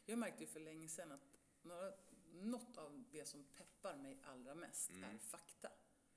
Jag 0.09 0.19
märkte 0.19 0.41
ju 0.45 0.47
för 0.47 0.61
länge 0.61 0.89
sedan 0.89 1.13
att 1.13 1.39
några, 1.63 1.93
något 2.33 2.77
av 2.79 3.05
det 3.11 3.25
som 3.25 3.45
peppar 3.45 3.97
mig 3.97 4.19
allra 4.23 4.55
mest 4.55 4.91
är 4.91 5.19
fakta. 5.19 5.69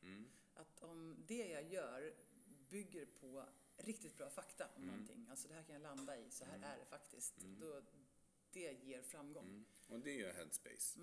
Mm. 0.02 0.26
Att 0.54 0.80
om 0.84 1.24
det 1.28 1.48
jag 1.48 1.64
gör 1.64 2.14
bygger 2.70 3.06
på 3.06 3.46
riktigt 3.78 4.18
bra 4.18 4.30
fakta 4.30 4.68
om 4.76 4.84
Mm. 4.84 4.90
någonting, 4.90 5.28
alltså 5.30 5.48
det 5.48 5.54
här 5.54 5.64
kan 5.64 5.74
jag 5.74 5.82
landa 5.82 6.18
i, 6.18 6.30
så 6.32 6.46
här 6.46 6.56
är 6.56 6.78
det 6.78 6.86
faktiskt, 6.86 7.36
då 7.60 7.82
det 8.52 8.72
ger 8.84 9.02
framgång. 9.02 9.46
Mm. 9.48 9.66
Och 9.90 10.00
det 10.00 10.14
gör 10.14 10.34
Headspace. 10.34 11.00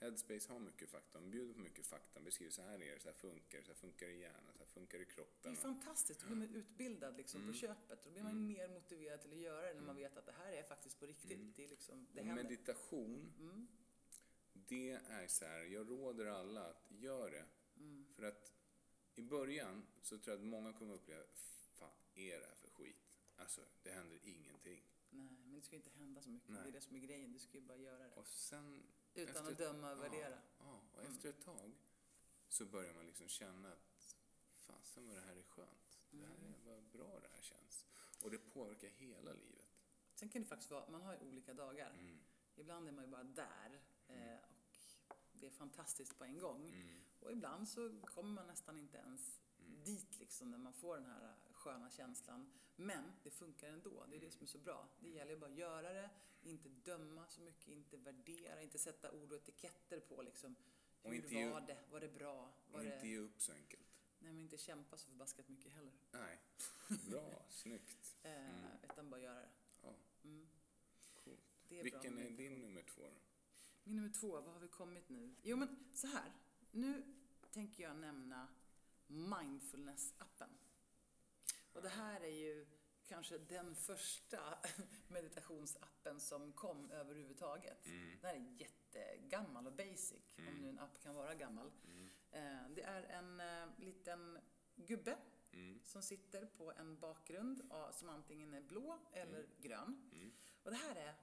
Mm. 0.00 0.10
Headspace 0.10 0.52
har 0.52 0.58
mycket 0.60 0.88
fakta. 0.88 1.20
De 1.20 1.30
bjuder 1.30 1.54
på 1.54 1.60
mycket 1.60 1.86
fakta. 1.86 2.18
De 2.20 2.24
beskriver 2.24 2.52
så 2.52 2.62
här 2.62 2.82
är 2.82 2.94
det, 2.94 3.00
så 3.00 3.08
här 3.08 3.14
funkar 3.14 3.58
det, 3.58 3.64
så 3.64 3.70
här 3.72 3.76
funkar 3.78 4.06
det 4.06 4.12
i 4.12 4.20
hjärnan, 4.20 4.52
så 4.52 4.58
här 4.58 4.66
funkar 4.66 4.98
det 4.98 5.02
i 5.02 5.06
Det 5.06 5.12
kroppen. 5.14 5.52
är 5.52 5.56
fantastiskt, 5.56 6.20
då 6.20 6.26
blir 6.26 6.36
man 6.36 6.54
utbildad 6.54 7.16
liksom 7.16 7.40
Mm. 7.40 7.52
på 7.52 7.58
köpet. 7.58 8.02
Då 8.04 8.10
blir 8.10 8.22
man 8.22 8.32
ju 8.32 8.38
mer 8.56 8.68
motiverad 8.68 9.20
till 9.20 9.32
att 9.32 9.38
göra 9.38 9.66
det 9.68 9.74
när 9.74 9.82
man 9.82 9.96
vet 9.96 10.16
att 10.16 10.26
det 10.26 10.32
här 10.32 10.52
är 10.52 10.62
faktiskt 10.62 11.00
på 11.00 11.06
riktigt. 11.06 11.56
Det, 11.56 11.64
är 11.64 11.68
liksom, 11.68 12.06
det 12.12 12.22
händer. 12.22 12.44
meditation, 12.44 13.32
Mm. 13.40 13.66
det 14.52 14.90
är 14.90 15.26
så 15.28 15.44
här, 15.44 15.64
jag 15.64 15.90
råder 15.90 16.26
alla 16.26 16.64
att 16.64 16.86
göra 16.90 17.30
det. 17.30 17.44
Mm. 17.76 18.06
För 18.14 18.22
att 18.22 18.52
i 19.14 19.22
början 19.22 19.86
så 20.02 20.18
tror 20.18 20.34
jag 20.36 20.42
att 20.42 20.48
många 20.48 20.72
kommer 20.72 20.94
uppleva, 20.94 21.22
fan 21.74 21.90
är 22.14 22.40
det 22.40 22.46
här 22.46 22.54
för 22.54 22.68
skit? 22.70 23.18
Alltså, 23.36 23.60
det 23.82 23.90
händer 23.90 24.18
ingenting. 24.22 24.82
Nej, 25.10 25.36
men 25.44 25.54
det 25.54 25.62
ska 25.62 25.72
ju 25.76 25.82
inte 25.82 25.90
hända 25.90 26.22
så 26.22 26.30
mycket. 26.30 26.48
Nej. 26.48 26.60
Det 26.62 26.68
är 26.68 26.72
det 26.72 26.80
som 26.80 26.96
är 26.96 27.00
grejen, 27.00 27.32
du 27.32 27.38
ska 27.38 27.54
ju 27.58 27.60
bara 27.60 27.78
göra 27.78 27.98
det. 27.98 28.14
Och 28.14 28.26
sen... 28.26 28.82
Utan 29.22 29.36
efter- 29.36 29.52
att 29.52 29.58
döma 29.58 29.92
och 29.92 30.00
värdera. 30.02 30.26
Mm. 30.26 30.38
Ja, 30.58 30.64
ja, 30.92 30.98
och 30.98 31.04
efter 31.04 31.28
ett 31.28 31.44
tag 31.44 31.72
så 32.48 32.64
börjar 32.64 32.94
man 32.94 33.06
liksom 33.06 33.28
känna 33.28 33.72
att 33.72 34.16
fasen 34.58 35.06
vad 35.06 35.16
det 35.16 35.20
här 35.22 35.36
är 35.36 35.42
skönt. 35.42 35.98
Det 36.10 36.16
här 36.26 36.34
Mm. 36.34 36.54
är 36.54 36.58
vad 36.72 36.82
bra 36.82 37.20
det 37.20 37.28
här 37.34 37.42
känns. 37.42 37.84
Och 38.22 38.30
det 38.30 38.38
påverkar 38.38 38.88
hela 38.88 39.32
livet. 39.32 39.66
Sen 40.14 40.28
kan 40.28 40.42
det 40.42 40.48
faktiskt 40.48 40.70
vara, 40.70 40.90
man 40.90 41.02
har 41.02 41.12
ju 41.14 41.20
olika 41.20 41.54
dagar. 41.54 41.90
Mm. 41.90 42.18
Ibland 42.56 42.88
är 42.88 42.92
man 42.92 43.04
ju 43.04 43.10
bara 43.10 43.24
där 43.24 43.80
eh, 44.08 44.38
och 45.32 45.38
det 45.38 45.46
är 45.46 45.50
fantastiskt 45.50 46.18
på 46.18 46.24
en 46.24 46.38
gång. 46.38 46.68
Mm. 46.68 47.00
Och 47.20 47.32
ibland 47.32 47.68
så 47.68 48.00
kommer 48.04 48.30
man 48.32 48.46
nästan 48.46 48.78
inte 48.78 48.98
ens 48.98 49.40
dit 49.84 50.18
liksom 50.18 50.50
när 50.50 50.58
man 50.58 50.72
får 50.72 50.96
den 50.96 51.06
här 51.06 51.34
sköna 51.52 51.90
känslan. 51.90 52.52
Men 52.76 53.12
det 53.22 53.30
funkar 53.30 53.68
ändå, 53.68 54.06
det 54.10 54.16
är 54.16 54.20
det 54.20 54.30
som 54.30 54.42
är 54.42 54.46
så 54.46 54.58
bra. 54.58 54.88
Det 55.00 55.08
gäller 55.08 55.30
ju 55.32 55.38
bara 55.38 55.50
att 55.50 55.56
göra 55.56 55.92
det, 55.92 56.10
inte 56.48 56.68
döma 56.68 57.26
så 57.28 57.40
mycket, 57.40 57.68
inte 57.68 57.96
värdera, 57.96 58.62
inte 58.62 58.78
sätta 58.78 59.12
ord 59.12 59.32
och 59.32 59.38
etiketter 59.38 60.00
på 60.00 60.22
liksom. 60.22 60.56
Hur 61.02 61.14
inte 61.14 61.48
var 61.50 61.60
det? 61.60 61.78
Var 61.90 62.00
det 62.00 62.08
bra? 62.08 62.52
Var 62.70 62.78
Och 62.78 62.84
det... 62.84 62.94
inte 62.94 63.08
ge 63.08 63.18
upp 63.18 63.40
så 63.42 63.52
enkelt. 63.52 63.82
Nej, 64.18 64.32
men 64.32 64.42
inte 64.42 64.58
kämpa 64.58 64.96
så 64.96 65.08
förbaskat 65.08 65.48
mycket 65.48 65.72
heller. 65.72 65.92
Nej. 66.10 66.38
Bra, 67.10 67.46
snyggt. 67.48 68.16
Eh, 68.22 68.74
Utan 68.82 69.10
bara 69.10 69.20
göra 69.20 69.40
det. 69.40 69.48
Ja, 69.82 69.94
Mm. 70.24 70.48
coolt. 71.24 71.40
Det 71.68 71.78
är 71.78 71.82
Vilken 71.84 72.18
är 72.18 72.30
din 72.30 72.60
nummer 72.60 72.82
två 72.82 73.02
då? 73.02 73.16
Min 73.84 73.96
nummer 73.96 74.10
två, 74.20 74.40
vad 74.40 74.52
har 74.52 74.60
vi 74.60 74.68
kommit 74.68 75.08
nu? 75.08 75.34
Jo 75.42 75.56
men 75.56 75.88
så 75.94 76.06
här, 76.06 76.32
nu 76.70 77.14
tänker 77.50 77.82
jag 77.82 77.96
nämna 77.96 78.48
mindfulness-appen. 79.06 80.48
Och 81.72 81.82
det 81.82 81.88
här 81.88 82.20
är 82.20 82.28
ju 82.36 82.66
kanske 83.08 83.38
den 83.38 83.74
första 83.74 84.58
meditationsappen 85.08 86.20
som 86.20 86.52
kom 86.52 86.90
överhuvudtaget. 86.90 87.86
Mm. 87.86 88.18
Den 88.22 88.30
är 88.36 88.60
jättegammal 88.60 89.66
och 89.66 89.72
basic, 89.72 90.34
om 90.38 90.54
nu 90.60 90.68
en 90.68 90.78
app 90.78 91.02
kan 91.02 91.14
vara 91.14 91.34
gammal. 91.34 91.70
Mm. 91.84 92.08
Eh, 92.30 92.70
Det 92.74 92.82
är 92.82 93.02
en 93.02 93.40
eh, 93.40 93.68
liten 93.78 94.38
gubbe 94.76 95.16
Mm. 95.52 95.80
som 95.84 96.02
sitter 96.02 96.46
på 96.46 96.72
en 96.72 96.98
bakgrund 97.00 97.70
som 97.92 98.08
antingen 98.08 98.54
är 98.54 98.60
blå 98.60 98.98
eller 99.12 99.46
grön. 99.60 100.10
Mm. 100.12 100.32
Och 100.62 100.70
det 100.70 100.76
här 100.76 100.96
är 100.96 101.14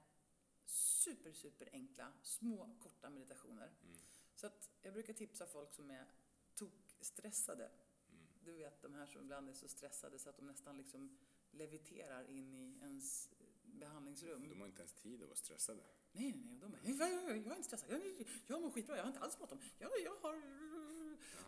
super, 0.64 1.32
super 1.32 1.68
enkla, 1.72 2.12
små, 2.22 2.76
korta 2.82 3.10
meditationer. 3.10 3.72
Mm. 3.82 3.96
Så 4.34 4.46
att 4.46 4.70
jag 4.82 4.92
brukar 4.92 5.12
tipsa 5.12 5.46
folk 5.46 5.72
som 5.72 5.90
är 5.90 6.06
tokstressade. 6.54 7.64
Mm. 8.10 8.26
Du 8.44 8.52
vet 8.52 8.82
de 8.82 8.94
här 8.94 9.06
som 9.06 9.20
ibland 9.20 9.48
är 9.48 9.52
så 9.52 9.68
stressade 9.68 10.18
så 10.18 10.30
att 10.30 10.36
de 10.36 10.46
nästan 10.46 10.76
liksom 10.76 11.18
leviterar 11.56 12.30
in 12.30 12.54
i 12.54 12.78
ens 12.82 13.30
behandlingsrum. 13.64 14.48
De 14.48 14.60
har 14.60 14.66
inte 14.66 14.80
ens 14.82 14.92
tid 14.94 15.22
att 15.22 15.28
vara 15.28 15.36
stressade. 15.36 15.82
Nej, 16.12 16.32
nej, 16.32 16.44
nej. 16.46 16.58
De 16.60 16.70
bara, 16.70 16.80
"Nej, 16.82 16.96
jag, 16.98 17.12
jag, 17.12 17.36
jag 17.36 17.46
är 17.52 17.56
inte 17.56 17.62
stressad. 17.62 17.90
Jag, 17.90 18.26
jag 18.46 18.62
mår 18.62 18.70
skitbra. 18.70 18.96
Jag 18.96 19.02
har 19.02 19.08
inte 19.08 19.20
alls 19.20 19.38
bråttom. 19.38 19.58
Jag, 19.78 19.90
jag 20.04 20.16
har... 20.16 20.34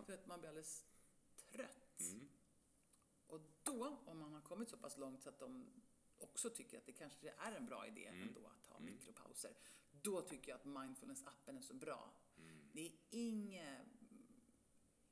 Du 0.06 0.12
vet, 0.12 0.26
man 0.26 0.40
blir 0.40 0.48
alldeles 0.48 0.84
trött. 1.52 2.00
Mm. 2.00 2.28
Och 3.26 3.40
då, 3.62 3.98
om 4.06 4.18
man 4.18 4.34
har 4.34 4.40
kommit 4.40 4.68
så 4.70 4.76
pass 4.76 4.96
långt 4.98 5.22
så 5.22 5.28
att 5.28 5.38
de 5.38 5.66
också 6.18 6.50
tycker 6.50 6.78
att 6.78 6.86
det 6.86 6.92
kanske 6.92 7.30
är 7.38 7.52
en 7.52 7.66
bra 7.66 7.86
idé 7.86 8.06
Mm. 8.06 8.28
ändå 8.28 8.46
att 8.46 8.66
ha 8.66 8.78
mikropauser, 8.80 9.56
då 10.02 10.20
tycker 10.22 10.48
jag 10.50 10.56
att 10.56 10.64
mindfulness-appen 10.66 11.58
är 11.58 11.62
så 11.62 11.74
bra. 11.74 12.10
Mm. 12.38 12.58
Det 12.72 12.86
är 12.86 12.92
inget... 13.10 13.86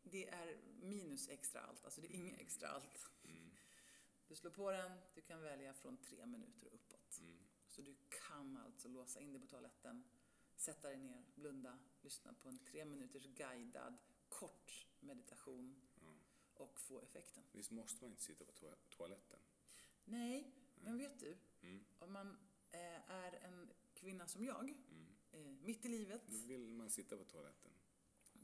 Det 0.03 0.29
är 0.29 0.59
minus 0.83 1.29
extra 1.29 1.61
allt, 1.61 1.85
alltså 1.85 2.01
det 2.01 2.07
är 2.07 2.13
inget 2.17 2.41
extra 2.41 2.69
allt. 2.69 3.11
Mm. 4.27 4.29
Du 4.29 4.35
slår 4.37 4.51
på 4.51 4.71
den, 4.71 4.93
du 5.15 5.21
kan 5.21 5.43
välja 5.43 5.75
från 5.75 5.97
tre 5.97 6.27
minuter 6.27 6.67
och 6.67 6.75
uppåt. 6.75 7.19
Mm. 7.21 7.39
Så 7.69 7.83
du 7.83 7.97
kan 8.29 8.57
alltså 8.57 8.89
låsa 8.89 9.21
in 9.21 9.33
dig 9.33 9.41
på 9.41 9.47
toaletten, 9.47 10.05
sätta 10.57 10.89
dig 10.89 10.97
ner, 10.99 11.25
blunda, 11.35 11.79
lyssna 12.03 12.33
på 12.35 12.49
en 12.49 12.59
tre 12.59 12.85
minuters 12.85 13.27
guidad 13.27 13.97
kort 14.29 14.87
meditation 15.01 15.81
och 16.55 16.81
få 16.81 17.01
effekten. 17.01 17.45
Visst 17.53 17.71
måste 17.71 18.05
man 18.05 18.11
inte 18.11 18.23
sitta 18.23 18.45
på 18.45 18.53
toa- 18.53 18.77
toaletten? 18.91 19.39
Nej, 20.05 20.53
men 20.75 20.99
vet 20.99 21.21
du? 21.21 21.37
Mm. 21.63 21.85
Om 21.99 22.13
man 22.13 22.37
eh, 22.73 23.11
är 23.11 23.33
en 23.33 23.71
kvinna 23.95 24.27
som 24.27 24.45
jag, 24.45 24.71
Mm. 24.91 25.17
eh, 25.33 25.41
mitt 25.65 25.85
i 25.85 25.89
livet, 25.89 26.23
Då 26.27 26.39
vill 26.47 26.73
man 26.75 26.91
sitta 26.91 27.17
på 27.17 27.25
toaletten. 27.25 27.73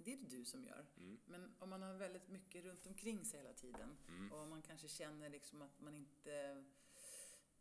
Det 0.04 0.12
är 0.12 0.16
det 0.16 0.36
du 0.36 0.44
som 0.44 0.64
gör. 0.64 0.86
Mm. 0.96 1.20
Men 1.26 1.54
om 1.58 1.70
man 1.70 1.82
har 1.82 1.94
väldigt 1.94 2.28
mycket 2.28 2.64
runt 2.64 2.86
omkring 2.86 3.24
sig 3.24 3.38
hela 3.40 3.52
tiden 3.52 3.96
Mm. 4.08 4.32
och 4.32 4.38
om 4.38 4.50
man 4.50 4.62
kanske 4.62 4.88
känner 4.88 5.28
liksom 5.28 5.62
att 5.62 5.80
man 5.80 5.94
inte 5.94 6.64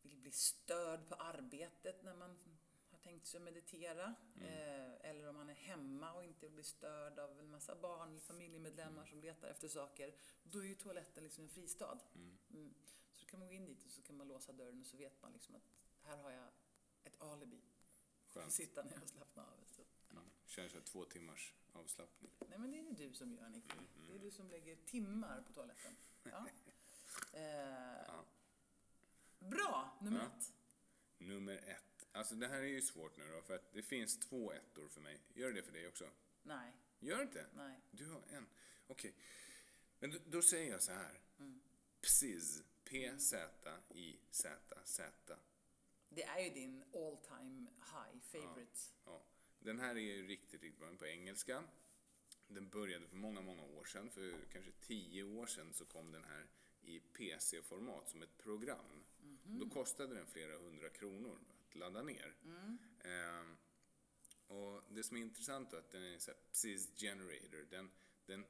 vill 0.01 0.17
bli 0.17 0.31
störd 0.31 1.09
på 1.09 1.15
arbetet 1.15 2.03
när 2.03 2.13
man 2.13 2.37
har 2.89 2.97
tänkt 2.97 3.27
sig 3.27 3.37
att 3.37 3.43
meditera. 3.43 4.15
Mm. 4.35 4.47
Eh, 4.47 5.09
eller 5.09 5.27
om 5.29 5.35
man 5.35 5.49
är 5.49 5.53
hemma 5.53 6.13
och 6.13 6.23
inte 6.23 6.45
vill 6.45 6.53
bli 6.53 6.63
störd 6.63 7.19
av 7.19 7.39
en 7.39 7.49
massa 7.49 7.75
barn 7.75 8.09
eller 8.09 8.19
familjemedlemmar 8.21 9.05
som 9.05 9.21
letar 9.21 9.47
efter 9.47 9.67
saker. 9.67 10.15
Då 10.43 10.59
är 10.59 10.63
ju 10.63 10.75
toaletten 10.75 11.23
liksom 11.23 11.43
en 11.43 11.49
fristad. 11.49 11.99
Mm. 12.15 12.73
Så 13.11 13.19
då 13.19 13.25
kan 13.25 13.39
man 13.39 13.47
gå 13.47 13.53
in 13.53 13.65
dit 13.65 13.85
och 13.85 13.91
så 13.91 14.01
kan 14.01 14.17
man 14.17 14.27
låsa 14.27 14.53
dörren 14.53 14.79
och 14.79 14.87
så 14.87 14.97
vet 14.97 15.21
man 15.21 15.33
liksom 15.33 15.55
att 15.55 15.69
här 16.01 16.17
har 16.17 16.31
jag 16.31 16.47
ett 17.03 17.21
alibi. 17.21 17.61
Skönt. 18.25 18.51
Sitta 18.53 18.83
ner 18.83 19.01
och 19.03 19.09
slappna 19.09 19.43
av. 19.43 19.65
Ja. 19.77 19.83
Mm. 20.11 20.23
Känns 20.45 20.71
som 20.71 20.81
två 20.81 21.05
timmars 21.05 21.53
avslappning. 21.71 22.31
Nej 22.49 22.57
men 22.59 22.71
det 22.71 22.79
är 22.79 22.83
det 22.83 22.93
du 23.07 23.13
som 23.13 23.33
gör 23.33 23.49
Nicky. 23.49 23.73
Mm, 23.77 23.87
Det 24.07 24.13
är 24.15 24.19
du 24.19 24.31
som 24.31 24.49
lägger 24.49 24.75
timmar 24.75 25.41
på 25.47 25.53
toaletten. 25.53 25.95
Ja. 26.23 26.47
Eh, 27.33 28.21
Bra! 29.39 29.97
Nummer 30.01 30.19
Ja. 30.19 30.25
ett. 30.25 30.53
Nummer 31.17 31.57
ett. 31.57 32.07
Alltså 32.11 32.35
det 32.35 32.47
här 32.47 32.59
är 32.61 32.67
ju 32.67 32.81
svårt 32.81 33.17
nu 33.17 33.23
då, 33.35 33.41
för 33.41 33.55
att 33.55 33.73
det 33.73 33.81
finns 33.83 34.19
två 34.19 34.51
ettor 34.51 34.87
för 34.87 35.01
mig. 35.01 35.19
Gör 35.33 35.51
det 35.53 35.63
för 35.63 35.71
dig 35.71 35.87
också? 35.87 36.09
Nej, 36.43 36.73
Gör 36.99 37.17
det 37.17 37.23
inte? 37.23 37.45
nej. 37.53 37.79
Du 37.91 38.05
har 38.11 38.21
en. 38.29 38.47
Okej. 38.87 39.13
Men 39.99 40.11
då, 40.11 40.17
då 40.25 40.41
säger 40.41 40.71
jag 40.71 40.83
så 40.83 40.91
här. 40.91 41.19
Psiz. 42.01 42.63
P-Z-I-Z-Z. 44.01 45.37
Det 46.09 46.23
är 46.23 46.39
ju 46.39 46.49
din 46.49 46.83
all 46.93 47.17
time 47.17 47.69
high 47.79 48.19
favorite. 48.21 48.79
Ja. 49.05 49.23
Den 49.63 49.79
här 49.79 49.95
är 49.95 49.99
ju 49.99 50.27
riktigt, 50.27 50.63
riktigt 50.63 50.79
bra 50.79 50.95
på 50.95 51.05
engelska. 51.05 51.63
Den 52.47 52.69
började 52.69 53.07
för 53.07 53.15
många, 53.15 53.41
många 53.41 53.63
år 53.63 53.83
sedan. 53.83 54.09
För 54.09 54.35
kanske 54.51 54.71
tio 54.71 55.23
år 55.23 55.45
sedan 55.45 55.73
så 55.73 55.85
kom 55.85 56.11
den 56.11 56.23
här 56.23 56.47
i 56.81 56.99
PC-format 56.99 58.09
som 58.09 58.21
ett 58.21 58.37
program. 58.37 59.03
Då 59.43 59.69
kostade 59.69 60.15
den 60.15 60.27
flera 60.27 60.57
hundra 60.57 60.89
kronor 60.89 61.39
att 61.49 61.75
ladda 61.75 62.03
ner. 62.03 62.35
Ehm, 63.03 63.57
och 64.47 64.83
det 64.89 65.03
som 65.03 65.17
är 65.17 65.21
intressant 65.21 65.73
är 65.73 65.77
att 65.77 65.91
den 65.91 66.03
är 66.03 66.17
så 66.19 66.31
här, 66.31 66.39
Psis 66.51 66.89
Generator. 66.95 67.67
Den, 67.69 67.91
den, 68.25 68.45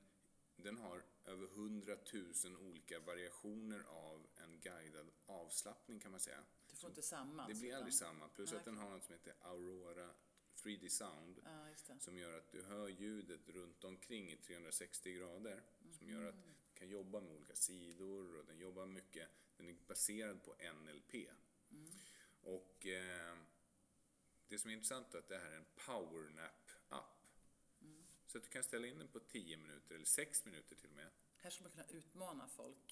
den 0.55 0.77
har 0.77 1.03
över 1.25 1.47
hundratusen 1.47 2.57
olika 2.57 2.99
variationer 2.99 3.83
av 3.87 4.27
en 4.35 4.59
guidad 4.59 5.11
avslappning 5.25 5.99
kan 5.99 6.11
man 6.11 6.19
säga. 6.19 6.43
Du 6.69 6.75
får 6.75 6.89
inte 6.89 7.01
samma. 7.01 7.35
Det 7.35 7.41
alltså, 7.41 7.61
blir 7.61 7.75
aldrig 7.75 7.93
utan- 7.93 8.07
samma. 8.07 8.27
Plus 8.27 8.51
Nej, 8.51 8.59
att 8.59 8.65
den 8.65 8.77
har 8.77 8.89
något 8.89 9.03
som 9.03 9.13
heter 9.13 9.33
Aurora 9.41 10.09
3D 10.63 10.89
Sound. 10.89 11.41
Ja. 11.45 11.75
Som 11.99 12.17
gör 12.17 12.37
att 12.37 12.51
du 12.51 12.63
hör 12.63 12.87
ljudet 12.87 13.49
runt 13.49 13.83
omkring 13.83 14.31
i 14.31 14.37
360 14.37 15.13
grader. 15.13 15.63
Som 15.91 16.09
gör 16.09 16.25
att 16.25 16.35
Mm. 16.35 16.47
du 16.73 16.79
kan 16.79 16.89
jobba 16.89 17.19
med 17.19 17.31
olika 17.31 17.55
sidor 17.55 18.35
och 18.39 18.45
den 18.45 18.57
jobbar 18.59 18.85
mycket. 18.85 19.29
Den 19.57 19.67
är 19.67 19.73
baserad 19.87 20.43
på 20.43 20.55
NLP. 20.73 21.13
Mm. 21.71 21.91
Och 22.41 22.85
eh, 22.85 23.37
det 24.47 24.59
som 24.59 24.69
är 24.69 24.73
intressant 24.73 25.13
är 25.13 25.19
att 25.19 25.27
det 25.27 25.37
här 25.37 25.51
är 25.51 25.57
en 25.57 25.65
powernap-app. 25.75 27.27
Mm. 27.81 28.03
Så 28.27 28.37
att 28.37 28.43
du 28.43 28.49
kan 28.49 28.63
ställa 28.63 28.87
in 28.87 28.97
den 28.97 29.07
på 29.07 29.19
10 29.19 29.57
minuter 29.57 29.95
eller 29.95 30.05
6 30.05 30.45
minuter 30.45 30.75
till 30.75 30.89
och 30.89 30.95
med. 30.95 31.09
Här 31.37 31.49
ska 31.49 31.63
man 31.63 31.71
kunna 31.71 31.85
utmana 31.87 32.47
folk. 32.47 32.87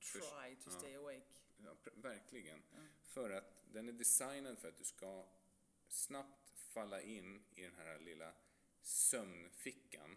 Try 0.00 0.20
to 0.20 0.30
Mm. 0.38 0.56
ja. 0.66 0.70
stay 0.78 0.94
awake. 0.94 1.26
Ja, 1.64 1.76
verkligen. 1.94 2.62
För 3.02 3.30
att 3.30 3.64
den 3.72 3.88
är 3.88 3.92
designad 3.92 4.58
för 4.58 4.68
att 4.68 4.76
du 4.78 4.84
ska 4.84 5.26
snabbt 5.88 6.41
falla 6.72 7.02
in 7.02 7.44
i 7.54 7.62
den 7.62 7.74
här 7.74 7.98
lilla 7.98 8.32
sömnfickan 8.82 10.16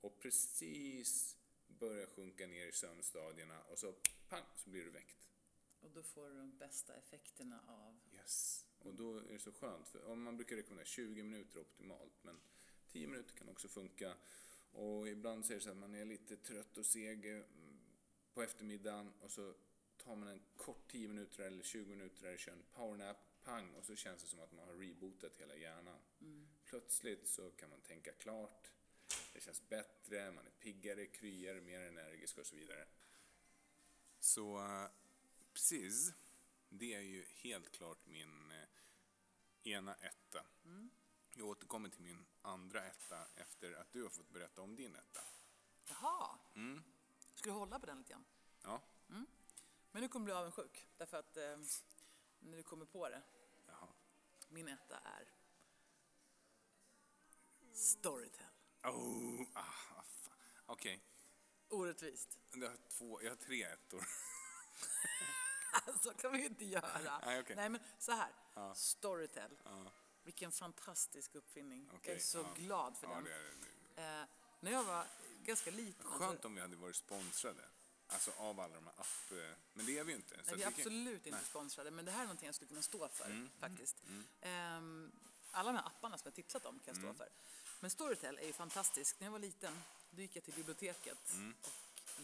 och 0.00 0.18
precis 0.18 1.36
börja 1.66 2.06
sjunka 2.06 2.46
ner 2.46 2.66
i 2.66 2.72
sömnstadierna 2.72 3.62
och 3.62 3.78
så 3.78 3.94
pang 4.28 4.44
så 4.56 4.70
blir 4.70 4.84
du 4.84 4.90
väckt. 4.90 5.28
Och 5.80 5.90
då 5.90 6.02
får 6.02 6.30
du 6.30 6.36
de 6.36 6.58
bästa 6.58 6.94
effekterna 6.94 7.60
av... 7.66 8.00
Yes. 8.14 8.66
Och 8.78 8.94
då 8.94 9.16
är 9.16 9.32
det 9.32 9.38
så 9.38 9.52
skönt. 9.52 9.88
För 9.88 10.14
man 10.14 10.36
brukar 10.36 10.56
rekommendera 10.56 10.86
20 10.86 11.22
minuter 11.22 11.60
optimalt, 11.60 12.14
men 12.22 12.40
10 12.88 13.06
minuter 13.06 13.34
kan 13.34 13.48
också 13.48 13.68
funka. 13.68 14.16
Och 14.72 15.08
ibland 15.08 15.46
så 15.46 15.52
är 15.52 15.56
det 15.56 15.62
så 15.62 15.70
att 15.70 15.76
man 15.76 15.94
är 15.94 16.04
lite 16.04 16.36
trött 16.36 16.78
och 16.78 16.86
seg 16.86 17.36
eh, 17.36 17.42
på 18.34 18.42
eftermiddagen 18.42 19.12
och 19.20 19.30
så 19.30 19.54
tar 19.96 20.16
man 20.16 20.28
en 20.28 20.42
kort 20.56 20.90
10 20.90 21.08
minuter 21.08 21.42
eller 21.42 21.62
20 21.62 21.90
minuter 21.90 22.26
eller 22.26 22.38
kör 22.38 22.52
en 22.52 22.62
powernap, 22.72 23.16
pang, 23.44 23.74
och 23.74 23.84
så 23.84 23.96
känns 23.96 24.22
det 24.22 24.28
som 24.28 24.40
att 24.40 24.52
man 24.52 24.68
har 24.68 24.74
rebootat 24.74 25.36
hela 25.36 25.56
hjärnan. 25.56 25.98
Plötsligt 26.64 27.28
så 27.28 27.50
kan 27.50 27.70
man 27.70 27.80
tänka 27.80 28.12
klart, 28.12 28.70
det 29.32 29.40
känns 29.40 29.68
bättre, 29.68 30.32
man 30.32 30.46
är 30.46 30.50
piggare, 30.50 31.06
kryare, 31.06 31.60
mer 31.60 31.80
energisk 31.80 32.38
och 32.38 32.46
så 32.46 32.56
vidare. 32.56 32.86
Så 34.18 34.58
uh, 34.58 34.86
precis, 35.52 36.12
det 36.68 36.94
är 36.94 37.00
ju 37.00 37.24
helt 37.24 37.70
klart 37.70 38.06
min 38.06 38.50
eh, 38.50 39.72
ena 39.72 39.94
etta. 39.94 40.46
Jag 41.34 41.48
återkommer 41.48 41.88
till 41.88 42.02
min 42.02 42.26
andra 42.42 42.84
etta 42.84 43.26
efter 43.36 43.72
att 43.72 43.92
du 43.92 44.02
har 44.02 44.10
fått 44.10 44.30
berätta 44.30 44.62
om 44.62 44.76
din 44.76 44.96
etta. 44.96 45.20
Jaha! 45.88 46.38
Mm. 46.54 46.82
Ska 47.34 47.50
du 47.50 47.56
hålla 47.56 47.78
på 47.78 47.86
den 47.86 47.98
lite 47.98 48.12
grann? 48.12 48.24
Ja, 48.62 48.82
Men 49.92 50.02
nu 50.02 50.08
kommer 50.08 50.26
du 50.26 50.32
bli 50.32 50.34
avundsjuk. 50.34 50.86
Därför 50.96 51.16
att 51.16 51.36
eh, 51.36 51.58
när 52.40 52.56
du 52.56 52.62
kommer 52.62 52.84
på 52.86 53.08
det. 53.08 53.22
jaha. 53.66 53.88
Min 54.48 54.68
etta 54.68 54.98
är 54.98 55.32
Storytel. 57.72 58.46
Oh, 58.82 59.42
ah, 59.54 59.60
ah, 59.96 60.02
fan. 60.02 60.34
Okej, 60.66 61.00
Orättvist. 61.68 62.38
jag 62.54 62.68
har 62.68 62.76
två, 62.88 63.22
jag 63.22 63.30
har 63.30 63.36
tre 63.36 63.62
ettor. 63.62 64.04
Så 66.02 66.14
kan 66.14 66.32
vi 66.32 66.38
ju 66.38 66.46
inte 66.46 66.64
göra. 66.64 67.20
Nej, 67.24 67.40
okej. 67.40 67.56
men 67.56 67.78
så 67.98 68.12
här. 68.12 68.30
Storytel. 68.74 69.60
Ja, 69.64 69.92
Vilken 70.22 70.52
fantastisk 70.52 71.34
uppfinning. 71.34 71.86
jag 71.86 71.94
okej, 71.94 72.14
är 72.14 72.18
så 72.18 72.38
ja. 72.38 72.54
glad 72.56 72.96
för 72.96 73.06
ja, 73.06 73.14
den. 73.14 73.24
det 73.24 73.32
är 73.32 73.54
det. 73.94 74.20
Eh, 74.20 74.26
när 74.60 74.72
jag 74.72 74.84
var 74.84 75.06
ganska 75.44 75.70
liten. 75.70 76.06
Skönt 76.06 76.22
alltså- 76.30 76.48
om 76.48 76.54
vi 76.54 76.60
hade 76.60 76.76
varit 76.76 76.96
sponsrade. 76.96 77.62
Alltså 78.12 78.30
av 78.36 78.60
alla 78.60 78.74
de 78.74 78.84
här 78.86 78.94
app... 78.96 79.32
eh, 79.32 79.56
Men 79.74 79.86
det 79.86 79.98
är 79.98 80.04
vi 80.04 80.12
ju 80.12 80.16
inte. 80.16 80.34
Nej, 80.36 80.44
vi 80.46 80.52
är 80.52 80.56
vi 80.56 80.62
kan- 80.62 80.72
absolut 80.76 81.16
inte. 81.26 81.28
Mm, 81.28 81.44
sponsrade, 81.44 81.90
men 81.90 82.04
det 82.04 82.10
här 82.12 82.20
är 82.20 82.24
någonting 82.24 82.46
jag 82.46 82.54
skulle 82.54 82.68
kunna 82.68 82.82
stå 82.82 83.08
för 83.08 83.48
faktiskt. 83.58 83.96
Ehm, 84.40 85.12
alla 85.50 85.72
de 85.72 85.78
här 85.78 85.86
apparna 85.86 86.18
som 86.18 86.26
jag 86.26 86.34
tipsat 86.34 86.66
om 86.66 86.78
kan 86.78 86.84
jag 86.86 86.96
stå 86.96 87.04
Mm. 87.04 87.16
för. 87.16 87.28
Men 87.80 87.90
Storytel 87.90 88.38
är 88.38 88.46
ju 88.46 88.52
fantastisk. 88.52 89.20
När 89.20 89.26
jag 89.26 89.32
var 89.32 89.38
liten 89.38 89.82
då 90.10 90.22
gick 90.22 90.36
jag 90.36 90.44
till 90.44 90.54
biblioteket 90.54 91.32
Mm. 91.32 91.54
och 91.62 91.72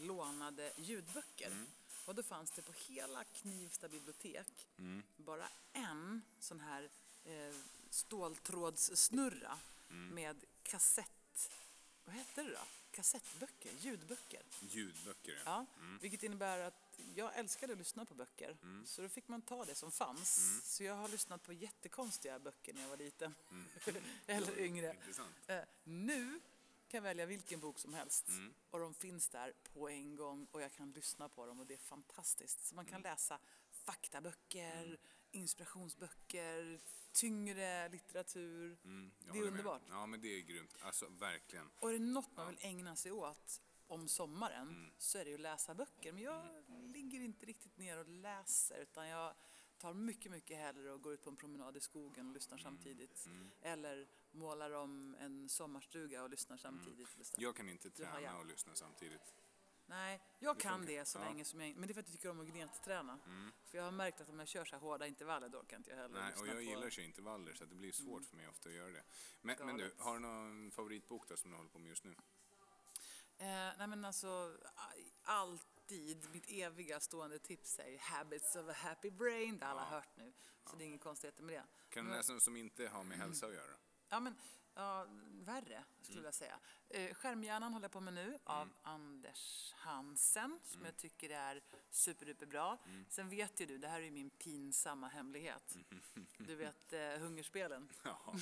lånade 0.01 0.73
ljudböcker. 0.77 1.65
Och 2.05 2.15
då 2.15 2.23
fanns 2.23 2.51
det 2.51 2.63
på 2.63 2.73
hela 2.73 3.25
Knivsta 3.25 3.89
bibliotek 3.89 4.67
Mm. 4.79 5.03
bara 5.17 5.49
en 5.73 6.23
sån 6.41 6.61
här 6.61 6.89
eh, 7.25 7.55
ståltrådssnurra 7.91 9.59
Mm. 9.91 10.09
med 10.15 10.45
kassett... 10.63 11.11
Vad 12.07 12.15
hette 12.15 12.43
det 12.43 12.51
då? 12.51 12.59
Kassettböcker, 12.91 13.73
ljudböcker. 13.81 14.43
Ljudböcker, 14.61 15.43
Ja, 15.45 15.67
vilket 16.01 16.23
innebär 16.23 16.59
att 16.59 17.01
jag 17.15 17.37
älskade 17.39 17.73
att 17.73 17.79
lyssna 17.79 18.05
på 18.05 18.15
böcker. 18.15 18.57
Mm. 18.63 18.87
Så 18.87 19.03
då 19.03 19.09
fick 19.09 19.29
man 19.29 19.43
ta 19.43 19.65
det 19.65 19.75
som 19.75 19.93
fanns. 19.93 20.61
Så 20.77 20.85
jag 20.85 20.95
har 20.95 21.09
lyssnat 21.09 21.43
på 21.43 21.53
jättekonstiga 21.53 22.39
böcker 22.39 22.73
när 22.75 22.83
jag 22.83 22.89
var 22.89 22.97
liten. 22.97 23.35
Eller 24.27 24.59
yngre. 24.59 24.87
Mm. 24.91 24.97
Intressant. 24.97 25.35
Eh, 25.47 25.61
nu 25.85 26.41
kan 26.89 26.99
jag 26.99 27.03
välja 27.03 27.27
vilken 27.27 27.61
bok 27.61 27.79
som 27.79 27.95
helst. 27.95 28.29
Mm. 28.29 28.55
Och 28.71 28.79
de 28.81 28.95
finns 28.95 29.29
där 29.29 29.53
på 29.73 29.89
en 29.89 30.17
gång 30.17 30.47
och 30.51 30.63
jag 30.63 30.73
kan 30.73 30.91
lyssna 30.93 31.29
på 31.29 31.47
dem 31.47 31.61
och 31.61 31.67
det 31.67 31.75
är 31.75 31.79
fantastiskt. 31.79 32.67
Så 32.67 32.75
man 32.75 32.85
kan 32.85 32.95
Mm. 33.01 33.03
läsa 33.13 33.39
faktaböcker, 33.71 34.99
inspirationsböcker, 35.37 36.81
tyngre 37.13 37.89
litteratur. 37.89 38.79
Mm, 38.85 39.11
det 39.19 39.25
är 39.25 39.29
håller 39.29 39.41
med. 39.43 39.51
underbart. 39.51 39.83
Ja, 39.89 40.07
men 40.07 40.21
det 40.21 40.29
är 40.29 40.41
grymt. 40.41 40.75
Alltså, 40.81 41.07
verkligen. 41.09 41.71
Och 41.81 41.89
är 41.89 41.93
det 41.93 41.99
något 42.05 42.37
man 42.37 42.47
vill 42.49 42.59
ägna 42.61 42.97
sig 42.97 43.13
åt 43.13 43.61
om 43.87 44.09
sommaren 44.09 44.69
Mm. 44.69 44.91
så 44.99 45.19
är 45.19 45.25
det 45.25 45.31
ju 45.31 45.35
att 45.35 45.41
läsa 45.41 45.75
böcker. 45.75 46.13
Men 46.13 46.23
jag 46.23 46.65
ligger 46.87 47.21
inte 47.21 47.47
riktigt 47.47 47.77
ner 47.77 47.99
och 47.99 48.09
läser 48.09 48.79
utan 48.83 49.09
jag 49.09 49.35
tar 49.79 49.95
mycket, 49.95 50.31
mycket 50.33 50.57
hellre 50.59 50.93
och 50.93 51.03
går 51.03 51.13
ut 51.15 51.23
på 51.23 51.31
en 51.31 51.37
promenad 51.37 51.77
i 51.77 51.81
skogen 51.81 52.27
och 52.29 52.33
lyssnar 52.35 52.59
Mm. 52.59 52.65
samtidigt. 52.65 53.29
Eller 53.63 54.09
målar 54.31 54.71
om 54.71 55.17
en 55.21 55.49
sommarstuga 55.49 56.23
och 56.23 56.31
lyssnar 56.31 56.57
samtidigt. 56.57 57.17
Lyssnar. 57.19 57.43
Jag 57.43 57.57
kan 57.57 57.69
inte 57.69 57.91
träna 57.91 58.39
och 58.39 58.47
lyssna 58.47 58.75
samtidigt. 58.75 59.35
Nej, 59.89 60.21
jag 60.39 60.61
kan 60.61 60.79
funkar. 60.79 60.93
det 60.99 61.05
så 61.05 61.19
Ja. 61.19 61.25
länge 61.25 61.45
som 61.45 61.61
jag... 61.61 61.77
Men 61.77 61.87
det 61.89 61.93
är 61.93 61.95
för 61.95 62.01
att 62.01 62.09
jag 62.09 62.13
tycker 62.13 62.31
om 62.31 62.41
att 62.41 62.47
gnetträna. 62.47 63.19
För 63.65 63.79
jag 63.79 63.85
har 63.85 63.91
märkt 63.93 64.21
att 64.21 64.29
om 64.29 64.39
jag 64.39 64.49
kör 64.49 64.65
så 64.65 64.77
här 64.77 64.81
hårda 64.81 65.07
intervaller 65.07 65.49
då 65.49 65.63
kan 65.63 65.77
inte 65.81 65.91
jag 65.91 65.97
heller 65.97 66.21
Nej, 66.21 66.33
och 66.41 66.47
jag 66.49 66.63
gillar 66.63 66.91
sig 66.91 67.05
intervaller 67.05 67.55
så 67.55 67.65
det 67.65 67.75
blir 67.75 67.93
svårt 67.93 68.25
för 68.25 68.37
mig 68.37 68.49
ofta 68.49 68.69
att 68.69 68.75
göra 68.75 68.91
det. 68.93 69.03
Men, 69.43 69.57
men 69.67 69.77
du, 69.77 69.95
har 69.99 70.15
du 70.15 70.21
någon 70.21 70.71
favoritbok 70.71 71.29
då 71.29 71.37
som 71.37 71.51
du 71.51 71.57
håller 71.57 71.71
på 71.71 71.79
med 71.79 71.89
just 71.89 72.05
nu? 72.05 72.15
Eh, 73.39 73.47
nej 73.79 73.87
men 73.87 74.05
alltså, 74.05 74.57
alltid 75.23 76.31
mitt 76.33 76.51
eviga 76.51 77.01
stående 77.01 77.39
tips 77.39 77.79
är 77.79 77.89
ju 77.89 77.99
Habits 77.99 78.57
of 78.57 78.69
a 78.69 78.73
Happy 78.73 79.11
Brain, 79.11 79.59
det 79.59 79.67
alla 79.67 79.81
har 79.81 79.91
hört 79.97 80.17
nu. 80.17 80.33
Så 80.71 80.77
det 80.77 80.85
är 80.85 80.87
inget 80.87 81.01
konstigheter 81.01 81.43
med 81.43 81.55
det. 81.55 81.65
Kan 81.89 82.05
du 82.05 82.11
läsa 82.11 82.33
något 82.33 82.43
som 82.43 82.57
inte 82.57 82.89
har 82.89 83.05
med 83.05 83.19
hälsa 83.19 83.47
att 83.47 83.53
göra? 83.55 83.77
Ja, 84.09 84.21
men 84.21 84.35
ja, 84.77 85.07
värre 85.45 85.85
skulle 86.03 86.25
jag 86.25 86.35
säga. 86.35 86.59
Eh, 86.89 87.15
Skärmhjärnan 87.15 87.73
håller 87.73 87.85
jag 87.85 87.93
på 87.93 88.01
med 88.01 88.15
nu 88.15 88.39
av 88.45 88.69
Anders 88.83 89.73
Hansen 89.77 90.61
som 90.65 90.85
jag 90.85 90.97
tycker 90.97 91.31
är 91.31 91.63
superduper 91.91 92.47
bra. 92.47 92.79
Sen 93.09 93.29
vet 93.29 93.61
ju 93.61 93.67
du, 93.67 93.79
det 93.79 93.89
här 93.89 94.01
är 94.01 94.05
ju 94.05 94.11
min 94.11 94.31
pinsamma 94.31 95.09
hemlighet. 95.09 95.77
Du 96.39 96.55
vet 96.55 96.93
eh, 96.93 97.01
hungerspelen. 97.01 97.89
Ja, 98.05 98.35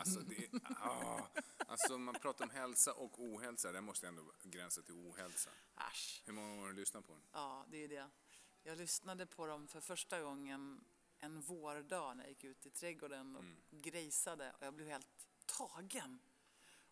alltså 0.00 0.20
det... 0.20 0.48
Ah, 0.80 1.20
alltså 1.66 1.98
man 1.98 2.14
pratar 2.14 2.44
om 2.44 2.50
hälsa 2.50 2.92
och 2.92 3.18
ohälsa, 3.18 3.72
där 3.72 3.80
måste 3.80 4.08
ändå 4.08 4.32
gränsa 4.42 4.82
till 4.82 4.94
ohälsa. 4.94 5.50
Äsch. 5.76 6.22
Hur 6.26 6.32
många 6.32 6.54
år 6.54 6.60
har 6.60 6.68
du 6.68 6.74
lyssnat 6.74 7.06
på 7.06 7.12
den? 7.12 7.22
Ja, 7.32 7.66
det 7.70 7.84
är 7.84 7.88
det. 7.88 8.10
Jag 8.62 8.78
lyssnade 8.78 9.26
på 9.26 9.46
dem 9.46 9.68
för 9.68 9.80
första 9.80 10.20
gången 10.20 10.84
en 11.18 11.40
vårdag 11.40 12.16
när 12.16 12.24
jag 12.24 12.28
gick 12.28 12.44
ut 12.44 12.66
i 12.66 12.70
trädgården 12.70 13.36
och 13.36 13.44
grejsade 13.70 14.52
och 14.58 14.66
jag 14.66 14.74
blev 14.74 14.88
helt 14.88 15.29
tagen. 15.58 16.20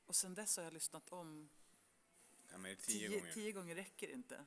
Och 0.06 0.16
sen 0.16 0.34
dess 0.34 0.56
har 0.56 0.64
jag 0.64 0.72
lyssnat 0.72 1.08
om 1.08 1.48
Ja, 2.50 2.58
men 2.58 2.76
tio, 2.76 3.08
tio, 3.08 3.18
gånger. 3.18 3.32
tio 3.32 3.52
gånger 3.52 3.74
räcker 3.74 4.08
inte. 4.08 4.44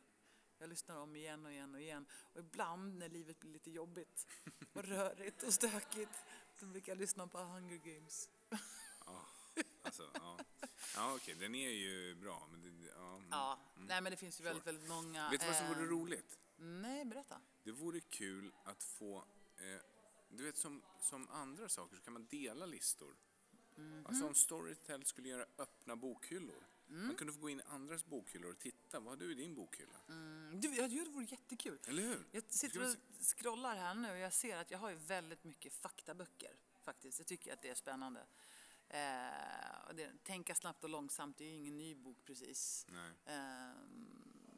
Jag 0.57 0.69
lyssnar 0.69 0.97
om 0.97 1.15
igen 1.15 1.45
och 1.45 1.51
igen 1.51 1.75
och 1.75 1.81
igen. 1.81 2.05
Och 2.33 2.39
ibland 2.39 2.97
när 2.97 3.09
livet 3.09 3.39
blir 3.39 3.51
lite 3.51 3.71
jobbigt 3.71 4.27
och 4.73 4.83
rörigt 4.83 5.43
och 5.43 5.53
stökigt 5.53 6.23
då 6.59 6.65
brukar 6.65 6.91
jag 6.91 6.97
lyssna 6.97 7.27
på 7.27 7.37
Hunger 7.37 7.77
Games. 7.77 8.29
Alltså, 9.83 10.11
ja. 10.13 10.39
Ja, 10.95 11.15
okej, 11.15 11.35
den 11.35 11.55
är 11.55 11.69
ju 11.69 12.15
bra. 12.15 12.47
Men 12.51 12.61
det, 12.61 12.87
ja, 12.95 13.15
mm. 13.15 13.27
Ja, 13.31 13.59
nej 13.75 14.01
men 14.01 14.11
det 14.11 14.17
finns 14.17 14.39
ju 14.39 14.43
väldigt, 14.43 14.67
väldigt 14.67 14.89
många. 14.89 15.29
Vet 15.29 15.41
du 15.41 15.47
vad 15.47 15.55
som 15.55 15.67
vore 15.67 15.83
eh, 15.83 15.89
roligt? 15.89 16.39
Nej, 16.57 17.05
berätta. 17.05 17.41
Det 17.63 17.71
vore 17.71 17.99
kul 17.99 18.51
att 18.63 18.83
få, 18.83 19.17
eh, 19.57 19.81
du 20.29 20.43
vet 20.43 20.57
som, 20.57 20.83
som 21.01 21.27
andra 21.29 21.69
saker 21.69 21.95
så 21.95 22.01
kan 22.01 22.13
man 22.13 22.25
dela 22.25 22.65
listor. 22.65 23.15
Mhm. 23.75 24.05
Alltså 24.05 24.27
om 24.27 24.35
Storytel 24.35 25.05
skulle 25.05 25.29
göra 25.29 25.45
öppna 25.57 25.95
bokhyllor. 25.95 26.67
Mm. 26.89 27.07
Man 27.07 27.15
kunde 27.15 27.33
få 27.33 27.39
gå 27.39 27.49
in 27.49 27.59
i 27.59 27.63
andras 27.63 28.05
bokhyllor 28.05 28.51
och 28.51 28.59
titta, 28.59 28.99
vad 28.99 29.09
har 29.09 29.17
du 29.17 29.31
i 29.31 29.35
din 29.35 29.55
bokhylla? 29.55 29.97
Mm, 30.07 30.61
Du, 30.61 30.75
ja, 30.75 30.87
det 30.87 31.09
vore 31.09 31.25
jättekul. 31.25 31.79
Eller 31.87 32.03
hur? 32.03 32.25
Jag 32.31 32.43
sitter 32.49 32.89
och 32.89 32.95
scrollar 33.21 33.75
här 33.75 33.93
nu 33.95 34.11
och 34.11 34.17
jag 34.17 34.33
ser 34.33 34.57
att 34.57 34.71
jag 34.71 34.79
har 34.79 34.89
ju 34.89 34.95
väldigt 34.95 35.43
mycket 35.43 35.73
faktaböcker 35.73 36.51
faktiskt. 36.81 37.19
Jag 37.19 37.27
tycker 37.27 37.53
att 37.53 37.61
det 37.61 37.69
är 37.69 37.75
spännande. 37.75 38.19
Eh, 38.87 39.93
det, 39.95 40.11
Tänka 40.23 40.55
snabbt 40.55 40.83
och 40.83 40.89
långsamt, 40.89 41.37
det 41.37 41.43
är 41.43 41.49
ju 41.49 41.55
ingen 41.55 41.77
ny 41.77 41.95
bok 41.95 42.17
precis. 42.25 42.85
Eh, 43.25 43.71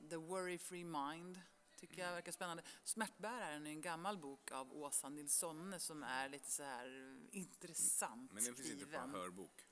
The 0.10 0.16
Worry 0.16 0.58
Free 0.58 0.84
Mind 0.84 1.42
tycker 1.80 2.06
jag 2.06 2.12
verkar 2.12 2.32
spännande. 2.32 2.64
Smärtbäraren 2.84 3.68
är 3.68 3.72
en 3.72 3.82
gammal 3.82 4.18
bok 4.18 4.52
av 4.52 4.74
Åsa 4.74 5.10
Nilssonne 5.10 5.80
som 5.80 6.04
är 6.04 6.30
lite 6.30 6.52
så 6.52 6.64
här 6.64 7.20
intressant 7.34 8.32
Men 8.32 8.44
den 8.44 8.56
finns 8.56 8.70
inte 8.72 8.86
på 8.86 8.92
skriven. 8.92 9.10
hörbok. 9.10 9.68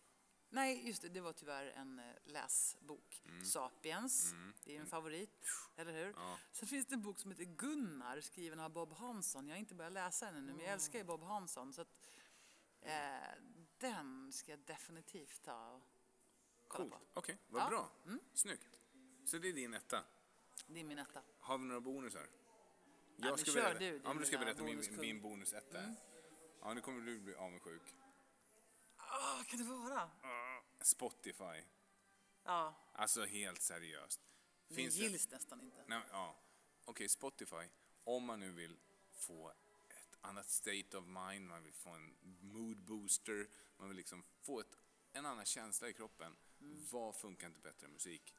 Nej, 0.50 0.88
just 0.88 1.02
det, 1.02 1.10
det 1.10 1.22
var 1.22 1.34
tyvärr 1.34 1.66
en 1.66 2.00
eh, 2.00 2.06
läsbok. 2.26 3.24
Sapiens, 3.46 4.34
det 4.64 4.76
är 4.76 4.80
en 4.80 4.88
favorit, 4.88 5.46
eller 5.76 5.94
hur? 5.94 6.04
Mm. 6.06 6.14
Ja. 6.22 6.38
Sen 6.52 6.68
finns 6.68 6.86
det 6.86 6.96
en 6.96 7.02
bok 7.02 7.20
som 7.20 7.32
heter 7.32 7.44
Gunnar, 7.44 8.22
skriven 8.22 8.60
av 8.60 8.72
Bob 8.72 8.94
Hansson. 8.94 9.48
Jag 9.48 9.56
har 9.56 9.60
inte 9.60 9.76
börjat 9.76 9.94
läsa 9.94 10.26
den 10.26 10.36
ännu, 10.36 10.54
men 10.54 10.62
jag 10.66 10.74
älskar 10.74 11.00
ju 11.00 11.06
Bob 11.06 11.24
Hansson. 11.24 11.74
Så 11.74 11.82
att, 11.82 11.88
eh, 12.82 12.94
den 13.78 14.32
ska 14.34 14.52
jag 14.52 14.60
definitivt 14.60 15.42
ta 15.44 15.70
och 15.72 15.84
kolla 16.68 16.90
Coolt. 16.90 17.14
på. 17.14 17.20
Okej, 17.20 17.38
vad 17.48 17.62
Ja. 17.62 17.66
Mm. 18.06 18.18
bra. 18.18 18.26
Snyggt. 18.34 18.82
Så 19.26 19.38
det 19.38 19.50
är 19.50 19.54
din 19.54 19.74
etta. 19.74 20.04
Det 20.68 20.80
är 20.80 20.84
min 20.84 20.98
etta. 21.00 21.22
Har 21.40 21.58
vi 21.58 21.66
några 21.66 21.82
bonusar? 21.82 22.28
men 23.18 23.38
ska 23.38 23.52
kör 23.52 23.62
berätta. 23.62 23.80
du, 23.80 23.86
ja, 24.04 24.08
men 24.08 24.18
du 24.18 24.26
ska 24.26 24.38
berätta 24.38 24.64
min, 24.64 24.84
min 25.00 25.22
bonusetta. 25.22 25.80
Mm. 25.80 25.96
Ja, 26.62 26.74
nu 26.74 26.82
kommer 26.82 27.02
du 27.02 27.20
bli 27.20 27.36
avundsjuk. 27.36 27.96
Ah, 28.98 29.44
kan 29.44 29.60
det 29.60 29.66
vara? 29.66 30.12
Spotify. 30.82 31.64
Ja, 32.44 32.76
Alltså 32.94 33.26
helt 33.26 33.62
seriöst. 33.62 34.22
det 34.68 34.76
Finns 34.76 34.96
det- 34.96 35.02
gills 35.02 35.30
nästan 35.32 35.62
inte. 35.62 35.84
Nej, 35.88 36.02
ja. 36.12 36.36
Okej, 36.86 37.10
Spotify. 37.10 37.70
Om 38.04 38.24
man 38.26 38.40
nu 38.40 38.52
vill 38.52 38.80
få 39.14 39.50
ett 39.90 40.18
annat 40.22 40.50
state 40.50 40.98
of 40.98 41.06
mind, 41.06 41.48
man 41.48 41.64
vill 41.64 41.74
få 41.74 41.90
en 41.90 42.16
mood 42.42 42.78
booster, 42.84 43.48
man 43.78 43.88
vill 43.88 43.98
liksom 43.98 44.24
få 44.42 44.60
ett, 44.60 44.78
en 45.14 45.26
annan 45.26 45.46
känsla 45.46 45.90
i 45.90 45.94
kroppen. 45.94 46.38
Vad 46.92 47.16
funkar 47.16 47.48
inte 47.48 47.60
bättre 47.60 47.88
än 47.88 47.94
musik? 47.94 48.36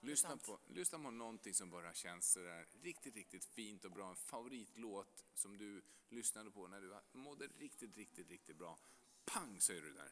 Lyssna, 0.00 0.28
sant. 0.28 0.44
på, 0.46 0.58
lyssna 0.66 0.98
på 0.98 1.10
någonting 1.10 1.54
som 1.54 1.70
bara 1.70 1.94
känns 1.94 2.32
sådär 2.32 2.66
riktigt, 2.82 3.14
riktigt 3.16 3.44
fint 3.44 3.84
och 3.84 3.90
bra. 3.92 4.10
En 4.10 4.16
favoritlåt 4.16 5.24
som 5.34 5.58
du 5.58 5.82
lyssnade 6.08 6.50
på 6.50 6.68
när 6.68 6.80
du 6.80 6.96
mådde 7.12 7.46
riktigt, 7.58 7.96
riktigt, 7.96 8.30
riktigt 8.30 8.56
bra. 8.56 8.78
Pang 9.24 9.60
så 9.60 9.72
är 9.72 9.80
du 9.80 9.92
där. 9.92 10.10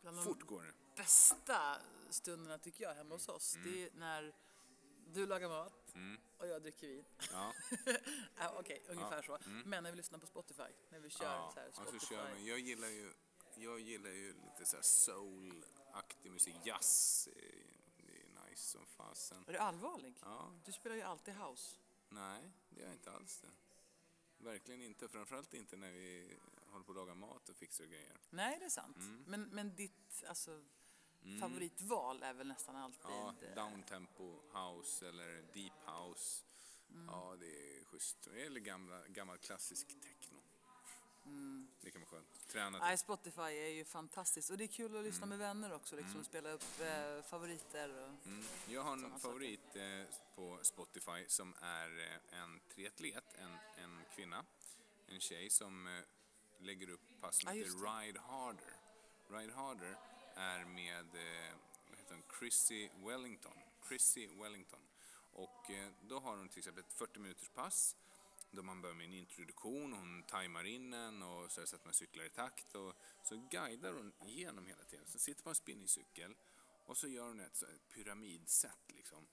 Bland 0.00 0.16
de 0.16 0.24
Fort 0.24 0.42
går 0.42 0.62
det. 0.62 0.72
bästa 0.96 1.76
stunderna 2.10 2.58
tycker 2.58 2.84
jag 2.84 2.94
hemma 2.94 3.14
hos 3.14 3.28
oss, 3.28 3.54
Mm. 3.56 3.70
det 3.72 3.84
är 3.84 3.90
när 3.94 4.32
du 5.06 5.26
lagar 5.26 5.48
mat 5.48 5.94
och 6.38 6.46
jag 6.48 6.62
dricker 6.62 6.88
vin. 6.88 7.04
Ja. 7.32 7.52
Ja, 8.36 8.54
Okej, 8.58 8.82
ungefär 8.88 9.22
så. 9.22 9.38
Men 9.64 9.82
när 9.84 9.90
vi 9.90 9.96
lyssnar 9.96 10.18
på 10.18 10.26
Spotify, 10.26 10.62
när 10.90 11.00
vi 11.00 11.10
kör 11.10 11.24
Ja, 11.24 11.50
så 11.54 11.60
här 11.60 11.70
Spotify. 11.70 11.98
så 11.98 12.06
kör. 12.06 12.36
Jag 12.38 12.58
gillar 12.58 12.88
ju, 12.88 13.12
jag 13.56 13.80
gillar 13.80 14.10
ju 14.10 14.32
lite 14.32 14.66
så 14.66 14.76
här 14.76 14.82
soul-aktig 14.82 16.30
musik. 16.32 16.56
Jazz, 16.64 17.28
är 17.36 17.79
nice 18.50 18.62
som 18.68 18.86
fasen. 18.86 19.44
Är 19.48 19.52
du 19.52 19.58
allvarlig? 19.58 20.14
Ja, 20.22 20.52
Du 20.64 20.72
spelar 20.72 20.96
ju 20.96 21.02
alltid 21.02 21.34
house. 21.34 21.76
nej, 22.08 22.50
det 22.70 22.80
gör 22.80 22.86
jag 22.86 22.94
inte 22.94 23.12
alls 23.12 23.40
det. 23.40 23.50
Verkligen 24.44 24.82
inte. 24.82 25.08
Framförallt 25.08 25.54
inte 25.54 25.76
när 25.76 25.90
vi 25.92 26.36
håller 26.66 26.84
på 26.84 26.92
att 26.92 26.96
laga 26.96 27.14
mat 27.14 27.48
och 27.48 27.56
fixar 27.56 27.84
grejer. 27.84 28.16
Nej, 28.30 28.58
det 28.58 28.64
är 28.64 28.68
sant. 28.70 28.96
Mm. 28.96 29.24
Men, 29.26 29.42
men 29.42 29.74
ditt 29.76 30.24
alltså, 30.28 30.62
favoritval 31.40 32.22
är 32.22 32.34
väl 32.34 32.48
nästan 32.48 32.76
alltid... 32.76 33.00
Ja, 33.10 33.34
eh, 33.42 33.54
downtempo 33.54 34.40
house 34.52 35.08
eller 35.08 35.42
deep 35.54 35.72
house. 35.86 36.44
Mm. 36.90 37.06
Ja, 37.06 37.36
det 37.40 37.78
är 37.78 37.84
schysst. 37.84 38.26
Eller 38.26 38.60
gamla, 38.60 39.06
gammal 39.08 39.38
klassisk 39.38 40.00
techno. 40.00 40.39
Mm. 41.30 41.68
Det 41.80 41.90
kan 41.90 42.00
vara 42.00 42.10
skönt. 42.10 42.48
Träna 42.48 42.78
Nej. 42.78 42.98
Spotify 42.98 43.40
är 43.42 43.68
ju 43.68 43.84
fantastiskt. 43.84 44.50
Och 44.50 44.58
det 44.58 44.64
är 44.64 44.68
kul 44.68 44.96
att 44.96 45.04
lyssna 45.04 45.26
Mm. 45.26 45.28
med 45.28 45.38
vänner 45.48 45.72
också, 45.72 45.96
liksom 45.96 46.24
spela 46.24 46.50
upp 46.50 46.80
eh, 46.80 47.22
favoriter. 47.22 47.88
Och... 48.02 48.26
Mm. 48.26 48.44
Jag 48.68 48.82
har 48.82 48.92
en 48.92 49.18
favorit 49.20 49.76
eh, 49.76 50.14
på 50.34 50.58
Spotify 50.62 51.24
som 51.28 51.54
är 51.60 51.98
eh, 52.00 52.40
en 52.42 52.60
triatlet, 52.74 53.24
en, 53.38 53.56
en 53.84 54.00
kvinna, 54.16 54.44
en 55.06 55.20
tjej 55.20 55.50
som 55.50 55.86
eh, 55.86 56.02
lägger 56.58 56.90
upp 56.90 57.00
pass 57.20 57.40
som 57.40 57.48
Ja, 57.48 57.54
heter. 57.64 58.00
Ride 58.02 58.20
Harder. 58.20 58.72
Ride 59.28 59.52
Harder 59.54 59.96
är 60.34 60.64
med 60.64 61.06
eh, 61.14 61.54
vad 61.90 61.98
heter 61.98 62.14
hon? 62.14 62.24
Chrissy 62.38 62.88
Wellington. 63.06 63.56
Chrissy 63.88 64.26
Wellington. 64.26 64.80
Och 65.32 65.70
eh, 65.70 65.88
då 66.00 66.20
har 66.20 66.36
hon 66.36 66.48
till 66.48 66.58
exempel 66.58 66.84
ett 66.84 66.92
40 66.92 67.18
minuters 67.18 67.48
pass 67.48 67.96
då 68.50 68.62
man 68.62 68.80
börjar 68.80 68.96
med 68.96 69.04
en 69.04 69.12
introduktion, 69.12 69.92
hon 69.92 70.22
tajmar 70.22 70.64
in 70.64 70.92
en 70.92 71.22
och 71.22 71.50
så, 71.50 71.66
så 71.66 71.76
att 71.76 71.84
man 71.84 71.94
cyklar 71.94 72.24
i 72.24 72.30
takt 72.30 72.74
och 72.74 72.94
så 73.22 73.36
guidar 73.50 73.92
hon 73.92 74.12
igenom 74.26 74.66
hela 74.66 74.84
tiden. 74.84 75.06
Så 75.06 75.18
sitter 75.18 75.42
på 75.42 75.48
en 75.48 75.54
spinningcykel 75.54 76.34
och 76.86 76.96
så 76.96 77.08
gör 77.08 77.28
hon 77.28 77.40
ett, 77.40 77.56
så, 77.56 77.66
ett 77.66 77.88
pyramidsätt 77.94 78.84
liksom. 78.88 79.26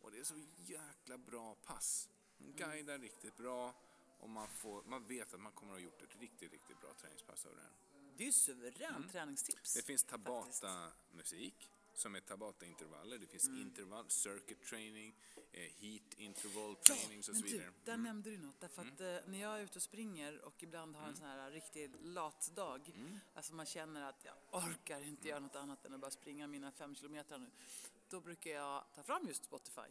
Och 0.00 0.12
det 0.12 0.18
är 0.18 0.24
så 0.24 0.40
jäkla 0.56 1.18
bra 1.18 1.54
pass. 1.54 2.08
Hon 2.38 2.52
guidar 2.52 2.98
riktigt 2.98 3.36
bra 3.36 3.74
och 4.18 4.30
man, 4.30 4.48
får, 4.48 4.82
man 4.82 5.06
vet 5.06 5.34
att 5.34 5.40
man 5.40 5.52
kommer 5.52 5.72
att 5.72 5.78
ha 5.78 5.84
gjort 5.84 6.02
ett 6.02 6.16
riktigt, 6.20 6.52
riktigt 6.52 6.80
bra 6.80 6.94
träningspass 6.94 7.46
av 7.46 7.54
det 7.54 7.60
här. 7.60 7.72
Det 8.16 8.22
är 8.22 8.26
ju 8.26 8.32
suveränt 8.32 9.12
träningstips. 9.12 9.76
Mm. 9.76 9.82
Det 9.82 9.86
finns. 9.86 10.04
Tabata-musik 10.04 11.71
som 11.94 12.14
är 12.14 12.20
Tabata-intervaller. 12.20 13.18
Det 13.18 13.26
finns 13.26 13.48
intervall, 13.48 14.10
circuit 14.10 14.62
training, 14.62 15.14
eh, 15.52 15.60
heat 15.60 16.14
interval 16.16 16.76
trainings 16.76 17.28
och 17.28 17.36
så 17.36 17.42
vidare. 17.42 17.66
Du, 17.66 17.90
där 17.90 17.96
nämnde 17.96 18.30
du 18.30 18.38
något. 18.38 18.60
Därför 18.60 18.82
att 18.82 19.00
eh, 19.00 19.30
när 19.30 19.40
jag 19.40 19.58
är 19.58 19.62
ute 19.62 19.78
och 19.78 19.82
springer 19.82 20.44
och 20.44 20.62
ibland 20.62 20.96
har 20.96 21.08
en 21.08 21.16
sån 21.16 21.26
här 21.26 21.50
riktig 21.50 21.90
latdag, 22.00 22.80
alltså 23.34 23.54
man 23.54 23.66
känner 23.66 24.02
att 24.08 24.24
jag 24.24 24.34
orkar 24.50 25.00
inte 25.00 25.28
göra 25.28 25.40
något 25.40 25.56
annat 25.56 25.84
än 25.84 25.94
att 25.94 26.00
bara 26.00 26.10
springa 26.10 26.46
mina 26.46 26.72
fem 26.72 26.94
kilometer 26.94 27.38
nu, 27.38 27.50
då 28.08 28.20
brukar 28.20 28.50
jag 28.50 28.84
ta 28.94 29.02
fram 29.02 29.26
just 29.26 29.44
Spotify. 29.44 29.90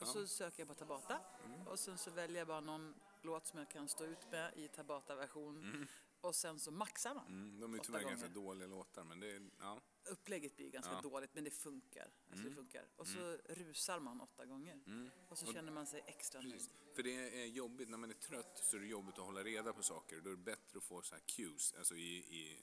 Och 0.00 0.06
så 0.08 0.26
söker 0.26 0.60
jag 0.60 0.68
på 0.68 0.74
Tabata 0.74 1.20
och 1.66 1.78
sen 1.78 1.98
så 1.98 2.10
väljer 2.10 2.38
jag 2.38 2.46
bara 2.46 2.60
någon 2.60 2.94
låt 3.22 3.46
som 3.46 3.58
jag 3.58 3.68
kan 3.68 3.88
stå 3.88 4.04
ut 4.04 4.30
med 4.30 4.52
i 4.56 4.68
Tabata-version. 4.68 5.86
Och 6.24 6.34
sen 6.34 6.58
så 6.58 6.70
maxar 6.70 7.14
man. 7.14 7.26
Mm, 7.26 7.60
de 7.60 7.74
är 7.74 7.78
tyvärr 7.78 7.98
gånger. 8.02 8.16
ganska 8.16 8.28
dåliga 8.28 8.68
låtar, 8.68 9.04
men 9.04 9.20
det 9.20 9.30
är, 9.30 9.50
ja. 9.58 9.80
Upplägget 10.10 10.56
blir 10.56 10.70
ganska 10.70 10.92
Ja. 10.92 10.98
Mm. 10.98 11.10
dåligt 11.10 11.34
men 11.34 11.44
det 11.44 11.50
funkar. 11.50 12.10
Alltså 12.30 12.44
det 12.48 12.54
funkar. 12.54 12.86
Och 12.96 13.06
så 13.06 13.36
rusar 13.48 14.00
man 14.00 14.20
åtta 14.20 14.46
gånger. 14.46 14.80
Och 15.28 15.38
så 15.38 15.52
känner 15.52 15.72
man 15.72 15.86
sig 15.86 16.04
extra 16.06 16.40
nöjd. 16.40 16.68
För 16.94 17.02
det 17.02 17.42
är 17.42 17.46
jobbigt, 17.46 17.88
när 17.88 17.98
man 17.98 18.10
är 18.10 18.14
trött 18.14 18.58
så 18.64 18.76
är 18.76 18.80
det 18.80 18.86
jobbigt 18.86 19.18
att 19.18 19.24
hålla 19.24 19.44
reda 19.44 19.72
på 19.72 19.82
saker. 19.82 20.20
Då 20.20 20.30
är 20.30 20.36
det 20.36 20.42
bättre 20.42 20.78
att 20.78 20.84
få 20.84 21.02
så 21.02 21.14
här 21.14 21.22
cues, 21.26 21.74
alltså 21.74 21.94
i, 21.96 22.16
i 22.16 22.58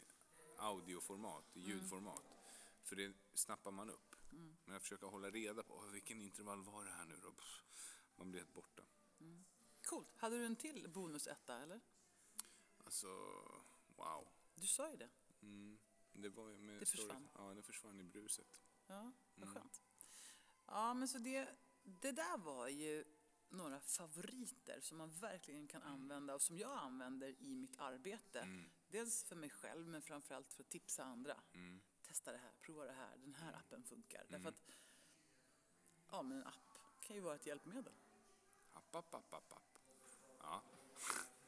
audioformat, 0.57 1.45
i 1.53 1.59
ljudformat. 1.59 2.23
För 2.83 2.95
det 2.95 3.13
snappar 3.33 3.71
man 3.71 3.89
upp. 3.89 4.15
Men 4.65 4.73
jag 4.73 4.81
försöker 4.81 5.07
hålla 5.07 5.29
reda 5.29 5.63
på, 5.63 5.73
"Åh, 5.73 5.91
vilken 5.91 6.21
intervall 6.21 6.63
var 6.63 6.85
det 6.85 6.91
här 6.91 7.05
nu 7.05 7.15
då? 7.23 7.33
Man 8.15 8.31
blir 8.31 8.41
helt 8.41 8.53
borta. 8.53 8.83
Coolt. 9.85 10.07
Hade 10.17 10.37
du 10.37 10.45
en 10.45 10.55
till 10.55 10.89
bonusetta 10.89 11.61
eller? 11.63 11.81
Alltså, 12.91 13.07
wow. 13.95 14.27
Du 14.55 14.67
sa 14.67 14.91
ju 14.91 14.97
det. 14.97 15.09
Mm. 15.41 15.79
Det 16.13 16.29
var 16.29 16.49
ju 16.49 16.57
med 16.57 16.79
Det 16.79 16.85
story- 16.85 16.97
försvann. 16.97 17.29
Ja, 17.33 17.53
det 17.53 17.61
försvann 17.63 17.99
i 17.99 18.03
bruset. 18.03 18.61
Ja, 18.87 19.11
vad 19.35 19.47
Mm. 19.47 19.53
skönt. 19.61 19.81
Ja, 20.65 20.93
men 20.93 21.07
så 21.07 21.17
det, 21.19 21.49
det 21.83 22.11
där 22.11 22.37
var 22.37 22.67
ju 22.67 23.05
några 23.49 23.79
favoriter 23.81 24.79
som 24.81 24.97
man 24.97 25.09
verkligen 25.11 25.67
kan 25.67 25.81
Mm. 25.81 25.93
använda 25.93 26.35
och 26.35 26.41
som 26.41 26.57
jag 26.57 26.77
använder 26.77 27.41
i 27.41 27.55
mitt 27.55 27.77
arbete. 27.77 28.65
Dels 28.87 29.23
för 29.23 29.35
mig 29.35 29.49
själv 29.49 29.87
men 29.87 30.01
framförallt 30.01 30.53
för 30.53 30.63
att 30.63 30.69
tipsa 30.69 31.03
andra. 31.03 31.41
Mm. 31.53 31.81
Testa 32.01 32.31
det 32.31 32.37
här, 32.37 32.51
prova 32.61 32.85
det 32.85 32.91
här, 32.93 33.17
den 33.17 33.33
här 33.35 33.53
appen 33.53 33.83
funkar. 33.83 34.25
Därför 34.29 34.49
att 34.49 34.61
ja, 36.11 36.21
men 36.21 36.37
en 36.37 36.47
app 36.47 36.77
kan 37.01 37.15
ju 37.15 37.21
vara 37.21 37.35
ett 37.35 37.45
hjälpmedel. 37.45 37.93
App, 38.71 38.95
app, 38.95 39.13
app, 39.13 39.33
app, 39.33 39.53
app. 39.53 39.77
Ja, 40.39 40.63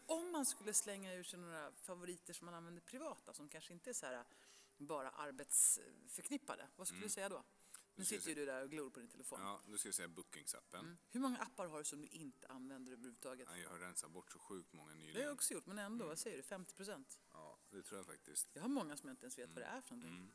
Om 0.06 0.32
man 0.32 0.46
skulle 0.46 0.74
slänga 0.74 1.14
ur 1.14 1.24
sig 1.24 1.40
några 1.40 1.72
favoriter 1.72 2.34
som 2.34 2.46
man 2.46 2.54
använder 2.54 2.82
privata 2.82 3.34
som 3.34 3.50
kanske 3.50 3.74
inte 3.74 3.90
är 3.90 3.94
så 3.94 4.06
här 4.06 4.26
bara 4.78 5.10
arbetsförknippade, 5.10 6.68
vad 6.76 6.88
skulle 6.88 7.02
du 7.02 7.10
säga 7.10 7.30
då? 7.30 7.44
Nu 7.96 8.06
sitter 8.06 8.30
ju 8.30 8.36
du 8.36 8.46
där 8.46 8.64
och 8.64 8.70
glor 8.72 8.90
på 8.90 9.00
din 9.00 9.10
telefon. 9.10 9.40
ja, 9.42 9.62
då 9.68 9.78
ska 9.78 9.88
jag 9.88 9.96
säga 9.96 10.08
Bookingsappen. 10.08 10.98
Hur 11.12 11.20
många 11.20 11.38
appar 11.38 11.68
har 11.68 11.78
du 11.80 11.84
som 11.84 12.02
du 12.02 12.08
inte 12.08 12.48
använder 12.48 12.92
överhuvudtaget? 12.92 13.48
Ja, 13.52 13.58
Jag 13.58 13.70
har 13.70 13.80
rensat 13.80 14.12
bort 14.12 14.32
så 14.32 14.40
sjukt 14.40 14.74
många 14.74 14.90
Det 14.90 14.96
har 14.96 15.00
nyligen. 15.06 15.22
jag 15.24 15.34
också 15.34 15.54
gjort, 15.54 15.66
men 15.66 15.80
ändå, 15.80 16.08
vad 16.08 16.20
säger 16.20 16.38
du? 16.38 16.44
50 16.44 16.74
procent? 16.76 17.20
Ja, 17.32 17.60
det 17.70 17.84
tror 17.84 17.98
jag 18.00 18.06
faktiskt. 18.06 18.50
Jag 18.54 18.62
har 18.62 18.70
många 18.70 18.98
som 18.98 19.08
jag 19.10 19.14
inte 19.14 19.26
ens 19.26 19.38
vet 19.38 19.50
vad 19.50 19.62
det 19.62 19.66
är 19.66 19.82
för 19.82 19.96
någonting. 19.96 20.32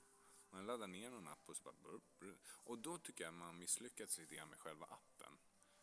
Man 0.51 0.67
laddar 0.67 0.87
ner 0.87 1.11
någon 1.11 1.29
app 1.29 1.49
och 1.49 1.57
så 1.57 1.63
bara... 1.63 1.75
Brr, 1.75 2.01
brr. 2.19 2.39
Och 2.65 2.79
då 2.79 2.99
tycker 2.99 3.25
jag 3.25 3.35
man 3.35 3.59
misslyckats 3.59 4.19
lite 4.19 4.35
grann 4.35 4.49
med 4.49 4.59
själva 4.59 4.87
appen. 4.87 5.39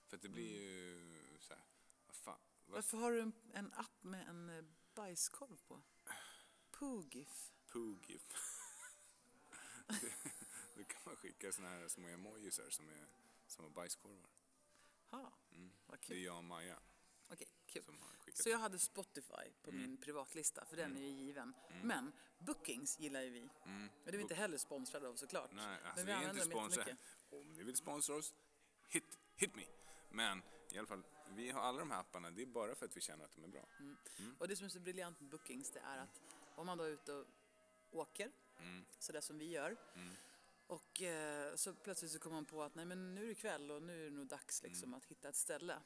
För 0.08 0.16
att 0.16 0.22
det 0.22 0.30
blir 0.30 0.62
ju 0.62 1.38
så 1.40 1.54
här... 1.54 1.64
Vad 2.08 2.16
fan? 2.16 2.40
Varför 2.66 2.98
har 2.98 3.12
du 3.12 3.22
en, 3.22 3.34
en 3.54 3.74
app 3.74 4.04
med 4.04 4.28
en 4.28 4.50
eh, 4.50 4.64
bajskorv 4.96 5.58
på? 5.68 5.82
Poogif. 6.72 7.52
Poogif. 7.68 8.24
då 10.76 10.84
kan 10.84 11.02
man 11.06 11.16
skicka 11.16 11.52
såna 11.52 11.70
här 11.70 11.88
små 11.88 12.08
emojisar 12.08 12.70
som 12.70 12.90
är 12.90 13.06
som 13.48 13.66
är 13.66 13.70
bajskorvar. 13.70 14.30
Ha, 15.10 15.20
vad 15.20 15.32
Mm. 15.52 15.72
Det 15.88 15.94
är 15.94 15.98
kul. 15.98 16.18
jag 16.18 16.38
och 16.38 16.44
Maja 16.44 16.80
Okej, 17.30 17.48
kul. 17.66 17.84
Så 18.34 18.50
jag 18.50 18.58
hade 18.58 18.80
Spotify 18.80 19.52
på 19.64 19.72
min 19.72 19.98
privatlista, 19.98 20.66
för 20.66 20.78
den 20.78 20.98
är 20.98 21.02
ju 21.02 21.10
given. 21.10 21.54
Men 21.84 22.12
Bookings 22.40 23.00
gillar 23.00 23.22
ju 23.22 23.30
vi. 23.30 23.50
Mm. 23.66 23.90
Och 23.90 24.06
det 24.06 24.12
är 24.12 24.18
vi 24.18 24.22
inte 24.22 24.36
heller 24.36 24.58
sponsrade 24.58 25.08
av 25.08 25.16
såklart. 25.16 25.52
Nej, 25.54 25.80
alltså 25.84 26.06
Men 26.06 26.20
vi 26.20 26.26
är 26.26 26.30
inte 26.30 26.46
sponsrade. 26.46 26.98
Om 27.30 27.54
ni 27.54 27.64
vill 27.64 27.76
sponsra 27.76 28.16
oss, 28.16 28.34
hit, 28.88 29.20
hit 29.36 29.56
me. 29.56 29.64
Men 30.10 30.44
i 30.72 30.78
alla 30.78 30.88
fall, 30.88 31.04
vi 31.30 31.52
har 31.52 31.62
alla 31.62 31.80
de 31.80 31.92
här 31.92 32.00
apparna, 32.00 32.32
det 32.32 32.42
är 32.42 32.46
bara 32.46 32.76
för 32.76 32.86
att 32.86 32.98
vi 32.98 33.02
känner 33.02 33.26
att 33.26 33.32
de 33.36 33.44
är 33.44 33.48
bra. 33.48 33.68
Mm. 33.80 33.96
Och 34.40 34.48
det 34.48 34.56
som 34.56 34.66
är 34.66 34.70
så 34.70 34.80
briljant 34.80 35.20
med 35.22 35.30
Bookings 35.30 35.72
det 35.72 35.80
är 35.80 35.98
att 35.98 36.22
om 36.56 36.66
man 36.66 36.78
då 36.78 36.84
är 36.84 36.90
ute 36.90 37.14
och 37.14 37.26
åker, 37.92 38.32
Mm. 38.60 38.86
sådär 39.00 39.22
som 39.22 39.38
vi 39.38 39.46
gör, 39.50 39.78
och 40.68 41.02
eh, 41.02 41.56
så 41.56 41.74
plötsligt 41.74 42.12
så 42.12 42.20
kommer 42.20 42.36
man 42.36 42.46
på 42.46 42.64
att 42.64 42.76
nej 42.76 42.86
men 42.86 43.16
nu 43.16 43.24
är 43.24 43.28
det 43.28 43.36
kväll 43.36 43.72
och 43.72 43.82
nu 43.82 44.02
är 44.06 44.10
det 44.10 44.16
nog 44.16 44.28
dags 44.28 44.64
liksom 44.64 44.84
Mm. 44.90 44.98
att 44.98 45.06
hitta 45.06 45.30
ett 45.30 45.36
ställe. 45.36 45.80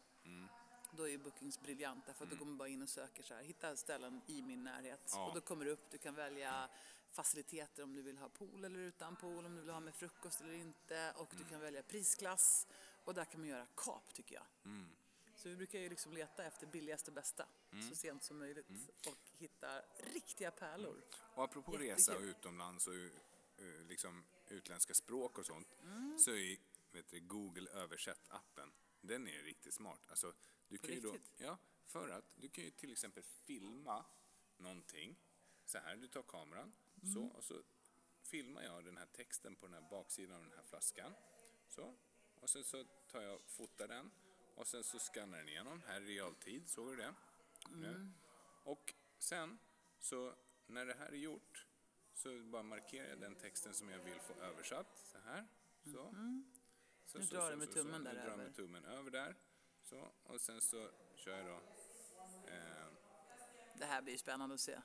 Då 0.92 1.04
är 1.04 1.08
ju 1.08 1.18
Bookings 1.18 1.60
briljant 1.62 2.06
därför 2.06 2.24
att 2.24 2.30
då 2.32 2.36
går 2.38 2.46
man 2.46 2.58
bara 2.58 2.68
in 2.68 2.82
och 2.82 2.90
söker 2.90 3.24
så 3.24 3.34
här, 3.34 3.44
hitta 3.44 3.76
ställen 3.76 4.22
i 4.28 4.42
min 4.42 4.64
närhet. 4.64 5.12
Ja. 5.14 5.28
Och 5.28 5.34
då 5.36 5.42
kommer 5.42 5.66
det 5.66 5.72
upp, 5.72 5.92
du 5.92 5.98
kan 5.98 6.16
välja 6.16 6.70
faciliteter 7.12 7.84
om 7.84 7.94
du 7.94 8.02
vill 8.02 8.18
ha 8.18 8.30
pool 8.30 8.66
eller 8.66 8.80
utan 8.80 9.16
pool, 9.16 9.46
om 9.46 9.56
du 9.56 9.62
vill 9.62 9.70
ha 9.74 9.80
med 9.80 9.96
frukost 9.96 10.42
eller 10.42 10.54
inte 10.54 11.14
och 11.18 11.28
du 11.38 11.44
kan 11.44 11.60
välja 11.60 11.84
prisklass. 11.84 12.68
Och 13.06 13.14
där 13.14 13.26
kan 13.26 13.40
man 13.40 13.50
göra 13.50 13.68
kap 13.76 14.14
tycker 14.14 14.36
jag. 14.36 14.46
Så 15.40 15.50
vi 15.50 15.56
brukar 15.56 15.80
ju 15.80 15.90
liksom 15.90 16.14
leta 16.14 16.44
efter 16.44 16.68
billigaste 16.68 17.12
bästa 17.12 17.48
så 17.90 17.96
sent 17.96 18.24
som 18.24 18.38
möjligt. 18.40 18.68
Och 19.08 19.18
hitta 19.38 19.82
riktiga 19.98 20.52
pärlor. 20.52 21.02
Och 21.36 21.44
apropå 21.44 21.72
Jättekul. 21.72 21.96
resa 21.96 22.18
utomlands 22.18 22.88
och 22.88 22.94
eh, 22.94 23.86
liksom 23.88 24.26
utländska 24.48 24.94
språk 24.94 25.38
och 25.38 25.46
sånt, 25.46 25.68
så 26.18 26.32
är 26.32 26.58
vet 26.92 27.10
du, 27.10 27.20
Google 27.20 27.70
översätt-appen, 27.70 28.72
den 29.02 29.28
är 29.28 29.44
riktigt 29.44 29.74
smart. 29.74 30.00
Alltså, 30.10 30.34
du 30.68 30.78
På 30.78 30.88
kan 30.88 30.96
ju 30.96 31.02
då, 31.02 31.12
riktigt? 31.12 31.32
ja, 31.38 31.58
för 31.86 32.10
att 32.10 32.26
du 32.36 32.50
kan 32.50 32.64
ju 32.64 32.72
till 32.72 32.92
exempel 32.92 33.24
filma 33.24 34.06
någonting, 34.58 35.20
så 35.66 35.78
här, 35.78 35.96
du 35.96 36.08
tar 36.08 36.24
kameran, 36.24 36.74
så, 37.14 37.24
och 37.24 37.44
så 37.44 37.64
filmar 38.22 38.64
jag 38.64 38.86
den 38.86 38.98
här 38.98 39.06
texten 39.06 39.56
på 39.56 39.68
den 39.68 39.74
här 39.74 39.90
baksidan 39.90 40.36
av 40.36 40.44
den 40.44 40.54
här 40.58 40.64
flaskan, 40.64 41.14
så, 41.68 41.96
och 42.40 42.50
sen 42.50 42.64
så 42.64 42.84
tar 42.84 43.22
jag, 43.22 43.42
fotar 43.42 43.88
den, 43.88 44.12
och 44.60 44.68
sen 44.68 44.84
så 44.84 44.99
skannar 44.99 45.38
den 45.38 45.49
igenom, 45.49 45.82
här 45.88 46.01
i 46.01 46.05
realtid, 46.05 46.70
såg 46.70 46.88
du 46.88 46.95
det? 46.95 47.14
Nu. 47.70 48.12
Och 48.64 48.93
sen 49.18 49.60
så 49.99 50.34
när 50.68 50.86
det 50.86 50.93
här 50.93 51.07
är 51.10 51.16
gjort 51.18 51.66
så 52.14 52.39
bara 52.43 52.64
markerar 52.64 53.10
jag 53.10 53.20
den 53.20 53.36
texten 53.36 53.74
som 53.74 53.89
jag 53.89 53.99
vill 53.99 54.20
få 54.20 54.34
översatt. 54.34 54.97
Så 55.12 55.18
här. 55.18 55.47
Så. 55.84 55.91
så 55.91 56.07
Mm. 56.10 56.51
Nu 57.16 57.22
drar 57.26 57.49
du 57.51 57.55
med 57.57 57.72
tummen 57.72 58.03
där 58.03 58.14
Nu 58.14 58.20
drar 58.20 58.28
över. 58.28 58.43
med 58.43 58.55
tummen 58.55 58.86
över 58.86 59.12
där. 59.12 59.36
Så. 59.84 60.12
Och 60.24 60.41
sen 60.41 60.62
så 60.62 60.89
kör 61.16 61.38
jag 61.38 61.45
då. 61.45 61.62
Eh, 62.53 62.88
Det 63.78 63.86
här 63.86 64.01
blir 64.01 64.14
ju 64.14 64.18
spännande 64.20 64.55
att 64.55 64.62
se. 64.62 64.82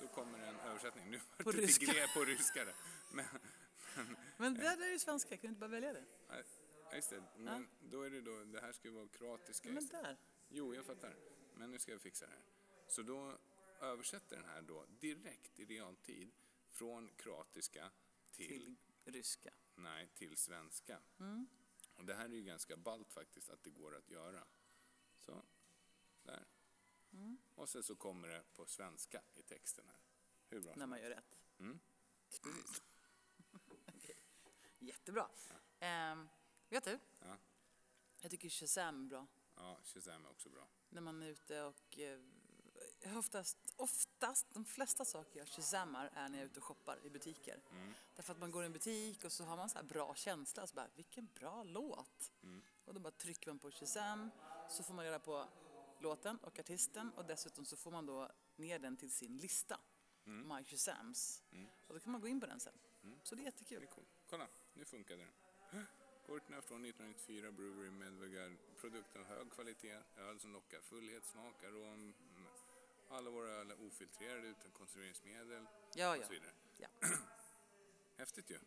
då 0.00 0.08
kommer 0.08 0.38
en 0.38 0.60
översättning. 0.60 1.10
Nu 1.10 1.18
På 1.18 1.42
var 1.42 1.52
det 1.52 1.58
ryska. 1.58 1.92
på 2.14 2.24
ryska. 2.24 2.64
där. 2.64 2.74
Men, 3.12 3.26
Men 4.36 4.54
det 4.54 4.60
där 4.60 4.82
är 4.86 4.90
ju 4.90 4.98
svenska, 4.98 5.28
kan 5.36 5.40
du 5.40 5.48
inte 5.48 5.60
bara 5.60 5.70
välja 5.70 5.92
det? 5.92 6.04
nej, 6.28 6.44
just 6.96 7.10
det. 7.10 7.22
Men 7.36 7.68
då 7.80 8.02
är 8.02 8.10
det 8.10 8.20
då, 8.20 8.44
det 8.44 8.60
här 8.60 8.72
ska 8.72 8.88
ju 8.88 8.94
vara 8.94 9.08
kroatiska. 9.08 9.68
Men 9.68 9.86
där. 9.86 10.16
Jo, 10.48 10.74
jag 10.74 10.84
fattar. 10.86 11.16
Men 11.54 11.70
nu 11.70 11.78
ska 11.78 11.92
jag 11.92 12.00
fixa 12.00 12.26
det 12.26 12.32
här. 12.32 12.42
Så 12.88 13.02
då 13.02 13.38
översätter 13.80 14.36
den 14.36 14.44
här 14.44 14.62
då 14.62 14.86
direkt 15.00 15.60
i 15.60 15.64
realtid 15.64 16.30
från 16.68 17.08
kroatiska 17.16 17.90
till, 18.32 18.46
Till 18.48 18.76
ryska. 19.04 19.50
nej, 19.74 20.08
till 20.14 20.36
svenska. 20.36 21.00
Mm. 21.20 21.48
Och 21.96 22.04
det 22.04 22.14
här 22.14 22.24
är 22.24 22.28
ju 22.34 22.42
ganska 22.42 22.76
ballt 22.76 23.12
faktiskt 23.12 23.50
att 23.50 23.62
det 23.62 23.70
går 23.70 23.96
att 23.96 24.10
göra. 24.10 24.44
Så, 25.18 25.42
där. 26.22 26.46
Mm. 27.12 27.38
Och 27.54 27.68
sen 27.68 27.82
så 27.82 27.96
kommer 27.96 28.28
det 28.28 28.44
på 28.54 28.66
svenska 28.66 29.22
i 29.34 29.42
texten 29.42 29.84
här. 29.88 30.00
Hur 30.48 30.60
bra 30.60 30.74
När 30.76 30.86
man 30.86 31.00
gör 31.00 31.10
rätt. 31.10 31.38
Mm. 31.58 31.80
Okej. 33.96 34.16
Jättebra. 34.78 35.30
Ehm, 35.80 36.28
vet 36.68 36.84
du? 36.84 36.98
Ja. 37.20 37.36
Jag 38.20 38.30
tycker 38.30 38.48
Shazam 38.48 39.04
är 39.04 39.08
bra. 39.08 39.26
Ja, 39.56 39.78
Shazam 39.84 40.24
är 40.24 40.30
också 40.30 40.48
bra. 40.48 40.68
När 40.90 41.00
man 41.00 41.22
är 41.22 41.26
ute 41.26 41.62
och... 41.62 41.98
Eh, 41.98 42.20
oftast, 43.18 43.56
oftast, 43.76 44.46
de 44.54 44.64
flesta 44.64 45.04
saker 45.04 45.38
jag 45.38 45.48
shazammar 45.48 46.10
är 46.14 46.28
när 46.28 46.38
jag 46.38 46.42
är 46.42 46.46
ute 46.46 46.60
och 46.60 46.64
shoppar 46.64 46.98
i 47.06 47.10
butiker. 47.10 47.60
Mm. 47.70 47.92
Därför 48.16 48.32
att 48.32 48.38
man 48.38 48.50
går 48.50 48.62
i 48.62 48.66
en 48.66 48.72
butik 48.72 49.24
och 49.24 49.32
så 49.32 49.44
har 49.44 49.56
man 49.56 49.70
så 49.70 49.78
här 49.78 49.84
bra 49.84 50.14
känsla. 50.14 50.66
Så 50.66 50.74
bara, 50.74 50.88
vilken 50.96 51.28
bra 51.34 51.62
låt! 51.62 52.32
Mm. 52.42 52.62
Och 52.84 52.94
då 52.94 53.00
bara 53.00 53.10
trycker 53.10 53.50
man 53.50 53.58
på 53.58 53.70
Shazam 53.70 54.30
så 54.70 54.82
får 54.82 54.94
man 54.94 55.04
reda 55.04 55.18
på 55.18 55.48
låten 56.00 56.38
och 56.38 56.58
artisten 56.58 57.12
och 57.16 57.24
dessutom 57.24 57.64
så 57.64 57.76
får 57.76 57.90
man 57.90 58.06
då 58.06 58.30
ner 58.56 58.78
den 58.78 58.96
till 58.96 59.12
sin 59.12 59.36
lista. 59.38 59.80
Mm. 60.26 60.56
My 60.56 60.64
Shazams. 60.64 61.42
Och 61.86 61.94
då 61.94 62.00
kan 62.00 62.12
man 62.12 62.20
gå 62.20 62.28
in 62.28 62.40
på 62.40 62.46
den 62.46 62.60
sen. 62.60 62.78
Så 63.22 63.34
det 63.34 63.40
är 63.40 63.44
Det 63.44 63.48
jättekul. 63.48 63.82
är 63.82 63.86
coolt. 63.86 64.08
Kolla, 64.26 64.48
nu 64.72 64.84
funkade 64.84 65.22
den. 65.70 65.86
Gortner 66.28 66.60
från 66.60 66.84
1994, 66.84 67.52
Brewery 67.52 67.90
Medvegard. 67.90 68.52
Produkten 68.80 69.20
av 69.22 69.26
hög 69.28 69.50
kvalitet, 69.52 69.98
öl 70.16 70.40
som 70.40 70.52
lockar, 70.52 70.80
fullhet, 70.80 71.24
smak, 71.26 71.64
arom. 71.64 71.94
mm. 71.94 72.14
Alla 73.10 73.30
våra 73.30 73.48
öl 73.48 73.70
är 73.70 73.86
ofiltrerade 73.86 74.48
utan 74.48 74.70
konserveringsmedel 74.70 75.66
Ja, 75.94 76.16
och 76.16 76.24
så 76.24 76.32
vidare. 76.32 76.50
ja. 76.78 76.88
Häftigt 78.16 78.50
ju. 78.50 78.58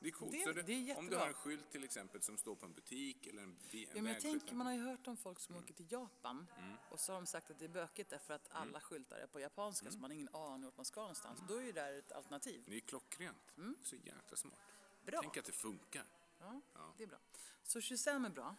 Det 0.00 0.08
är 0.08 0.12
coolt. 0.12 0.32
Det- 0.32 0.44
så 0.44 0.52
det 0.52 0.72
är 0.90 0.98
om 0.98 1.06
du 1.06 1.16
har 1.16 1.26
en 1.26 1.34
skylt 1.34 1.70
till 1.70 1.84
exempel 1.84 2.22
som 2.22 2.38
står 2.38 2.54
på 2.54 2.66
en 2.66 2.72
butik 2.72 3.26
eller 3.26 3.42
en, 3.42 3.48
en 3.72 3.80
Ja, 3.94 4.02
men 4.02 4.06
jag 4.12 4.22
tänker, 4.22 4.54
man 4.54 4.66
har 4.66 4.74
ju 4.74 4.80
hört 4.80 5.06
om 5.06 5.16
folk 5.16 5.40
som 5.40 5.54
Mm. 5.54 5.64
åker 5.64 5.74
till 5.74 5.92
Japan 5.92 6.46
och 6.90 7.00
så 7.00 7.12
har 7.12 7.20
de 7.20 7.26
sagt 7.26 7.50
att 7.50 7.58
det 7.58 7.64
är 7.64 7.68
bökigt 7.68 8.10
därför 8.10 8.34
att 8.34 8.46
Mm. 8.50 8.62
alla 8.62 8.80
skyltar 8.80 9.16
är 9.16 9.26
på 9.26 9.40
japanska 9.40 9.90
så 9.90 9.98
man 9.98 10.10
har 10.10 10.14
ingen 10.14 10.34
aning 10.34 10.64
vart 10.64 10.76
man 10.76 10.84
ska 10.84 11.00
någonstans. 11.00 11.40
Då 11.48 11.56
är 11.56 11.62
ju 11.62 11.72
det 11.72 11.80
här 11.80 11.92
ett 11.94 12.12
alternativ. 12.12 12.64
Det 12.66 12.76
är 12.76 12.80
klockrent. 12.80 13.52
Så 13.82 13.96
jäkla 13.96 14.36
smart. 14.36 14.58
Mm. 14.58 15.04
Bra. 15.06 15.20
Tänk 15.22 15.36
att 15.36 15.44
det 15.44 15.52
funkar. 15.52 16.04
Ja, 16.38 16.60
Ja. 16.74 16.94
det 16.96 17.02
är 17.02 17.06
bra. 17.08 17.18
Så 17.62 17.80
Shazam 17.80 18.24
är 18.24 18.30
bra. 18.30 18.56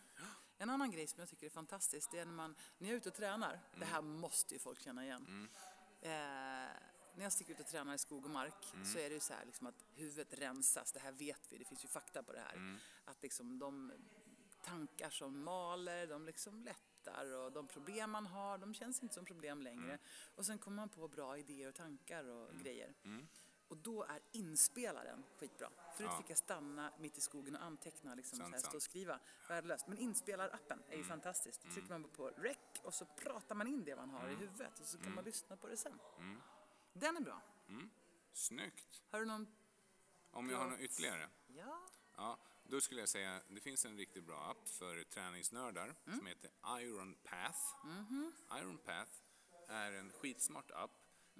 En 0.58 0.70
annan 0.70 0.92
grej 0.92 1.08
som 1.08 1.20
jag 1.20 1.30
tycker 1.30 1.46
är 1.46 1.50
fantastisk 1.50 2.12
det 2.12 2.20
är 2.20 2.26
när 2.26 2.34
man, 2.34 2.56
när 2.78 2.88
jag 2.88 2.94
är 2.94 2.98
ute 2.98 3.10
och 3.10 3.16
tränar, 3.16 3.60
det 3.80 3.86
här 3.86 4.02
måste 4.02 4.54
ju 4.54 4.60
folk 4.60 4.80
känna 4.82 5.06
igen. 5.06 5.50
när 6.02 7.24
jag 7.24 7.34
sticker 7.34 7.54
ut 7.54 7.60
och 7.60 7.68
tränar 7.68 7.94
i 7.94 7.98
skog 7.98 8.26
och 8.26 8.32
mark 8.32 8.74
Mm. 8.74 8.86
så 8.86 9.00
är 9.00 9.10
det 9.10 9.14
ju 9.16 9.20
så 9.20 9.34
här 9.34 9.46
liksom 9.46 9.68
att 9.68 9.86
huvudet 9.94 10.34
rensas, 10.40 10.92
det 10.92 11.00
här 11.00 11.12
vet 11.12 11.52
vi, 11.52 11.58
det 11.58 11.66
finns 11.66 11.84
ju 11.84 11.88
fakta 11.88 12.24
på 12.24 12.34
det 12.34 12.40
här. 12.40 12.54
Mm. 12.54 12.78
Att 13.06 13.24
liksom 13.24 13.60
de 13.60 13.92
tankar 14.64 15.10
som 15.10 15.44
maler, 15.44 16.08
de 16.08 16.26
liksom 16.26 16.62
lättar 16.64 17.36
och 17.36 17.52
de 17.52 17.68
problem 17.68 18.12
man 18.12 18.26
har, 18.26 18.58
de 18.58 18.74
känns 18.74 19.04
inte 19.04 19.16
som 19.16 19.26
problem 19.26 19.62
längre. 19.62 19.84
Mm. 19.94 20.00
Och 20.36 20.46
sen 20.46 20.58
kommer 20.58 20.76
man 20.76 20.90
på 20.90 21.08
bra 21.08 21.38
idéer 21.38 21.70
och 21.70 21.76
tankar 21.76 22.24
och 22.24 22.54
grejer. 22.56 22.94
Och 23.68 23.78
då 23.78 24.04
är 24.04 24.22
inspelaren 24.32 25.24
skitbra. 25.38 25.70
Förut 25.96 26.10
Ja. 26.12 26.18
fick 26.18 26.30
jag 26.30 26.38
stanna 26.38 26.94
mitt 27.00 27.18
i 27.18 27.22
skogen 27.22 27.56
och 27.56 27.62
anteckna, 27.64 28.16
liksom, 28.16 28.38
Sant, 28.38 28.50
så 28.50 28.56
här, 28.56 28.70
stå 28.70 28.78
och 28.78 28.84
skriva. 28.84 29.20
Värdelöst. 29.48 29.88
Men 29.88 29.98
inspelarappen 29.98 30.84
är 30.90 30.98
ju 30.98 31.04
fantastiskt. 31.04 31.62
Då 31.64 31.72
trycker 31.74 31.90
man 31.90 32.04
på 32.04 32.28
rec 32.30 32.58
och 32.84 32.94
så 32.94 33.06
pratar 33.06 33.56
man 33.56 33.68
in 33.68 33.84
det 33.84 33.96
man 33.96 34.10
har 34.10 34.30
i 34.30 34.36
huvudet 34.36 34.80
och 34.80 34.86
så 34.86 34.98
kan 34.98 35.16
man 35.16 35.24
lyssna 35.24 35.58
på 35.58 35.68
det 35.68 35.78
sen. 35.78 36.00
Den 36.94 37.18
är 37.18 37.22
bra. 37.22 37.42
Snyggt! 38.34 39.04
Har 39.12 39.20
du 39.20 39.26
någon? 39.26 39.48
Om 40.32 40.50
jag 40.50 40.58
har 40.58 40.68
något 40.68 40.80
ytterligare? 40.80 41.30
Ja. 41.48 41.82
Ja, 42.16 42.40
då 42.64 42.82
skulle 42.82 43.00
jag 43.00 43.10
säga 43.10 43.42
det 43.48 43.62
finns 43.62 43.86
en 43.86 43.98
riktigt 43.98 44.24
bra 44.24 44.40
app 44.52 44.70
för 44.70 45.04
träningsnördar 45.04 45.96
som 46.06 46.26
heter 46.26 46.52
Iron 46.80 47.16
Path. 47.24 47.60
Iron 48.60 48.78
Path 48.78 49.12
är 49.68 49.92
en 49.92 50.12
skitsmart 50.12 50.72
app 50.72 50.92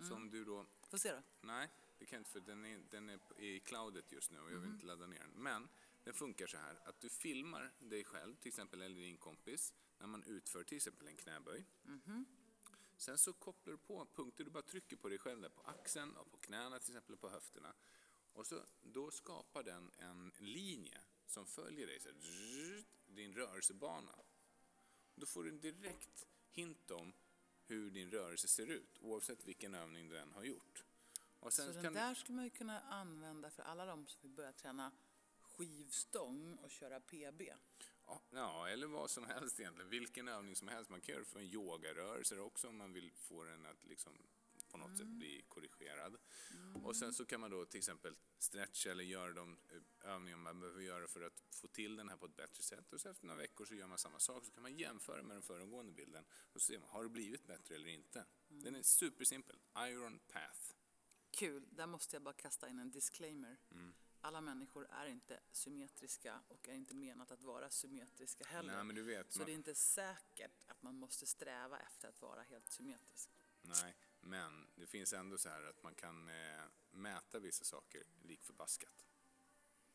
som 0.08 0.30
du 0.30 0.46
då 0.46 0.66
Får 0.90 0.98
se 0.98 1.12
då. 1.12 1.22
Nej, 1.42 1.70
det 1.98 2.06
kan 2.06 2.18
jag 2.18 2.22
inte 2.22 2.32
för 2.32 2.40
den 2.40 2.66
är, 2.66 2.78
den 2.90 3.10
är 3.10 3.40
i 3.40 3.60
cloudet 3.60 4.12
just 4.12 4.32
nu 4.32 4.40
och 4.40 4.52
jag 4.52 4.60
vill 4.60 4.70
inte 4.72 4.86
ladda 4.86 5.08
ner 5.08 5.20
den. 5.20 5.32
Men 5.32 5.70
den 6.04 6.14
funkar 6.14 6.48
så 6.48 6.58
här 6.58 6.80
att 6.86 7.00
du 7.00 7.10
filmar 7.10 7.74
dig 7.80 8.04
själv 8.04 8.36
till 8.36 8.50
exempel 8.50 8.82
eller 8.82 9.02
din 9.02 9.18
kompis 9.18 9.74
när 9.98 10.08
man 10.08 10.24
utför 10.24 10.64
till 10.64 10.78
exempel 10.78 11.08
en 11.08 11.18
knäböj. 11.18 11.66
Sen 12.98 13.18
så 13.18 13.34
kopplar 13.34 13.72
du 13.72 13.78
på 13.78 14.08
punkter, 14.16 14.44
du 14.44 14.50
bara 14.50 14.64
trycker 14.64 14.96
på 14.96 15.10
dig 15.10 15.20
själv 15.20 15.42
där 15.42 15.50
på 15.50 15.62
axeln 15.62 16.18
och 16.18 16.32
på 16.32 16.38
knäna 16.38 16.80
till 16.80 16.92
exempel 16.92 17.14
och 17.14 17.22
på 17.22 17.30
höfterna. 17.30 17.74
Och 18.34 18.48
så, 18.48 18.64
då 18.82 19.12
skapar 19.12 19.64
den 19.64 19.92
en 19.98 20.32
linje 20.38 21.02
som 21.26 21.46
följer 21.46 21.88
dig, 21.88 22.00
så 22.00 22.10
här, 22.10 22.18
din 23.06 23.34
rörelsebana. 23.34 24.20
Då 25.16 25.26
får 25.26 25.44
du 25.44 25.50
en 25.50 25.60
direkt 25.60 26.28
hint 26.52 26.92
om 26.92 27.14
hur 27.64 27.92
din 27.92 28.12
rörelse 28.12 28.48
ser 28.48 28.68
ut 28.68 29.00
oavsett 29.00 29.48
vilken 29.48 29.76
övning 29.76 30.10
den 30.10 30.32
har 30.32 30.44
gjort. 30.44 30.84
Och 31.48 31.54
sen 31.54 31.66
Så 31.66 31.74
den 31.74 31.84
kan 31.84 31.94
där 31.94 32.14
skulle 32.14 32.36
man 32.36 32.46
ju 32.46 32.50
kunna 32.52 32.80
använda 32.80 33.50
för 33.50 33.64
alla 33.64 33.86
de 33.86 34.08
som 34.08 34.22
vill 34.22 34.32
börja 34.32 34.54
träna 34.54 34.92
skivstång 35.42 36.56
och 36.56 36.72
köra 36.72 37.00
PB. 37.00 37.42
Ja, 38.32 38.68
eller 38.70 38.88
vad 38.88 39.10
som 39.10 39.26
helst 39.26 39.60
egentligen. 39.60 39.90
Vilken 39.90 40.28
övning 40.28 40.56
som 40.56 40.68
helst. 40.68 40.90
Man 40.90 41.02
kan 41.02 41.16
göra 41.16 41.26
för 41.26 41.40
en 41.40 41.46
yogarörelse 41.46 42.40
också 42.40 42.68
om 42.68 42.78
man 42.78 42.94
vill 42.94 43.12
få 43.12 43.44
den 43.44 43.66
att 43.66 43.86
liksom 43.86 44.14
på 44.68 44.78
något 44.78 44.98
sätt 44.98 45.08
bli 45.08 45.46
korrigerad. 45.48 46.18
Och 46.84 46.96
sen 46.96 47.14
så 47.14 47.26
kan 47.26 47.40
man 47.40 47.52
då 47.52 47.66
till 47.66 47.78
exempel 47.78 48.16
stretcha 48.38 48.92
eller 48.92 49.04
göra 49.04 49.34
de 49.34 49.58
eh, 49.70 50.12
övningar 50.12 50.38
man 50.38 50.60
behöver 50.60 50.82
göra 50.82 51.08
för 51.08 51.22
att 51.22 51.40
få 51.52 51.68
till 51.68 51.96
den 51.96 52.10
här 52.10 52.18
på 52.18 52.26
ett 52.26 52.36
bättre 52.36 52.64
sätt. 52.64 52.94
Och 52.94 53.02
så 53.02 53.10
efter 53.10 53.26
några 53.26 53.42
veckor 53.42 53.66
så 53.66 53.76
gör 53.76 53.88
man 53.88 53.98
samma 53.98 54.20
sak 54.20 54.46
så 54.46 54.52
kan 54.52 54.64
man 54.64 54.78
jämföra 54.78 55.24
med 55.24 55.36
den 55.36 55.44
föregående 55.44 55.92
bilden 55.92 56.26
och 56.54 56.62
så 56.62 56.66
ser 56.66 56.80
man, 56.80 56.90
har 56.90 57.04
det 57.04 57.10
blivit 57.10 57.48
bättre 57.48 57.76
eller 57.76 57.88
inte? 57.88 58.26
Den 58.48 58.76
är 58.76 58.82
supersimpel. 58.82 59.60
Iron 59.78 60.20
Path. 60.20 60.77
Kul, 61.32 61.68
där 61.72 61.88
måste 61.88 62.16
jag 62.16 62.24
bara 62.24 62.34
kasta 62.34 62.70
in 62.70 62.80
en 62.80 62.92
disclaimer. 62.92 63.58
Mm. 63.72 63.94
Alla 64.22 64.42
människor 64.42 64.88
är 64.92 65.06
inte 65.06 65.40
symmetriska 65.52 66.42
och 66.48 66.70
är 66.70 66.74
inte 66.74 66.96
menat 66.96 67.32
att 67.32 67.44
vara 67.44 67.70
symmetriska 67.70 68.46
heller. 68.46 68.76
Nej, 68.76 68.84
men 68.84 68.96
du 68.96 69.04
vet. 69.04 69.32
Så 69.32 69.40
man- 69.40 69.46
det 69.46 69.52
är 69.52 69.56
inte 69.56 69.76
säkert 69.76 70.64
att 70.68 70.82
man 70.82 70.96
måste 70.96 71.28
sträva 71.28 71.80
efter 71.80 72.08
att 72.10 72.22
vara 72.22 72.42
helt 72.42 72.70
symmetrisk. 72.72 73.30
Nej, 73.62 73.96
men 74.20 74.68
det 74.76 74.88
finns 74.88 75.14
ändå 75.14 75.38
så 75.38 75.50
här 75.50 75.64
att 75.64 75.84
man 75.84 75.96
kan 75.96 76.30
eh, 76.30 76.62
mäta 76.92 77.40
vissa 77.40 77.64
saker 77.64 78.04
lik 78.24 78.44
förbaskat. 78.44 79.06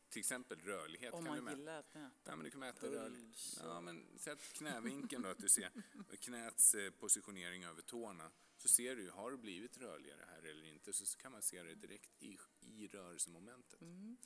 Till 0.09 0.19
exempel 0.19 0.59
rörlighet 0.59 1.13
Om 1.13 1.25
kan 1.25 1.35
du 1.35 1.41
man 1.41 1.45
mäta. 1.45 1.57
gillar 1.57 1.79
att 1.79 1.93
mäta. 1.93 2.09
Nej, 2.23 2.35
men 2.35 2.43
du 2.43 2.51
kan 2.51 2.59
mäta 2.59 2.87
rörlighet. 2.87 3.37
Ja, 3.59 3.81
men 3.81 4.19
sätt 4.19 4.39
knävinkeln 4.53 5.21
då, 5.23 5.29
att 5.29 5.37
du 5.37 5.49
ser 5.49 5.71
knäts 6.19 6.75
eh, 6.75 6.91
positionering 6.91 7.63
över 7.63 7.81
tårna. 7.81 8.31
Så 8.63 8.69
ser 8.69 8.95
du, 8.95 9.09
har 9.09 9.31
du 9.31 9.37
blivit 9.37 9.77
rörligare 9.77 10.25
här 10.27 10.43
eller 10.43 10.65
inte? 10.65 10.93
Så 10.93 11.17
kan 11.17 11.31
man 11.31 11.41
se 11.41 11.63
det 11.63 11.75
direkt 11.75 12.23
i, 12.23 12.37
i 12.61 12.87
rörelsemomentet. 12.87 13.81
Mm, 13.81 14.17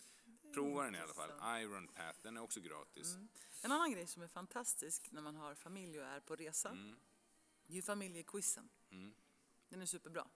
Prova 0.54 0.84
den 0.84 0.96
i 0.96 1.00
alla 1.00 1.14
fall. 1.14 1.62
Iron 1.62 1.88
Path, 1.88 2.20
den 2.22 2.38
är 2.38 2.42
också 2.42 2.60
gratis. 2.60 3.14
Mm. 3.14 3.28
En 3.62 3.72
annan 3.72 3.92
grej 3.92 4.08
som 4.08 4.22
är 4.24 4.28
fantastisk 4.28 5.12
när 5.12 5.22
man 5.22 5.36
har 5.36 5.56
familj 5.56 6.00
och 6.00 6.06
är 6.06 6.20
på 6.20 6.36
resa, 6.36 6.78
det 7.66 7.74
är 7.74 7.76
ju 7.76 7.82
familjequizen. 7.82 8.70
Den 9.70 9.82
är 9.82 9.86
superbra. 9.86 10.28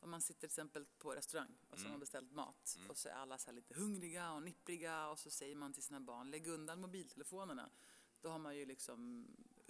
Om 0.00 0.10
man 0.10 0.20
sitter 0.20 0.40
till 0.40 0.46
exempel 0.46 0.86
på 0.98 1.14
restaurang 1.14 1.56
och 1.70 1.78
så 1.78 1.84
har 1.84 1.90
man 1.90 2.00
beställt 2.00 2.32
mat 2.32 2.78
och 2.88 2.96
så 2.96 3.08
är 3.08 3.12
alla 3.12 3.38
så 3.38 3.52
lite 3.52 3.74
hungriga 3.74 4.32
och 4.32 4.42
nippriga 4.42 5.08
och 5.08 5.18
så 5.18 5.30
säger 5.30 5.54
man 5.54 5.72
till 5.72 5.82
sina 5.82 6.00
barn, 6.00 6.30
lägg 6.30 6.46
undan 6.46 6.80
mobiltelefonerna. 6.80 7.70
Då 8.20 8.28
har 8.28 8.38
man 8.38 8.56
ju 8.56 8.66
liksom 8.66 9.26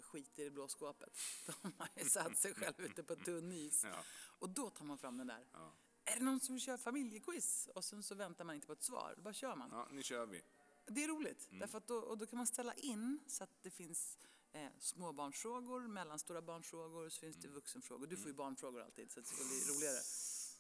skit 0.06 0.38
i 0.38 0.44
det 0.44 0.50
blå 0.50 0.68
skåpet. 0.68 1.18
Då 1.46 1.52
har 1.78 1.88
ju 1.96 2.04
satt 2.08 2.38
sig 2.38 2.54
själv 2.54 2.80
ute 2.80 3.02
på 3.02 3.16
tunn 3.16 3.52
is. 3.52 3.84
Ja. 3.84 4.04
Och 4.38 4.50
då 4.50 4.70
tar 4.70 4.84
man 4.84 4.98
fram 4.98 5.16
den 5.18 5.26
där. 5.26 5.46
Ja. 5.52 5.72
Är 6.04 6.16
det 6.18 6.24
någon 6.24 6.40
som 6.40 6.54
vill 6.54 6.62
köra 6.62 6.78
familjequiz? 6.78 7.68
Och 7.74 7.84
sen 7.84 8.02
så 8.02 8.14
väntar 8.14 8.44
man 8.44 8.54
inte 8.54 8.66
på 8.66 8.72
ett 8.72 8.82
svar, 8.82 9.14
då 9.16 9.22
bara 9.22 9.34
kör 9.34 9.56
man. 9.56 9.68
ja, 9.72 9.88
nu 9.90 10.02
kör 10.02 10.26
vi. 10.26 10.42
Det 10.86 11.04
är 11.04 11.08
roligt, 11.08 11.48
därför 11.50 11.78
att 11.78 11.86
då, 11.86 11.96
och 11.96 12.18
då 12.18 12.26
kan 12.26 12.36
man 12.36 12.46
ställa 12.46 12.74
in 12.74 13.20
så 13.26 13.44
att 13.44 13.62
det 13.62 13.70
finns 13.70 14.18
eh, 14.52 14.70
småbarnsfrågor, 14.78 15.80
mellanstora 15.88 16.42
barnfrågor, 16.42 17.08
så 17.08 17.20
finns 17.20 17.36
det 17.36 17.48
vuxenfrågor. 17.48 18.06
Du 18.06 18.16
får 18.16 18.26
ju 18.26 18.34
barnfrågor 18.34 18.82
alltid, 18.82 19.10
så 19.12 19.20
det 19.20 19.26
blir 19.26 19.74
roligare. 19.76 19.98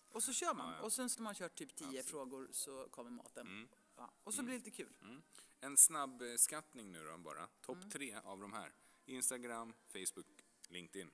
Och 0.08 0.22
så 0.22 0.32
kör 0.32 0.54
man. 0.54 0.70
Ja, 0.70 0.76
ja. 0.78 0.82
Och 0.84 0.92
sen 0.92 1.10
så 1.10 1.20
när 1.20 1.24
man 1.24 1.34
kört 1.34 1.54
typ 1.54 1.76
tio 1.76 2.02
frågor 2.02 2.48
så 2.52 2.88
kommer 2.90 3.10
maten. 3.10 3.68
Ja. 3.96 4.10
Och 4.24 4.34
så 4.34 4.42
blir 4.42 4.52
det 4.58 4.64
lite 4.64 4.70
kul. 4.70 4.96
En 5.60 5.76
snabb 5.76 6.22
skattning 6.36 6.92
nu 6.92 7.04
då 7.04 7.18
bara. 7.18 7.46
Topp 7.60 7.76
Mm. 7.76 7.90
tre 7.90 8.14
av 8.24 8.40
de 8.40 8.52
här. 8.52 8.72
Instagram, 9.06 9.74
Facebook, 9.88 10.26
LinkedIn. 10.68 11.10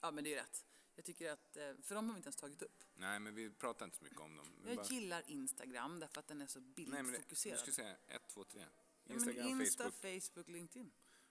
Ja, 0.00 0.10
men 0.10 0.24
det 0.24 0.34
är 0.34 0.36
rätt. 0.42 0.64
Jag 0.94 1.04
tycker 1.04 1.30
att, 1.32 1.56
eh, 1.56 1.74
för 1.82 1.94
de 1.94 2.06
har 2.08 2.14
vi 2.14 2.16
inte 2.18 2.26
ens 2.26 2.36
tagit 2.36 2.62
upp. 2.62 2.84
Nej, 2.94 3.18
men 3.20 3.34
vi 3.34 3.50
pratar 3.50 3.84
inte 3.84 3.96
så 3.96 4.04
mycket 4.04 4.20
om 4.20 4.36
dem. 4.36 4.46
Vi 4.62 4.68
Jag 4.68 4.76
bara- 4.76 4.86
gillar 4.86 5.30
Instagram 5.30 6.00
därför 6.00 6.20
att 6.20 6.26
den 6.26 6.40
är 6.40 6.46
så 6.46 6.60
Nej, 6.60 6.74
men 6.76 7.04
du 7.04 7.10
bildfokuserad. 7.12 7.58
ska 7.60 7.72
säga 7.72 7.96
ett, 8.06 8.28
två, 8.28 8.44
tre. 8.44 8.60
Ja, 8.60 8.66
men 9.04 9.14
Instagram, 9.16 9.60
Insta, 9.60 9.84
Facebook. 9.90 10.22
Facebook, 10.24 10.48
LinkedIn. 10.48 10.90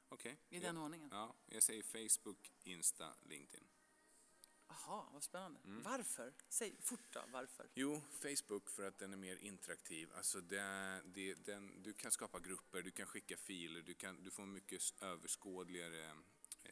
Okej. 0.09 0.37
I 0.49 0.55
Ja. 0.55 0.61
den 0.61 0.77
ordningen. 0.77 1.09
Ja, 1.11 1.35
jag 1.45 1.63
säger 1.63 1.83
Facebook, 1.83 2.51
Insta, 2.63 3.15
LinkedIn. 3.23 3.67
Jaha, 4.69 5.05
vad 5.13 5.23
spännande. 5.23 5.59
Mm. 5.65 5.83
Varför? 5.83 6.33
Säg 6.49 6.75
fort 6.81 7.13
då, 7.13 7.23
varför? 7.31 7.69
Jo, 7.73 8.01
Facebook 8.21 8.69
för 8.69 8.87
att 8.87 8.97
den 8.99 9.13
är 9.13 9.17
mer 9.17 9.35
interaktiv. 9.37 10.11
Alltså 10.15 10.41
det, 10.41 11.01
det, 11.05 11.33
den, 11.33 11.83
du 11.83 11.93
kan 11.93 12.11
skapa 12.11 12.39
grupper, 12.39 12.81
du 12.81 12.91
kan 12.91 13.05
skicka 13.05 13.37
filer, 13.37 13.81
du, 13.81 13.93
kan, 13.93 14.23
du 14.23 14.31
får 14.31 14.45
mycket 14.45 14.81
överskådligare 15.01 16.05
eh, 16.63 16.71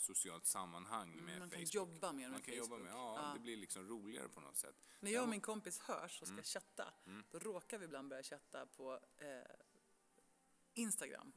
socialt 0.00 0.46
sammanhang 0.46 1.10
med 1.10 1.18
Mm, 1.22 1.38
man 1.38 1.50
kan 1.50 1.58
Facebook. 1.58 1.74
jobba 1.74 2.12
mer 2.12 2.22
med 2.22 2.30
Man 2.32 2.40
kan 2.42 2.54
jobba 2.54 2.76
med, 2.78 2.92
Facebook. 2.92 3.16
ja, 3.16 3.28
Ja. 3.28 3.34
det 3.34 3.40
blir 3.40 3.56
liksom 3.56 3.88
roligare 3.88 4.28
på 4.28 4.40
något 4.40 4.56
sätt. 4.56 4.76
När 5.00 5.10
jag 5.10 5.22
och 5.22 5.28
min 5.28 5.40
kompis 5.40 5.78
hörs 5.78 6.20
och 6.20 6.26
ska 6.26 6.32
Mm. 6.34 6.44
chatta, 6.44 6.94
då 7.30 7.38
råkar 7.38 7.78
vi 7.78 7.84
ibland 7.84 8.08
börja 8.08 8.22
chatta 8.22 8.66
på 8.66 9.00
eh, 9.16 9.28
Instagram. 10.74 11.32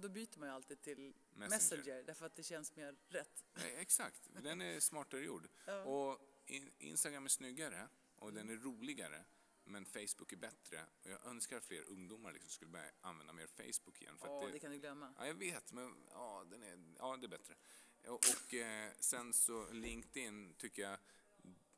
Då 0.00 0.08
byter 0.08 0.38
man 0.38 0.48
ju 0.48 0.54
alltid 0.54 0.82
till 0.82 0.98
Mm. 0.98 1.14
Messenger. 1.34 1.76
Messenger. 1.78 2.02
därför 2.06 2.26
att 2.26 2.36
det 2.36 2.42
känns 2.42 2.76
mer 2.76 2.96
rätt. 3.08 3.44
Nej, 3.54 3.74
exakt, 3.78 4.28
den 4.42 4.60
är 4.60 4.80
smartare 4.80 5.20
gjord. 5.20 5.48
Ja. 5.66 5.82
Och 5.82 6.20
in, 6.46 6.70
Instagram 6.78 7.24
är 7.24 7.28
snyggare 7.28 7.88
och 8.16 8.32
den 8.32 8.48
är 8.48 8.56
roligare. 8.56 9.24
Men 9.64 9.84
Facebook 9.86 10.32
är 10.32 10.36
bättre. 10.36 10.86
Och 11.02 11.10
jag 11.10 11.26
önskar 11.26 11.56
att 11.56 11.64
fler 11.64 11.82
ungdomar 11.88 12.32
liksom 12.32 12.50
skulle 12.50 12.70
börja 12.70 12.90
använda 13.00 13.32
mer 13.32 13.46
Facebook 13.46 14.02
igen. 14.02 14.18
För 14.18 14.26
Ja, 14.26 14.46
det... 14.46 14.52
det, 14.52 14.58
kan 14.58 14.70
du 14.70 14.78
glömma. 14.78 15.14
Ja, 15.18 15.26
jag 15.26 15.34
vet, 15.34 15.72
men 15.72 15.96
ja, 16.10 16.44
den 16.50 16.62
är, 16.62 16.78
ja, 16.98 17.16
det 17.16 17.26
är 17.26 17.28
bättre. 17.28 17.54
Och, 18.06 18.14
och 18.14 18.54
eh, 18.54 18.92
sen 18.98 19.32
så 19.32 19.72
LinkedIn 19.72 20.54
tycker 20.54 20.82
jag, 20.82 20.98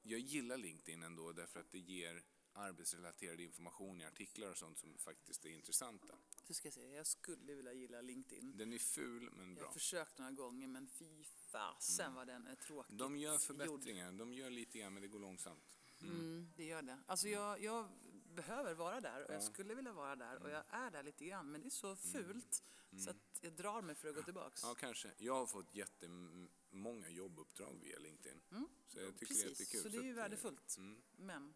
jag 0.03 0.21
gillar 0.21 0.57
LinkedIn 0.57 1.03
ändå 1.03 1.33
därför 1.33 1.61
att 1.61 1.71
det 1.71 1.79
ger 1.79 2.23
arbetsrelaterad 2.53 3.41
information 3.41 4.01
i 4.01 4.05
artiklar 4.05 4.51
och 4.51 4.59
sånt 4.59 4.79
som 4.79 4.99
faktiskt 4.99 5.45
är 5.45 5.51
intressanta. 5.51 6.15
Så 6.43 6.55
ska 6.55 6.67
jag 6.67 6.73
säga, 6.75 6.97
jag 6.97 7.07
skulle 7.07 7.55
vilja 7.55 7.73
gilla 7.73 8.01
LinkedIn. 8.01 8.57
Den 8.57 8.73
är 8.73 8.79
ful 8.79 9.31
men 9.33 9.49
Jag 9.49 9.57
bra. 9.57 9.67
har 9.67 9.73
försökt 9.73 10.19
några 10.19 10.33
gånger 10.33 10.69
men 10.69 10.87
fy 10.89 11.25
fasen 11.25 12.15
vad 12.15 12.27
den 12.27 12.47
är 12.47 12.55
tråkigt 12.55 12.99
De 12.99 13.17
gör 13.17 13.33
gjord. 13.33 13.41
förbättringar, 13.41 14.13
de 14.13 14.33
gör 14.35 14.51
lite 14.51 14.79
grann 14.79 14.93
men 14.93 15.03
det 15.03 15.09
går 15.09 15.19
långsamt. 15.19 15.79
Mm, 16.03 16.49
det 16.57 16.65
gör 16.65 16.83
det. 16.83 16.99
Alltså 17.07 17.29
jag, 17.29 17.61
jag 17.63 17.89
behöver 18.35 18.75
vara 18.75 19.01
där 19.01 19.25
och 19.29 19.35
jag 19.35 19.43
skulle 19.43 19.75
vilja 19.75 19.93
vara 19.93 20.17
där 20.17 20.43
och 20.43 20.51
jag 20.51 20.65
är 20.69 20.91
där 20.91 21.03
lite 21.03 21.25
grann 21.25 21.51
men 21.53 21.61
det 21.61 21.69
är 21.69 21.71
så 21.71 21.97
fult 21.97 22.63
så 23.05 23.11
att 23.11 23.17
jag 23.41 23.53
drar 23.53 23.83
mig 23.83 23.95
för 23.95 24.09
att 24.09 24.15
gå 24.15 24.23
tillbaks. 24.23 24.63
Ja, 24.65 24.75
kanske. 24.75 25.11
Jag 25.19 25.35
har 25.35 25.47
fått 25.47 25.75
jättemånga 25.75 27.09
jobbuppdrag 27.09 27.79
via 27.83 27.99
LinkedIn. 27.99 28.41
Så 28.89 28.99
jag 29.01 29.19
tycker 29.19 29.35
det 29.35 29.41
är 29.41 29.45
Precis, 29.45 29.45
jättekul. 29.61 29.83
så 29.83 29.89
det 29.89 29.99
är 29.99 30.03
ju 30.03 30.11
eh, 30.11 30.17
värdefullt. 30.17 30.77
Mm, 30.79 31.03
Men 31.17 31.55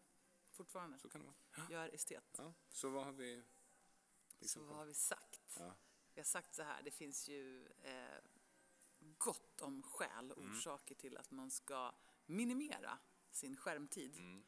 fortfarande, 0.51 0.99
så 0.99 1.09
kan 1.09 1.21
det 1.21 1.27
vara. 1.27 1.67
jag 1.71 1.83
är 1.83 1.95
estet. 1.95 2.23
Ja, 2.37 2.53
så 2.69 2.89
vad 2.89 3.05
har 3.05 3.11
vi? 3.13 3.43
Så 4.37 4.43
liksom 4.43 4.67
vad 4.67 4.77
har 4.77 4.85
vi 4.85 4.93
sagt? 4.93 5.55
Ja. 5.59 5.73
Vi 6.13 6.19
har 6.19 6.25
sagt 6.25 6.55
så 6.55 6.63
här, 6.63 6.81
det 6.81 6.91
finns 6.91 7.27
ju 7.29 7.67
eh, 7.83 8.19
gott 9.17 9.61
om 9.61 9.83
skäl 9.83 10.31
och 10.31 10.37
Mm. 10.43 10.51
orsaker 10.51 10.95
till 10.95 11.17
att 11.17 11.31
man 11.31 11.51
ska 11.51 11.91
minimera 12.25 12.99
sin 13.31 13.57
skärmtid. 13.57 14.43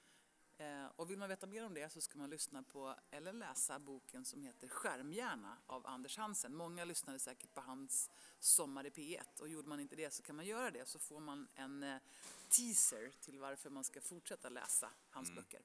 Eh, 0.57 0.85
och 0.85 1.09
vill 1.09 1.17
man 1.17 1.29
veta 1.29 1.47
mer 1.47 1.65
om 1.65 1.73
det 1.73 1.89
så 1.89 2.01
ska 2.01 2.17
man 2.17 2.29
lyssna 2.29 2.63
på 2.63 2.95
eller 3.11 3.33
läsa 3.33 3.79
boken 3.79 4.25
som 4.25 4.41
heter 4.41 4.67
Skärmhjärna 4.67 5.57
av 5.65 5.87
Anders 5.87 6.17
Hansen. 6.17 6.55
Många 6.55 6.85
lyssnade 6.85 7.19
säkert 7.19 7.53
på 7.53 7.61
hans 7.61 8.09
Sommar 8.39 8.85
i 8.85 8.89
P1 8.89 9.41
och 9.41 9.49
gjorde 9.49 9.69
man 9.69 9.79
inte 9.79 9.95
det 9.95 10.13
så 10.13 10.23
kan 10.23 10.35
man 10.35 10.45
göra 10.45 10.71
det 10.71 10.85
så 10.87 10.99
får 10.99 11.19
man 11.19 11.47
en 11.55 11.83
eh, 11.83 12.01
teaser 12.49 13.11
till 13.19 13.39
varför 13.39 13.69
man 13.69 13.83
ska 13.83 14.01
fortsätta 14.01 14.49
läsa 14.49 14.91
hans 15.09 15.31
böcker. 15.35 15.61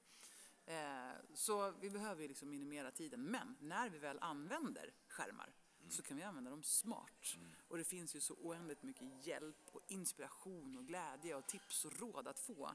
Eh, 0.66 1.12
så 1.34 1.70
vi 1.70 1.90
behöver 1.90 2.28
liksom 2.28 2.50
minimera 2.50 2.90
tiden. 2.90 3.22
Men 3.22 3.56
när 3.60 3.88
vi 3.88 3.98
väl 3.98 4.18
använder 4.20 4.94
skärmar 5.08 5.52
så 5.90 6.02
kan 6.02 6.16
vi 6.16 6.22
använda 6.22 6.50
dem 6.50 6.62
smart. 6.62 7.36
Och 7.68 7.78
det 7.78 7.84
finns 7.84 8.16
ju 8.16 8.20
så 8.20 8.34
oändligt 8.34 8.82
mycket 8.82 9.26
hjälp 9.26 9.68
och 9.72 9.80
inspiration 9.88 10.76
och 10.76 10.86
glädje 10.86 11.34
och 11.34 11.46
tips 11.46 11.84
och 11.84 12.00
råd 12.00 12.28
att 12.28 12.38
få 12.38 12.70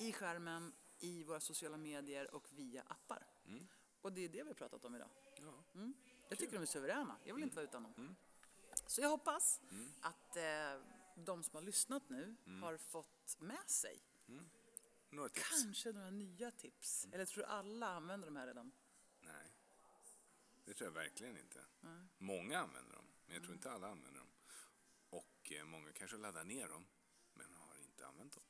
i 0.00 0.12
skärmen, 0.12 0.72
i 0.98 1.24
våra 1.24 1.40
sociala 1.40 1.76
medier 1.76 2.34
och 2.34 2.48
via 2.52 2.82
appar. 2.82 3.26
Och 4.02 4.12
det 4.12 4.24
är 4.24 4.28
det 4.28 4.42
vi 4.42 4.48
har 4.48 4.54
pratat 4.54 4.84
om 4.84 4.94
idag. 4.94 5.10
Ja. 5.38 5.64
Mm. 5.74 5.94
Jag 6.28 6.38
tycker 6.38 6.52
de 6.52 6.62
är 6.62 6.66
suveräna. 6.66 7.16
Jag 7.24 7.34
vill 7.34 7.44
inte 7.44 7.56
vara 7.56 7.64
utan 7.64 7.82
dem. 7.82 8.16
Så 8.86 9.00
jag 9.00 9.08
hoppas 9.08 9.60
att 10.00 10.36
eh, 10.36 10.42
de 11.16 11.42
som 11.42 11.54
har 11.54 11.62
lyssnat 11.62 12.08
nu 12.08 12.36
har 12.62 12.76
fått 12.76 13.36
med 13.40 13.70
sig 13.70 14.02
Några 15.14 15.28
tips? 15.28 15.48
kanske 15.48 15.92
några 15.92 16.10
nya 16.10 16.50
tips. 16.50 17.06
Eller 17.12 17.26
tror 17.26 17.42
du 17.42 17.48
alla 17.48 17.88
använder 17.88 18.26
de 18.26 18.36
här 18.36 18.46
redan? 18.46 18.72
Nej, 19.20 19.52
det 20.64 20.74
tror 20.74 20.88
jag 20.88 20.94
verkligen 20.94 21.38
inte. 21.38 21.64
Många 22.18 22.58
använder 22.58 22.92
dem, 22.92 23.06
men 23.26 23.34
jag 23.34 23.44
tror 23.44 23.54
inte 23.54 23.70
alla 23.70 23.88
använder 23.88 24.20
dem. 24.20 24.30
Och 25.10 25.52
eh, 25.52 25.64
många 25.64 25.92
kanske 25.92 26.16
laddar 26.16 26.44
ner 26.44 26.68
dem, 26.68 26.86
men 27.34 27.54
har 27.54 27.76
inte 27.76 28.06
använt 28.06 28.32
dem. 28.32 28.42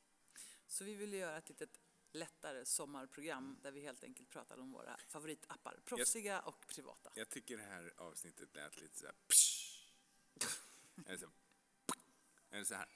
Så 0.67 0.83
vi 0.83 0.95
vill 0.95 1.13
göra 1.13 1.37
ett 1.37 1.49
litet 1.49 1.79
lättare 2.11 2.65
sommarprogram 2.65 3.59
där 3.61 3.71
vi 3.71 3.81
helt 3.81 4.03
enkelt 4.03 4.29
pratar 4.29 4.57
om 4.59 4.71
våra 4.71 4.97
favoritappar. 5.07 5.79
Proffsiga 5.85 6.41
och 6.41 6.67
privata. 6.67 7.11
Jag 7.15 7.29
tycker 7.29 7.57
det 7.57 7.63
här 7.63 7.93
avsnittet 7.97 8.55
lät 8.55 8.77
lite 8.77 8.99
så 8.99 9.05
här... 9.05 9.15
Psh. 9.27 9.65
Eller 11.05 11.17
så, 11.17 11.31
eller 12.49 12.63
så 12.63 12.75
här. 12.75 12.89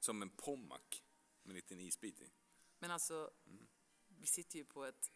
Som 0.00 0.22
en 0.22 0.30
pommac 0.30 1.02
med 1.42 1.50
en 1.50 1.56
liten 1.56 1.80
isbit 1.80 2.20
i. 2.20 2.30
Men 2.78 2.90
alltså, 2.90 3.30
vi 4.08 4.26
sitter 4.26 4.58
ju 4.58 4.64
på 4.64 4.84
ett 4.84 5.12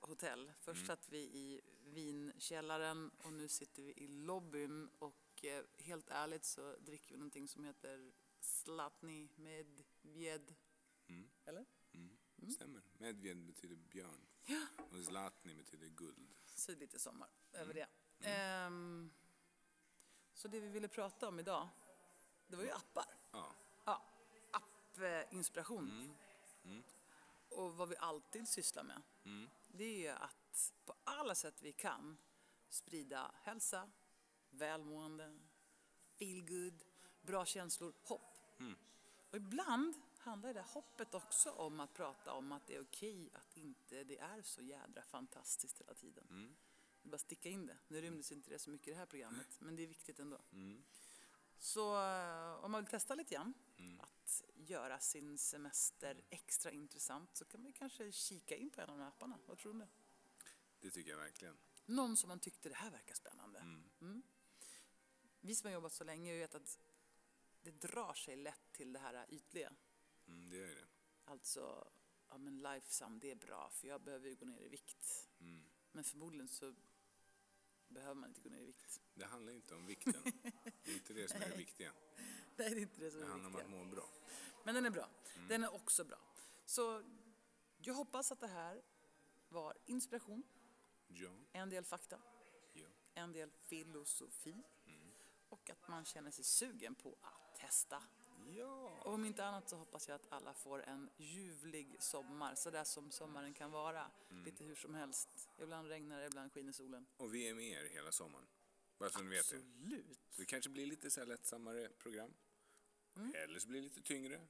hotell. 0.00 0.52
Först 0.60 0.86
satt 0.86 1.08
vi 1.08 1.18
i 1.18 1.60
vinkällaren 1.84 3.10
och 3.18 3.32
nu 3.32 3.48
sitter 3.48 3.82
vi 3.82 3.92
i 3.92 4.06
lobbyn 4.06 4.88
och 4.98 5.44
eh, 5.44 5.64
helt 5.78 6.10
ärligt 6.10 6.44
så 6.44 6.76
dricker 6.76 7.12
vi 7.12 7.18
någonting 7.18 7.48
som 7.48 7.64
heter 7.64 8.12
Slatni 8.40 9.28
med 9.36 9.84
bjed. 10.02 10.54
Eller? 11.44 11.66
Stämmer. 12.52 12.82
Medved 12.98 13.44
betyder 13.46 13.76
björn. 13.76 14.26
Och 14.90 15.04
Zlatni 15.04 15.54
betyder 15.54 15.88
guld. 15.88 16.34
Så 16.54 16.72
det 16.72 16.78
är 16.78 16.80
lite 16.80 16.98
sommar 16.98 17.28
över 17.52 17.74
det. 17.74 17.88
Ehm, 18.20 19.10
så 20.34 20.48
det 20.48 20.60
vi 20.60 20.68
ville 20.68 20.88
prata 20.88 21.28
om 21.28 21.38
idag, 21.38 21.68
det 22.46 22.56
var 22.56 22.64
ju 22.64 22.70
appar. 22.70 23.14
Ja. 23.32 23.54
Ja, 23.84 24.02
appinspiration. 24.50 26.16
Och 27.54 27.76
vad 27.76 27.88
vi 27.88 27.96
alltid 27.96 28.48
sysslar 28.48 28.82
med, 28.82 29.02
det 29.68 30.06
är 30.06 30.14
att 30.14 30.72
på 30.84 30.94
alla 31.04 31.34
sätt 31.34 31.62
vi 31.62 31.72
kan 31.72 32.18
sprida 32.68 33.30
hälsa, 33.42 33.90
välmående, 34.50 35.38
feel 36.18 36.46
good, 36.46 36.84
bra 37.20 37.44
känslor, 37.44 37.94
hopp. 38.02 38.36
Och 39.30 39.36
ibland 39.36 39.94
handlar 40.18 40.54
det 40.54 40.60
hoppet 40.62 41.14
också 41.14 41.50
om 41.50 41.80
att 41.80 41.94
prata 41.94 42.32
om 42.32 42.52
att 42.52 42.66
det 42.66 42.74
är 42.76 42.80
okej 42.82 43.30
att 43.32 43.56
inte 43.56 44.04
det 44.04 44.18
är 44.18 44.42
så 44.42 44.62
jädra 44.62 45.02
fantastiskt 45.02 45.80
hela 45.80 45.94
tiden. 45.94 46.26
Det 47.02 47.08
är 47.08 47.10
bara 47.10 47.18
sticka 47.18 47.48
in 47.48 47.66
det. 47.66 47.76
Nu 47.88 48.00
rymdes 48.00 48.32
inte 48.32 48.50
det 48.50 48.58
så 48.58 48.70
mycket 48.70 48.88
i 48.88 48.90
det 48.90 48.96
här 48.96 49.06
programmet, 49.06 49.56
men 49.60 49.76
det 49.76 49.82
är 49.82 49.86
viktigt 49.86 50.18
ändå. 50.18 50.38
Så 51.58 52.02
eh, 52.02 52.64
om 52.64 52.72
man 52.72 52.84
vill 52.84 52.90
testa 52.90 53.14
lite 53.14 53.34
grann 53.34 53.54
att 53.98 54.42
göra 54.54 55.00
sin 55.00 55.38
semester 55.38 56.24
extra 56.30 56.70
intressant 56.70 57.36
så 57.36 57.44
kan 57.44 57.62
man 57.62 57.72
kanske 57.72 58.12
kika 58.12 58.56
in 58.56 58.70
på 58.70 58.80
en 58.80 58.90
av 58.90 58.96
de 58.96 59.02
här 59.02 59.08
apparna. 59.08 59.38
Vad 59.46 59.58
tror 59.58 59.72
du 59.72 59.78
det? 59.78 59.88
Det 60.80 60.90
tycker 60.90 61.10
jag 61.10 61.18
verkligen. 61.18 61.58
Någon 61.86 62.16
som 62.16 62.28
man 62.28 62.40
tyckte 62.40 62.68
det 62.68 62.74
här 62.74 62.90
verkar 62.90 63.14
spännande. 63.14 63.58
Mm. 64.00 64.22
Vi 65.40 65.54
som 65.54 65.66
har 65.66 65.74
jobbat 65.74 65.92
så 65.92 66.04
länge 66.04 66.38
vet 66.38 66.54
att 66.54 66.78
det 67.62 67.70
drar 67.70 68.14
sig 68.14 68.36
lätt 68.36 68.72
till 68.72 68.92
det 68.92 68.98
här 68.98 69.26
ytliga. 69.28 69.72
Mm, 70.26 70.50
det 70.50 70.56
gör 70.56 70.66
ju 70.66 70.74
det. 70.74 70.86
Alltså, 71.24 71.90
ja 72.28 72.38
men 72.38 72.62
Lifesum, 72.62 73.18
det 73.18 73.30
är 73.30 73.34
bra 73.34 73.70
för 73.70 73.88
jag 73.88 74.00
behöver 74.00 74.28
ju 74.28 74.34
gå 74.34 74.46
ner 74.46 74.60
i 74.60 74.68
vikt. 74.68 75.28
Men 75.92 76.04
förmodligen 76.04 76.48
så 76.48 76.74
behöver 77.88 78.14
man 78.14 78.30
inte 78.30 78.40
gå 78.40 78.48
ner 78.48 78.60
i 78.60 78.64
vikt. 78.66 79.00
Det 79.14 79.24
handlar 79.24 79.52
inte 79.52 79.74
om 79.74 79.86
vikten. 79.86 80.22
Det 80.82 80.90
är 80.90 80.94
inte 80.94 81.12
det 81.12 81.28
som 81.28 81.42
är 81.42 81.48
det 81.48 81.56
viktiga. 81.66 81.92
Nej, 82.58 82.70
det 82.70 82.76
är 82.76 82.82
inte 82.82 83.00
det 83.00 83.10
som 83.10 83.20
Det 83.20 83.26
är 83.26 83.30
handlar 83.30 83.50
om 83.50 83.56
att 83.56 83.70
må 83.70 83.84
bra. 83.84 84.08
Men 84.64 84.74
den 84.74 84.86
är 84.86 84.90
bra. 84.90 85.08
Den 85.48 85.64
är 85.64 85.74
också 85.74 86.04
bra. 86.04 86.18
Så 86.64 87.02
jag 87.78 87.94
hoppas 87.94 88.32
att 88.32 88.40
det 88.40 88.46
här 88.46 88.82
var 89.48 89.74
inspiration, 89.86 90.42
Ja. 91.08 91.30
en 91.52 91.70
del 91.70 91.84
fakta, 91.84 92.18
ja. 92.72 92.86
en 93.14 93.32
del 93.32 93.50
filosofi 93.50 94.62
och 95.48 95.70
att 95.70 95.88
man 95.88 96.04
känner 96.04 96.30
sig 96.30 96.44
sugen 96.44 96.94
på 96.94 97.16
att 97.20 97.54
testa. 97.56 98.02
Ja. 98.46 98.98
Och 99.04 99.12
om 99.14 99.24
inte 99.24 99.44
annat 99.44 99.68
så 99.68 99.76
hoppas 99.76 100.08
jag 100.08 100.14
att 100.14 100.32
alla 100.32 100.54
får 100.54 100.82
en 100.82 101.10
ljuvlig 101.16 101.96
sommar, 102.02 102.54
så 102.54 102.70
där 102.70 102.84
som 102.84 103.10
sommaren 103.10 103.54
kan 103.54 103.70
vara. 103.70 104.10
Lite 104.44 104.64
hur 104.64 104.74
som 104.74 104.94
helst. 104.94 105.50
Ibland 105.58 105.88
regnar 105.88 106.20
det, 106.20 106.26
ibland 106.26 106.52
skiner 106.52 106.72
solen. 106.72 107.06
Och 107.16 107.34
vi 107.34 107.48
är 107.48 107.54
med 107.54 107.64
er 107.64 107.84
hela 107.84 108.12
sommaren. 108.12 108.46
Bara 108.98 109.10
så 109.10 109.22
ni 109.22 109.30
vet 109.30 109.50
det. 109.50 109.56
Absolut. 109.56 110.18
Det 110.36 110.44
kanske 110.44 110.70
blir 110.70 110.86
lite 110.86 111.10
så 111.10 111.20
här 111.20 111.26
lättsammare 111.26 111.88
program. 111.88 112.34
Eller 113.34 113.58
så 113.58 113.68
blir 113.68 113.80
det 113.80 113.84
lite 113.84 114.00
tyngre. 114.00 114.40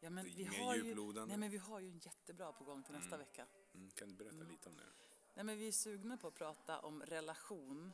Ja, 0.00 0.10
men 0.10 0.24
vi 0.24 0.44
har, 0.44 0.74
ju, 0.74 0.94
nej, 1.26 1.36
men 1.36 1.50
vi 1.50 1.56
har 1.56 1.80
ju 1.80 1.88
en 1.88 1.98
jättebra 1.98 2.52
på 2.52 2.64
gång 2.64 2.82
till 2.82 2.94
nästa 2.94 3.16
vecka. 3.16 3.46
Mm, 3.74 3.90
kan 3.90 4.08
du 4.08 4.14
berätta 4.14 4.44
lite 4.44 4.68
om 4.68 4.76
det? 4.76 4.82
Nej, 5.34 5.44
men 5.44 5.58
vi 5.58 5.68
är 5.68 5.72
sugna 5.72 6.16
på 6.16 6.28
att 6.28 6.34
prata 6.34 6.80
om 6.80 7.02
relation. 7.02 7.92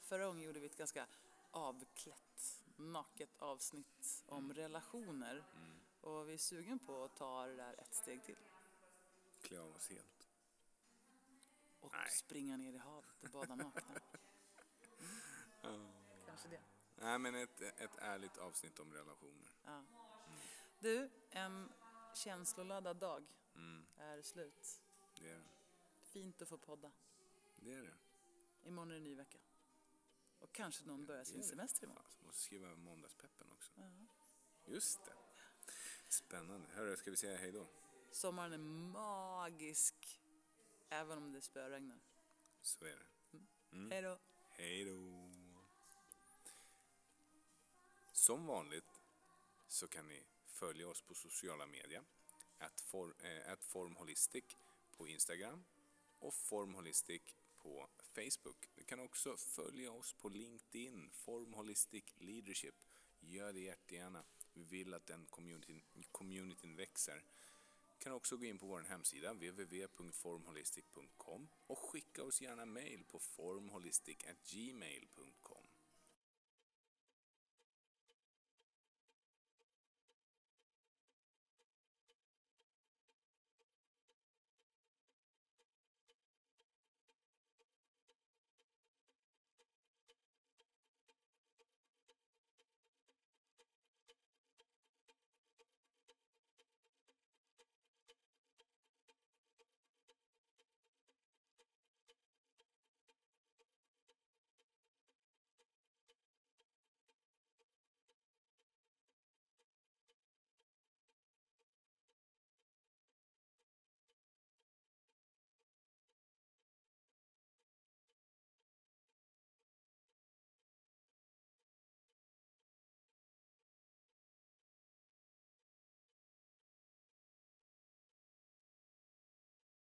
Förra 0.00 0.26
gången 0.26 0.42
gjorde 0.42 0.60
vi 0.60 0.66
ett 0.66 0.76
ganska 0.76 1.06
avklätt, 1.50 2.62
naket 2.76 3.36
avsnitt 3.38 4.24
om 4.26 4.52
relationer. 4.52 5.44
Och 6.00 6.28
vi 6.28 6.34
är 6.34 6.38
sugen 6.38 6.78
på 6.78 7.04
att 7.04 7.16
ta 7.16 7.46
det 7.46 7.56
där 7.56 7.74
ett 7.80 7.94
steg 7.94 8.24
till. 8.24 8.36
Klä 9.42 9.60
av 9.60 9.74
oss 9.74 9.88
helt. 9.88 10.28
Och 11.80 11.92
Nej. 11.92 12.10
springa 12.10 12.56
ner 12.56 12.72
i 12.72 12.78
havet 12.78 13.22
och 13.22 13.30
bada 13.30 13.54
nakna. 13.54 14.00
Mm. 17.02 17.22
Nej, 17.22 17.32
men 17.32 17.42
ett, 17.42 17.60
ett 17.60 17.98
ärligt 17.98 18.38
avsnitt 18.38 18.80
om 18.80 18.92
relationer. 18.94 19.48
Ja. 19.64 19.84
Du, 20.78 21.10
en 21.30 21.72
känsloladdad 22.14 22.96
dag 22.96 23.24
Mm, 23.54 23.86
är 23.96 24.22
slut. 24.22 24.80
det 25.20 25.30
är 25.30 25.34
det. 25.34 25.44
Fint 26.02 26.42
att 26.42 26.48
få 26.48 26.58
podda. 26.58 26.92
Det 27.56 27.72
är 27.74 27.82
det. 27.82 27.94
Imorgon 28.68 28.90
är 28.90 28.94
det 28.94 28.98
en 28.98 29.04
ny 29.04 29.14
vecka. 29.14 29.38
Och 30.38 30.52
kanske 30.52 30.84
någon 30.84 31.06
börjar 31.06 31.24
sin 31.24 31.42
semester 31.44 31.84
imorgon. 31.86 32.04
Fan, 32.04 32.26
måste 32.26 32.42
skriva 32.42 32.74
måndagspeppen 32.76 33.52
också. 33.52 33.72
Just 34.64 35.04
det. 35.04 35.14
Spännande. 36.08 36.68
Hörru, 36.72 36.96
ska 36.96 37.10
vi 37.10 37.16
säga 37.16 37.38
hej 37.38 37.52
då? 37.52 37.66
Sommaren 38.10 38.52
är 38.52 38.58
magisk, 38.58 40.20
även 40.88 41.18
om 41.18 41.32
det 41.32 41.40
spöregnar. 41.40 42.00
Så 42.62 42.84
är 42.84 42.96
det. 42.96 43.06
Hej 43.90 44.02
då! 44.02 44.18
Hej 44.50 44.84
då. 44.84 45.31
Som 48.22 48.46
vanligt 48.46 49.00
så 49.68 49.88
kan 49.88 50.08
ni 50.08 50.22
följa 50.46 50.88
oss 50.88 51.02
på 51.02 51.14
sociala 51.14 51.66
medier. 51.66 52.02
Att 52.58 52.80
for, 52.80 53.14
eh, 53.18 53.56
formholistic 53.60 54.44
på 54.96 55.08
Instagram 55.08 55.64
och 56.18 56.34
formholistic 56.34 57.22
på 57.56 57.88
Facebook. 58.14 58.68
Du 58.74 58.84
kan 58.84 59.00
också 59.00 59.36
följa 59.36 59.92
oss 59.92 60.12
på 60.12 60.28
LinkedIn, 60.28 61.10
Formholistic 61.10 62.04
Leadership. 62.18 62.74
Gör 63.20 63.52
det 63.52 63.60
jättegärna. 63.60 64.24
Vi 64.52 64.64
vill 64.64 64.94
att 64.94 65.06
den 65.06 65.26
communityn, 65.26 65.82
communityn 66.12 66.76
växer. 66.76 67.24
Ni 67.90 67.96
kan 67.98 68.12
också 68.12 68.36
gå 68.36 68.44
in 68.44 68.58
på 68.58 68.66
vår 68.66 68.80
hemsida 68.80 69.32
www.formholistic.com 69.32 71.48
och 71.66 71.78
skicka 71.78 72.24
oss 72.24 72.40
gärna 72.40 72.64
mail 72.64 73.04
på 73.04 73.18
formholistic@gmail.com 73.18 75.61